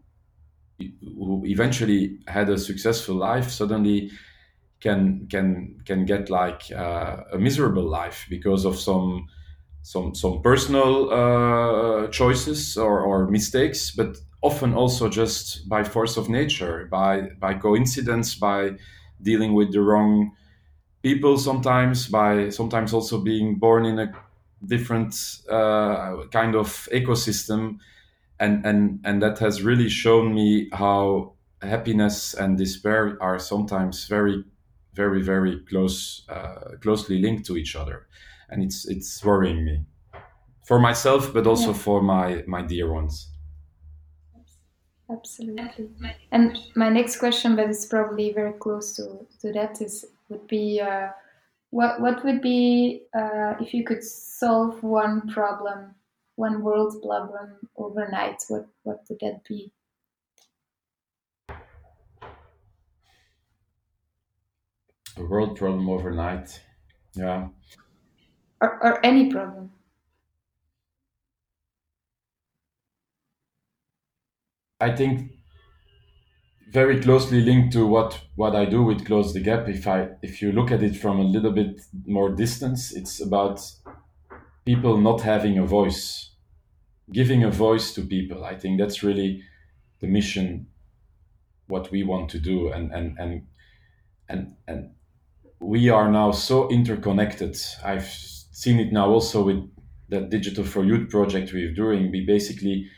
who 1.18 1.42
eventually 1.46 2.18
had 2.26 2.48
a 2.48 2.58
successful 2.58 3.16
life 3.16 3.50
suddenly 3.50 4.10
can 4.80 5.26
can 5.30 5.76
can 5.84 6.04
get 6.06 6.30
like 6.30 6.62
uh, 6.72 7.16
a 7.32 7.38
miserable 7.38 7.84
life 7.84 8.26
because 8.30 8.64
of 8.64 8.76
some 8.78 9.26
some 9.82 10.14
some 10.14 10.42
personal 10.42 11.10
uh, 11.12 12.08
choices 12.08 12.76
or, 12.76 13.00
or 13.00 13.28
mistakes, 13.28 13.90
but 13.90 14.16
often 14.42 14.74
also 14.74 15.08
just 15.08 15.68
by 15.68 15.84
force 15.84 16.16
of 16.16 16.28
nature, 16.28 16.88
by 16.90 17.22
by 17.40 17.54
coincidence, 17.54 18.34
by 18.34 18.72
dealing 19.22 19.54
with 19.54 19.72
the 19.72 19.80
wrong 19.80 20.32
people 21.02 21.38
sometimes, 21.38 22.08
by 22.08 22.50
sometimes 22.50 22.92
also 22.94 23.20
being 23.20 23.56
born 23.58 23.84
in 23.86 23.98
a 23.98 24.12
different 24.64 25.14
uh, 25.48 26.26
kind 26.30 26.54
of 26.54 26.88
ecosystem, 26.92 27.78
and 28.38 28.64
and 28.64 29.00
and 29.04 29.22
that 29.22 29.38
has 29.38 29.62
really 29.62 29.88
shown 29.88 30.34
me 30.34 30.68
how 30.72 31.34
happiness 31.62 32.34
and 32.34 32.56
despair 32.56 33.18
are 33.20 33.38
sometimes 33.38 34.06
very 34.06 34.44
very 34.94 35.22
very 35.22 35.60
close 35.68 36.24
uh, 36.28 36.76
closely 36.80 37.20
linked 37.20 37.46
to 37.46 37.56
each 37.56 37.76
other. 37.76 38.06
And 38.48 38.62
it's 38.62 38.86
it's 38.88 39.24
worrying 39.24 39.64
me 39.64 39.84
for 40.66 40.78
myself 40.78 41.32
but 41.32 41.46
also 41.46 41.72
yeah. 41.72 41.78
for 41.84 42.02
my 42.02 42.42
my 42.46 42.62
dear 42.62 42.92
ones. 42.92 43.28
Absolutely. 45.10 45.90
And 46.30 46.56
my 46.76 46.88
next 46.88 47.18
question 47.18 47.56
but 47.56 47.68
it's 47.68 47.86
probably 47.86 48.32
very 48.32 48.52
close 48.52 48.94
to 48.96 49.26
to 49.40 49.52
that 49.52 49.80
is 49.80 50.04
would 50.28 50.46
be 50.46 50.80
uh, 50.80 51.08
what 51.70 52.00
what 52.00 52.24
would 52.24 52.40
be 52.42 53.06
uh, 53.14 53.54
if 53.60 53.74
you 53.74 53.84
could 53.84 54.02
solve 54.04 54.82
one 54.82 55.28
problem 55.28 55.94
one 56.36 56.62
world 56.62 56.94
problem 57.02 57.68
overnight 57.76 58.42
what 58.48 58.68
what 58.82 59.04
would 59.08 59.18
that 59.20 59.44
be? 59.44 59.72
A 65.16 65.22
world 65.24 65.56
problem 65.56 65.88
overnight 65.88 66.64
yeah. 67.14 67.50
Or, 68.62 68.82
or 68.82 69.04
any 69.04 69.30
problem. 69.30 69.72
I 74.80 74.96
think 74.96 75.39
very 76.70 77.00
closely 77.00 77.40
linked 77.40 77.72
to 77.72 77.86
what 77.86 78.20
what 78.36 78.54
i 78.54 78.64
do 78.64 78.82
with 78.82 79.04
close 79.06 79.32
the 79.34 79.40
gap. 79.40 79.68
If 79.68 79.86
i 79.86 80.08
if 80.22 80.40
you 80.42 80.52
look 80.52 80.70
at 80.70 80.82
it 80.82 80.96
from 80.96 81.18
a 81.20 81.24
little 81.24 81.52
bit 81.52 81.80
more 82.06 82.30
distance 82.30 82.92
it's 82.92 83.20
about 83.20 83.60
people 84.64 84.96
not 84.98 85.20
having 85.22 85.58
a 85.58 85.66
voice 85.66 86.30
giving 87.12 87.44
a 87.44 87.50
voice 87.50 87.92
to 87.94 88.02
people. 88.02 88.44
I 88.44 88.56
think 88.56 88.78
that's 88.78 89.02
really 89.02 89.42
the 90.00 90.06
mission 90.06 90.68
what 91.68 91.90
we 91.90 92.02
want 92.02 92.30
to 92.30 92.38
do. 92.38 92.72
And 92.72 92.92
and 92.92 93.18
and 93.18 93.46
and 94.28 94.56
and 94.66 94.90
we 95.60 95.90
are 95.90 96.10
now 96.10 96.32
so 96.32 96.68
interconnected. 96.70 97.58
I've 97.84 98.06
seen 98.06 98.80
it 98.80 98.92
now 98.92 99.10
also 99.10 99.44
with 99.44 99.70
that 100.10 100.30
digital 100.30 100.64
for 100.64 100.84
youth 100.84 101.10
project 101.10 101.52
we're 101.52 101.74
doing. 101.74 102.10
We 102.10 102.26
basically 102.26 102.90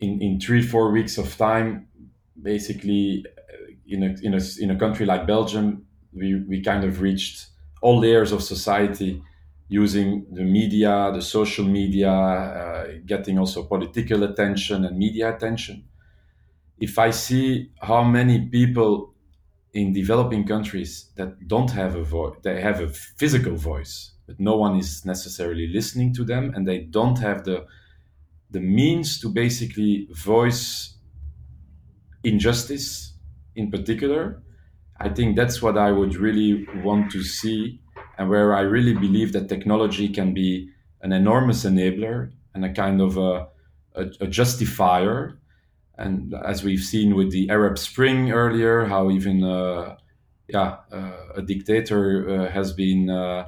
in 0.00 0.22
in 0.22 0.40
three 0.40 0.62
four 0.62 0.92
weeks 0.92 1.18
of 1.18 1.36
time 1.36 1.87
basically 2.42 3.24
uh, 3.26 3.72
in 3.86 4.02
a 4.02 4.14
in 4.22 4.34
a 4.34 4.40
in 4.60 4.70
a 4.70 4.78
country 4.78 5.06
like 5.06 5.26
belgium 5.26 5.86
we 6.12 6.34
we 6.48 6.60
kind 6.60 6.84
of 6.84 7.00
reached 7.00 7.48
all 7.82 7.98
layers 7.98 8.32
of 8.32 8.42
society 8.42 9.22
using 9.68 10.26
the 10.32 10.42
media 10.42 11.10
the 11.14 11.22
social 11.22 11.64
media 11.64 12.10
uh, 12.10 12.86
getting 13.06 13.38
also 13.38 13.64
political 13.64 14.22
attention 14.24 14.84
and 14.84 14.96
media 14.98 15.34
attention. 15.34 15.84
If 16.80 16.98
i 16.98 17.10
see 17.10 17.70
how 17.82 18.02
many 18.04 18.46
people 18.48 19.14
in 19.74 19.92
developing 19.92 20.46
countries 20.46 21.10
that 21.16 21.48
don't 21.48 21.70
have 21.72 21.94
a 21.96 22.04
voice 22.04 22.36
they 22.42 22.60
have 22.62 22.80
a 22.80 22.88
physical 22.88 23.56
voice 23.56 24.12
but 24.26 24.40
no 24.40 24.56
one 24.56 24.76
is 24.76 25.04
necessarily 25.04 25.66
listening 25.68 26.14
to 26.14 26.24
them 26.24 26.52
and 26.54 26.66
they 26.68 26.80
don't 26.80 27.18
have 27.18 27.44
the 27.44 27.66
the 28.50 28.60
means 28.60 29.20
to 29.20 29.28
basically 29.30 30.08
voice 30.12 30.94
injustice 32.24 33.14
in 33.54 33.70
particular. 33.70 34.42
I 35.00 35.08
think 35.08 35.36
that's 35.36 35.62
what 35.62 35.78
i 35.78 35.92
would 35.92 36.16
really 36.16 36.66
want 36.82 37.10
to 37.12 37.22
see 37.22 37.80
and 38.16 38.28
where 38.28 38.54
i 38.54 38.60
really 38.60 38.94
believe 38.94 39.32
that 39.32 39.48
technology 39.48 40.08
can 40.08 40.34
be 40.34 40.68
an 41.02 41.12
enormous 41.12 41.64
enabler 41.64 42.32
and 42.54 42.64
a 42.64 42.72
kind 42.72 43.00
of 43.00 43.16
a, 43.16 43.46
a, 43.94 44.06
a 44.20 44.26
justifier. 44.26 45.38
And 45.96 46.34
as 46.44 46.64
we've 46.64 46.82
seen 46.82 47.14
with 47.14 47.30
the 47.30 47.48
arab 47.50 47.78
spring 47.78 48.32
earlier 48.32 48.84
how 48.86 49.10
even 49.10 49.44
uh, 49.44 49.96
yeah 50.48 50.78
uh, 50.92 51.36
a 51.36 51.42
dictator 51.42 52.04
uh, 52.28 52.50
has 52.50 52.72
been 52.72 53.10
uh, 53.10 53.46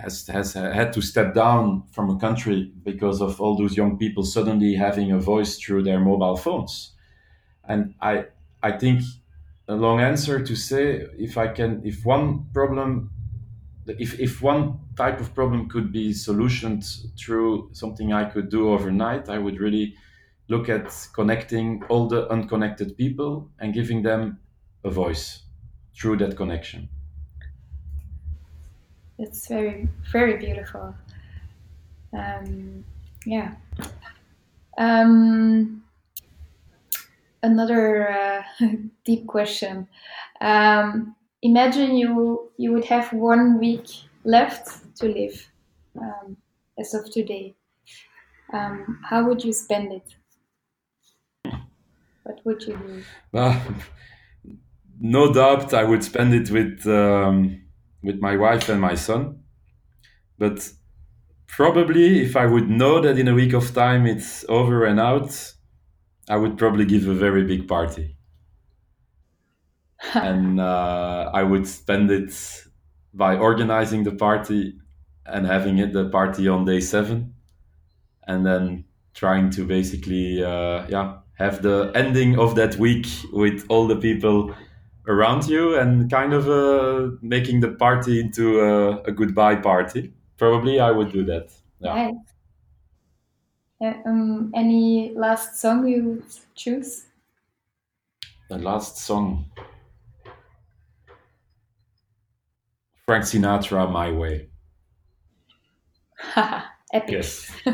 has 0.00 0.26
has 0.26 0.52
had 0.52 0.92
to 0.92 1.00
step 1.00 1.34
down 1.34 1.82
from 1.92 2.10
a 2.10 2.18
country 2.18 2.70
because 2.84 3.20
of 3.20 3.40
all 3.40 3.56
those 3.56 3.76
young 3.76 3.98
people 3.98 4.24
suddenly 4.24 4.74
having 4.74 5.10
a 5.10 5.18
voice 5.18 5.58
through 5.58 5.82
their 5.82 6.00
mobile 6.00 6.36
phones 6.36 6.92
and 7.68 7.94
i 8.00 8.24
i 8.62 8.72
think 8.72 9.02
a 9.68 9.74
long 9.74 10.00
answer 10.00 10.42
to 10.44 10.54
say 10.56 11.06
if 11.18 11.36
i 11.36 11.48
can 11.48 11.80
if 11.84 12.04
one 12.04 12.46
problem 12.52 13.10
if, 13.86 14.18
if 14.20 14.40
one 14.40 14.78
type 14.96 15.20
of 15.20 15.34
problem 15.34 15.68
could 15.68 15.90
be 15.92 16.10
solutioned 16.10 16.84
through 17.18 17.68
something 17.72 18.12
i 18.12 18.24
could 18.24 18.48
do 18.48 18.70
overnight 18.70 19.28
i 19.28 19.38
would 19.38 19.58
really 19.60 19.94
look 20.48 20.68
at 20.68 21.08
connecting 21.14 21.82
all 21.88 22.08
the 22.08 22.28
unconnected 22.28 22.96
people 22.96 23.50
and 23.58 23.72
giving 23.72 24.02
them 24.02 24.38
a 24.84 24.90
voice 24.90 25.42
through 25.96 26.16
that 26.18 26.36
connection. 26.36 26.88
It's 29.18 29.46
very 29.46 29.88
very 30.10 30.36
beautiful. 30.36 30.94
Um, 32.12 32.84
yeah. 33.24 33.54
Um, 34.76 35.81
another 37.42 38.08
uh, 38.08 38.42
deep 39.04 39.26
question. 39.26 39.88
Um, 40.40 41.14
imagine 41.42 41.96
you 41.96 42.50
you 42.56 42.72
would 42.72 42.84
have 42.84 43.12
one 43.12 43.58
week 43.58 43.86
left 44.24 44.96
to 44.96 45.06
live 45.06 45.50
um, 46.00 46.36
as 46.78 46.94
of 46.94 47.10
today. 47.10 47.54
Um, 48.52 49.00
how 49.08 49.24
would 49.26 49.42
you 49.44 49.52
spend 49.52 49.92
it? 49.92 51.52
What 52.24 52.40
would 52.44 52.62
you 52.62 52.76
do? 52.76 53.02
Well, 53.32 53.60
no 55.00 55.32
doubt 55.32 55.74
i 55.74 55.82
would 55.82 56.04
spend 56.04 56.32
it 56.32 56.50
with 56.50 56.86
um, 56.86 57.62
with 58.02 58.20
my 58.20 58.36
wife 58.36 58.68
and 58.68 58.80
my 58.80 58.94
son. 58.94 59.40
But 60.38 60.70
probably 61.46 62.22
if 62.22 62.36
I 62.36 62.46
would 62.46 62.68
know 62.68 63.00
that 63.00 63.18
in 63.18 63.28
a 63.28 63.34
week 63.34 63.52
of 63.52 63.74
time 63.74 64.06
it's 64.06 64.44
over 64.48 64.84
and 64.84 65.00
out, 65.00 65.54
I 66.28 66.36
would 66.36 66.56
probably 66.56 66.84
give 66.84 67.08
a 67.08 67.14
very 67.14 67.44
big 67.44 67.68
party. 67.68 68.16
and 70.14 70.60
uh, 70.60 71.30
I 71.32 71.42
would 71.42 71.66
spend 71.66 72.10
it 72.10 72.32
by 73.14 73.36
organizing 73.36 74.04
the 74.04 74.12
party 74.12 74.78
and 75.26 75.46
having 75.46 75.78
it 75.78 75.92
the 75.92 76.08
party 76.08 76.48
on 76.48 76.64
day 76.64 76.80
seven, 76.80 77.34
and 78.26 78.44
then 78.44 78.84
trying 79.14 79.50
to 79.50 79.64
basically 79.64 80.42
uh, 80.42 80.86
yeah 80.88 81.18
have 81.34 81.62
the 81.62 81.90
ending 81.94 82.38
of 82.38 82.54
that 82.56 82.76
week 82.76 83.06
with 83.32 83.64
all 83.68 83.86
the 83.86 83.96
people 83.96 84.54
around 85.06 85.48
you 85.48 85.76
and 85.76 86.10
kind 86.10 86.32
of 86.32 86.48
uh, 86.48 87.14
making 87.20 87.60
the 87.60 87.72
party 87.72 88.20
into 88.20 88.60
a, 88.60 89.00
a, 89.02 89.12
goodbye 89.12 89.56
party. 89.56 90.12
Probably 90.36 90.78
I 90.78 90.90
would 90.92 91.10
do 91.12 91.24
that. 91.24 91.50
Yeah. 91.80 92.12
Uh, 93.82 93.94
um, 94.06 94.52
any 94.54 95.12
last 95.16 95.60
song 95.60 95.88
you 95.88 96.04
would 96.04 96.24
choose? 96.54 97.06
The 98.48 98.58
last 98.58 98.98
song. 98.98 99.46
Frank 103.06 103.24
Sinatra, 103.24 103.90
My 103.90 104.12
Way. 104.12 104.48
Epic. 106.92 107.10
Yes. 107.10 107.50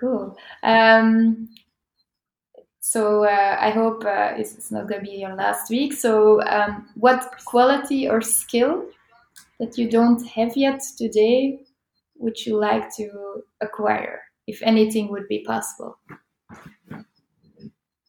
cool. 0.00 0.36
Um, 0.64 1.48
so 2.80 3.24
uh, 3.24 3.56
I 3.60 3.70
hope 3.70 4.04
uh, 4.04 4.32
it's 4.36 4.72
not 4.72 4.88
going 4.88 5.04
to 5.04 5.06
be 5.06 5.18
your 5.18 5.36
last 5.36 5.70
week. 5.70 5.92
So, 5.92 6.42
um, 6.42 6.88
what 6.96 7.32
quality 7.44 8.08
or 8.08 8.20
skill 8.20 8.86
that 9.60 9.78
you 9.78 9.88
don't 9.88 10.26
have 10.26 10.56
yet 10.56 10.80
today 10.98 11.60
would 12.16 12.38
you 12.44 12.58
like 12.58 12.94
to 12.96 13.42
acquire, 13.60 14.20
if 14.46 14.62
anything 14.62 15.10
would 15.10 15.28
be 15.28 15.44
possible? 15.44 15.98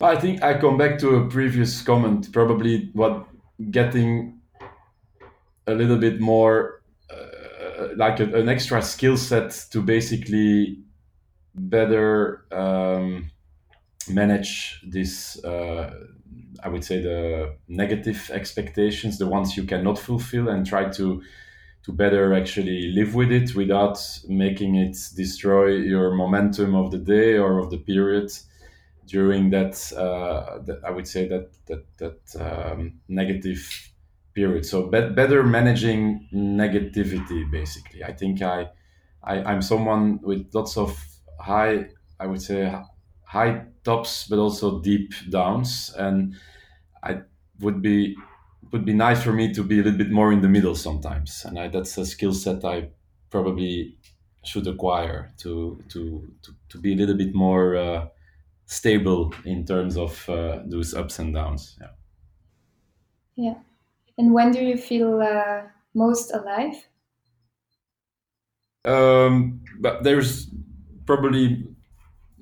I 0.01 0.15
think 0.17 0.43
I 0.43 0.59
come 0.59 0.77
back 0.77 0.99
to 0.99 1.15
a 1.15 1.27
previous 1.27 1.81
comment. 1.81 2.31
Probably 2.31 2.89
what 2.93 3.27
getting 3.71 4.39
a 5.67 5.73
little 5.73 5.97
bit 5.97 6.19
more 6.19 6.83
uh, 7.09 7.87
like 7.95 8.19
a, 8.19 8.25
an 8.35 8.49
extra 8.49 8.81
skill 8.81 9.17
set 9.17 9.51
to 9.71 9.81
basically 9.81 10.83
better 11.55 12.45
um, 12.51 13.31
manage 14.09 14.81
this. 14.85 15.43
Uh, 15.43 15.93
I 16.63 16.69
would 16.69 16.83
say 16.83 17.01
the 17.01 17.55
negative 17.67 18.29
expectations, 18.33 19.17
the 19.17 19.27
ones 19.27 19.55
you 19.55 19.63
cannot 19.63 19.97
fulfill, 19.97 20.49
and 20.49 20.65
try 20.65 20.89
to 20.89 21.21
to 21.85 21.91
better 21.93 22.33
actually 22.33 22.91
live 22.93 23.13
with 23.15 23.31
it 23.31 23.55
without 23.55 23.99
making 24.27 24.75
it 24.75 24.97
destroy 25.15 25.67
your 25.67 26.13
momentum 26.15 26.75
of 26.75 26.91
the 26.91 26.97
day 26.97 27.37
or 27.37 27.59
of 27.59 27.69
the 27.69 27.77
period 27.77 28.31
during 29.05 29.51
that, 29.51 29.75
uh, 29.93 30.59
that 30.65 30.79
I 30.83 30.89
would 30.89 31.07
say 31.07 31.27
that 31.27 31.51
that 31.67 31.85
that 31.97 32.19
um, 32.41 33.01
negative 33.07 33.91
period. 34.33 34.65
So 34.65 34.87
be- 34.89 35.09
better 35.09 35.43
managing 35.43 36.27
negativity, 36.33 37.49
basically. 37.51 38.03
I 38.03 38.13
think 38.13 38.41
I, 38.41 38.69
I 39.23 39.43
I'm 39.43 39.61
someone 39.61 40.19
with 40.23 40.49
lots 40.53 40.77
of 40.77 40.97
high, 41.39 41.89
I 42.19 42.27
would 42.27 42.41
say 42.41 42.73
high 43.23 43.65
tops, 43.83 44.27
but 44.27 44.39
also 44.39 44.81
deep 44.81 45.13
downs, 45.29 45.93
and 45.97 46.35
I 47.03 47.21
would 47.59 47.81
be 47.81 48.15
would 48.71 48.85
be 48.85 48.93
nice 48.93 49.23
for 49.23 49.31
me 49.31 49.53
to 49.53 49.63
be 49.63 49.79
a 49.79 49.83
little 49.83 49.97
bit 49.97 50.11
more 50.11 50.31
in 50.33 50.41
the 50.41 50.49
middle 50.49 50.75
sometimes, 50.75 51.45
and 51.45 51.59
I, 51.59 51.67
that's 51.67 51.97
a 51.97 52.05
skill 52.05 52.33
set 52.33 52.65
I 52.65 52.89
probably 53.29 53.97
should 54.43 54.67
acquire 54.67 55.33
to 55.37 55.83
to 55.89 56.33
to, 56.43 56.55
to 56.69 56.77
be 56.77 56.93
a 56.93 56.95
little 56.95 57.15
bit 57.17 57.33
more 57.33 57.75
uh, 57.75 58.07
stable 58.65 59.33
in 59.45 59.65
terms 59.65 59.97
of 59.97 60.29
uh, 60.29 60.61
those 60.65 60.93
ups 60.93 61.19
and 61.19 61.33
downs. 61.33 61.77
Yeah. 61.79 61.91
Yeah. 63.35 63.55
And 64.17 64.33
when 64.33 64.51
do 64.51 64.63
you 64.63 64.77
feel 64.77 65.21
uh, 65.21 65.63
most 65.93 66.31
alive? 66.31 66.87
Um, 68.85 69.63
but 69.79 70.03
there's 70.03 70.47
probably 71.05 71.67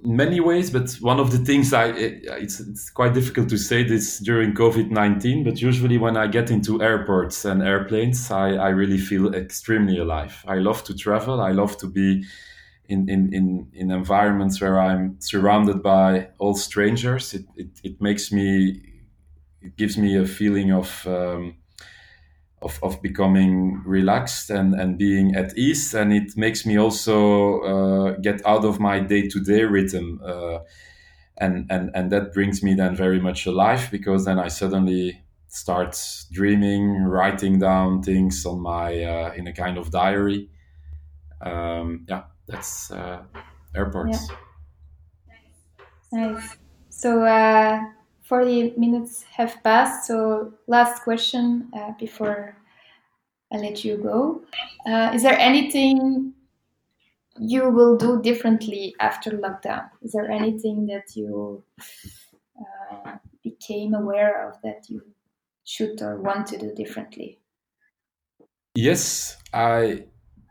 many 0.05 0.39
ways, 0.39 0.69
but 0.69 0.91
one 1.01 1.19
of 1.19 1.31
the 1.31 1.37
things 1.37 1.73
I 1.73 1.87
it's, 1.87 2.59
it's 2.59 2.89
quite 2.89 3.13
difficult 3.13 3.49
to 3.49 3.57
say 3.57 3.83
this 3.83 4.19
during 4.19 4.53
COVID 4.53 4.89
nineteen. 4.89 5.43
But 5.43 5.61
usually 5.61 5.97
when 5.97 6.17
I 6.17 6.27
get 6.27 6.51
into 6.51 6.81
airports 6.81 7.45
and 7.45 7.61
airplanes, 7.61 8.29
I, 8.31 8.55
I 8.55 8.69
really 8.69 8.97
feel 8.97 9.33
extremely 9.33 9.97
alive. 9.97 10.43
I 10.47 10.59
love 10.59 10.83
to 10.85 10.93
travel. 10.95 11.41
I 11.41 11.51
love 11.51 11.77
to 11.77 11.87
be 11.87 12.23
in 12.87 13.09
in 13.09 13.33
in, 13.33 13.67
in 13.73 13.91
environments 13.91 14.61
where 14.61 14.79
I'm 14.79 15.19
surrounded 15.19 15.81
by 15.81 16.29
all 16.37 16.55
strangers. 16.55 17.33
It 17.33 17.45
it, 17.55 17.69
it 17.83 18.01
makes 18.01 18.31
me 18.31 18.81
it 19.61 19.77
gives 19.77 19.97
me 19.97 20.17
a 20.17 20.25
feeling 20.25 20.71
of 20.71 21.07
um, 21.07 21.55
of, 22.63 22.79
of 22.81 23.01
becoming 23.01 23.81
relaxed 23.85 24.49
and, 24.49 24.73
and 24.73 24.97
being 24.97 25.35
at 25.35 25.57
ease. 25.57 25.93
And 25.93 26.13
it 26.13 26.35
makes 26.37 26.65
me 26.65 26.77
also 26.77 27.61
uh, 27.61 28.11
get 28.21 28.45
out 28.45 28.65
of 28.65 28.79
my 28.79 28.99
day 28.99 29.27
to 29.27 29.39
day 29.39 29.63
rhythm. 29.63 30.21
Uh, 30.23 30.59
and, 31.37 31.65
and, 31.69 31.91
and 31.93 32.11
that 32.11 32.33
brings 32.33 32.63
me 32.63 32.73
then 32.75 32.95
very 32.95 33.19
much 33.19 33.45
alive 33.45 33.89
because 33.91 34.25
then 34.25 34.39
I 34.39 34.47
suddenly 34.47 35.23
start 35.47 35.99
dreaming, 36.31 37.03
writing 37.03 37.59
down 37.59 38.01
things 38.01 38.45
on 38.45 38.61
my, 38.61 39.03
uh, 39.03 39.33
in 39.33 39.47
a 39.47 39.53
kind 39.53 39.77
of 39.77 39.91
diary. 39.91 40.49
Um, 41.41 42.05
yeah, 42.07 42.23
that's 42.47 42.91
uh, 42.91 43.23
airports. 43.75 44.27
Yeah. 44.29 44.35
Nice. 46.11 46.57
So, 46.89 47.23
uh, 47.23 47.81
40 48.23 48.73
minutes 48.77 49.23
have 49.23 49.61
passed, 49.63 50.07
so 50.07 50.53
last 50.67 51.03
question 51.03 51.69
uh, 51.75 51.91
before 51.99 52.55
I 53.51 53.57
let 53.57 53.83
you 53.83 53.97
go. 53.97 54.43
Uh, 54.85 55.11
is 55.13 55.23
there 55.23 55.37
anything 55.37 56.33
you 57.39 57.69
will 57.69 57.97
do 57.97 58.21
differently 58.21 58.95
after 58.99 59.31
lockdown? 59.31 59.89
Is 60.01 60.13
there 60.13 60.29
anything 60.29 60.85
that 60.87 61.15
you 61.15 61.63
uh, 62.59 63.15
became 63.43 63.93
aware 63.93 64.47
of 64.47 64.61
that 64.63 64.89
you 64.89 65.01
should 65.65 66.01
or 66.01 66.21
want 66.21 66.47
to 66.47 66.57
do 66.57 66.73
differently? 66.73 67.39
Yes, 68.75 69.37
I 69.53 70.05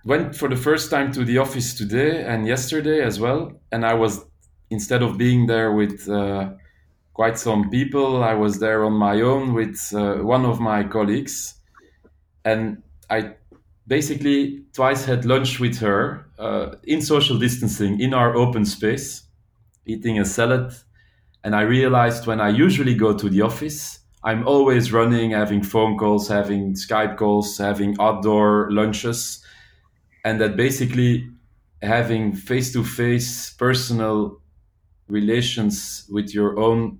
went 0.04 0.36
for 0.36 0.48
the 0.48 0.56
first 0.56 0.90
time 0.90 1.10
to 1.12 1.24
the 1.24 1.38
office 1.38 1.74
today 1.74 2.24
and 2.24 2.46
yesterday 2.46 3.02
as 3.02 3.18
well, 3.18 3.52
and 3.72 3.84
I 3.84 3.94
was 3.94 4.24
instead 4.70 5.02
of 5.02 5.18
being 5.18 5.46
there 5.46 5.72
with 5.72 6.08
uh, 6.08 6.50
quite 7.14 7.38
some 7.38 7.70
people. 7.70 8.22
I 8.22 8.34
was 8.34 8.58
there 8.58 8.84
on 8.84 8.94
my 8.94 9.20
own 9.20 9.54
with 9.54 9.92
uh, 9.94 10.16
one 10.16 10.44
of 10.44 10.60
my 10.60 10.84
colleagues, 10.84 11.54
and 12.44 12.82
I 13.10 13.34
basically 13.86 14.64
twice 14.72 15.04
had 15.04 15.24
lunch 15.24 15.60
with 15.60 15.78
her 15.78 16.26
uh, 16.38 16.76
in 16.84 17.02
social 17.02 17.38
distancing 17.38 18.00
in 18.00 18.14
our 18.14 18.36
open 18.36 18.64
space, 18.64 19.22
eating 19.86 20.18
a 20.18 20.24
salad. 20.24 20.72
And 21.44 21.54
I 21.56 21.62
realized 21.62 22.26
when 22.26 22.40
I 22.40 22.50
usually 22.50 22.94
go 22.94 23.16
to 23.16 23.28
the 23.28 23.42
office, 23.42 23.98
I'm 24.24 24.46
always 24.46 24.92
running, 24.92 25.32
having 25.32 25.62
phone 25.62 25.98
calls, 25.98 26.28
having 26.28 26.74
Skype 26.74 27.16
calls, 27.16 27.58
having 27.58 27.96
outdoor 28.00 28.70
lunches, 28.70 29.44
and 30.24 30.40
that 30.40 30.56
basically 30.56 31.28
having 31.82 32.32
face 32.32 32.72
to 32.72 32.84
face 32.84 33.50
personal 33.50 34.40
relations 35.08 36.06
with 36.08 36.32
your 36.32 36.58
own 36.58 36.98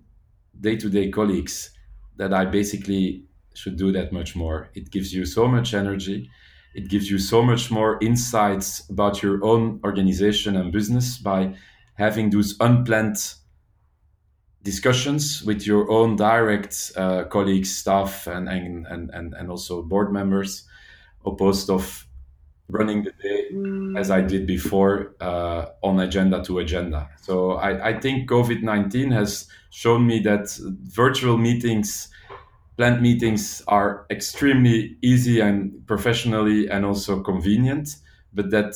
day 0.61 0.77
to 0.77 0.89
day 0.89 1.11
colleagues 1.11 1.71
that 2.17 2.33
I 2.33 2.45
basically 2.45 3.25
should 3.55 3.77
do 3.77 3.93
that 3.93 4.13
much 4.13 4.37
more. 4.37 4.71
It 4.75 4.91
gives 4.91 5.13
you 5.13 5.25
so 5.25 5.47
much 5.47 5.75
energy. 5.75 6.31
It 6.75 6.89
gives 6.89 7.11
you 7.11 7.19
so 7.19 7.43
much 7.43 7.71
more 7.71 7.99
insights 8.01 8.89
about 8.89 9.23
your 9.23 9.45
own 9.45 9.81
organization 9.85 10.57
and 10.57 10.73
business 10.73 11.19
by 11.19 11.55
having 11.95 12.31
those 12.31 12.57
unplanned 12.61 13.35
discussions 14.63 15.43
with 15.43 15.67
your 15.67 15.91
own 15.91 16.17
direct 16.17 16.93
uh, 16.97 17.25
colleagues, 17.25 17.75
staff, 17.75 18.27
and, 18.27 18.49
and, 18.49 18.87
and, 18.87 19.35
and 19.35 19.51
also 19.51 19.83
board 19.83 20.13
members, 20.13 20.65
opposed 21.27 21.69
of 21.69 22.07
running 22.73 23.05
the 23.05 23.13
day 23.23 24.01
as 24.01 24.11
I 24.11 24.23
did 24.23 24.47
before 24.47 25.15
uh, 25.21 25.67
on 25.83 26.01
agenda 26.01 26.43
to 26.45 26.59
agenda. 26.59 27.09
So 27.21 27.53
I, 27.53 27.91
I 27.91 28.01
think 28.01 28.29
COVID 28.29 28.63
19 28.63 29.11
has 29.13 29.47
shown 29.71 30.07
me 30.07 30.21
that 30.21 30.49
virtual 30.85 31.37
meetings, 31.39 32.09
planned 32.77 33.03
meetings 33.03 33.63
are 33.69 34.07
extremely 34.11 34.97
easy 35.03 35.41
and 35.41 35.87
professionally 35.87 36.69
and 36.69 36.85
also 36.85 37.21
convenient, 37.23 37.97
but 38.33 38.51
that 38.51 38.75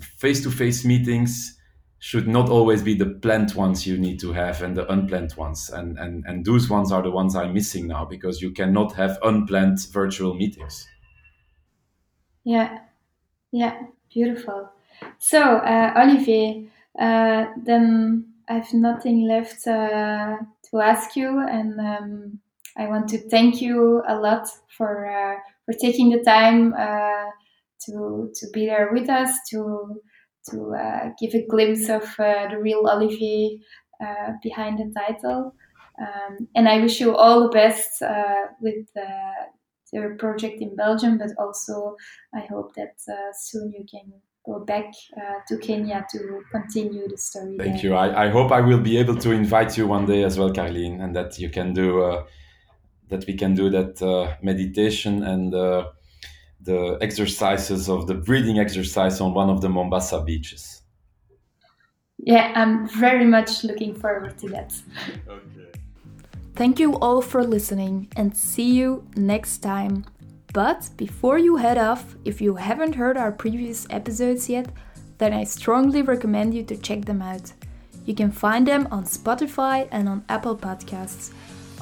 face 0.00 0.42
to 0.42 0.50
face 0.50 0.84
meetings 0.84 1.58
should 1.98 2.26
not 2.26 2.48
always 2.48 2.82
be 2.82 2.94
the 2.94 3.06
planned 3.06 3.54
ones 3.54 3.86
you 3.86 3.96
need 3.96 4.18
to 4.18 4.32
have 4.32 4.62
and 4.62 4.76
the 4.76 4.90
unplanned 4.90 5.32
ones. 5.36 5.70
And, 5.70 5.96
and, 5.98 6.24
and 6.26 6.44
those 6.44 6.68
ones 6.68 6.90
are 6.90 7.02
the 7.02 7.10
ones 7.12 7.36
I'm 7.36 7.52
missing 7.52 7.86
now 7.86 8.04
because 8.04 8.42
you 8.42 8.50
cannot 8.50 8.94
have 8.94 9.18
unplanned 9.22 9.78
virtual 9.92 10.34
meetings. 10.34 10.88
Yeah, 12.44 12.78
yeah, 13.52 13.82
beautiful. 14.12 14.70
So, 15.18 15.40
uh, 15.40 15.92
Olivier, 15.96 16.68
uh, 16.98 17.46
then 17.64 18.26
I 18.48 18.54
have 18.54 18.72
nothing 18.72 19.28
left 19.28 19.66
uh, 19.66 20.36
to 20.70 20.80
ask 20.80 21.16
you, 21.16 21.38
and 21.38 21.78
um, 21.78 22.38
I 22.76 22.86
want 22.86 23.08
to 23.08 23.18
thank 23.28 23.60
you 23.60 24.02
a 24.08 24.16
lot 24.16 24.48
for 24.76 25.06
uh, 25.06 25.36
for 25.66 25.74
taking 25.78 26.10
the 26.10 26.22
time 26.24 26.72
uh, 26.74 27.26
to 27.86 28.30
to 28.34 28.46
be 28.52 28.66
there 28.66 28.90
with 28.92 29.08
us 29.08 29.30
to 29.50 30.00
to 30.50 30.74
uh, 30.74 31.10
give 31.20 31.34
a 31.34 31.46
glimpse 31.46 31.88
of 31.88 32.02
the 32.16 32.58
real 32.60 32.88
Olivier 32.88 33.60
behind 34.42 34.78
the 34.78 34.92
title. 34.98 35.54
Um, 36.00 36.48
and 36.56 36.68
I 36.68 36.80
wish 36.80 37.00
you 37.00 37.14
all 37.14 37.42
the 37.42 37.48
best 37.50 38.02
with 38.60 38.86
their 39.92 40.16
project 40.16 40.60
in 40.60 40.74
Belgium, 40.76 41.18
but 41.18 41.30
also 41.38 41.96
I 42.34 42.40
hope 42.40 42.74
that 42.74 42.94
uh, 43.08 43.32
soon 43.34 43.72
you 43.72 43.84
can 43.90 44.12
go 44.44 44.64
back 44.64 44.86
uh, 45.16 45.40
to 45.48 45.58
Kenya 45.58 46.04
to 46.10 46.42
continue 46.50 47.08
the 47.08 47.16
story. 47.16 47.56
Thank 47.58 47.82
there. 47.82 47.84
you. 47.84 47.94
I, 47.94 48.24
I, 48.24 48.28
hope 48.28 48.50
I 48.50 48.60
will 48.60 48.80
be 48.80 48.98
able 48.98 49.16
to 49.16 49.30
invite 49.30 49.76
you 49.76 49.86
one 49.86 50.06
day 50.06 50.24
as 50.24 50.38
well, 50.38 50.50
Carleen, 50.50 51.02
and 51.02 51.14
that 51.14 51.38
you 51.38 51.48
can 51.48 51.72
do 51.72 52.02
uh, 52.02 52.24
that. 53.08 53.24
We 53.26 53.34
can 53.34 53.54
do 53.54 53.70
that 53.70 54.02
uh, 54.02 54.34
meditation 54.42 55.22
and 55.22 55.54
uh, 55.54 55.90
the 56.60 56.98
exercises 57.00 57.88
of 57.88 58.06
the 58.06 58.14
breathing 58.14 58.58
exercise 58.58 59.20
on 59.20 59.34
one 59.34 59.50
of 59.50 59.60
the 59.60 59.68
Mombasa 59.68 60.22
beaches. 60.22 60.82
Yeah, 62.18 62.52
I'm 62.54 62.88
very 62.88 63.24
much 63.24 63.64
looking 63.64 63.94
forward 63.94 64.38
to 64.38 64.48
that. 64.50 64.72
okay. 65.28 65.81
Thank 66.54 66.78
you 66.78 66.96
all 66.96 67.22
for 67.22 67.44
listening 67.44 68.08
and 68.14 68.36
see 68.36 68.72
you 68.72 69.06
next 69.16 69.58
time. 69.58 70.04
But 70.52 70.90
before 70.98 71.38
you 71.38 71.56
head 71.56 71.78
off, 71.78 72.14
if 72.26 72.42
you 72.42 72.56
haven't 72.56 72.94
heard 72.94 73.16
our 73.16 73.32
previous 73.32 73.86
episodes 73.88 74.50
yet, 74.50 74.68
then 75.16 75.32
I 75.32 75.44
strongly 75.44 76.02
recommend 76.02 76.52
you 76.52 76.62
to 76.64 76.76
check 76.76 77.06
them 77.06 77.22
out. 77.22 77.54
You 78.04 78.14
can 78.14 78.30
find 78.30 78.66
them 78.66 78.86
on 78.90 79.04
Spotify 79.04 79.88
and 79.90 80.06
on 80.08 80.24
Apple 80.28 80.56
Podcasts. 80.56 81.32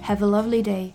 Have 0.00 0.22
a 0.22 0.26
lovely 0.26 0.62
day. 0.62 0.94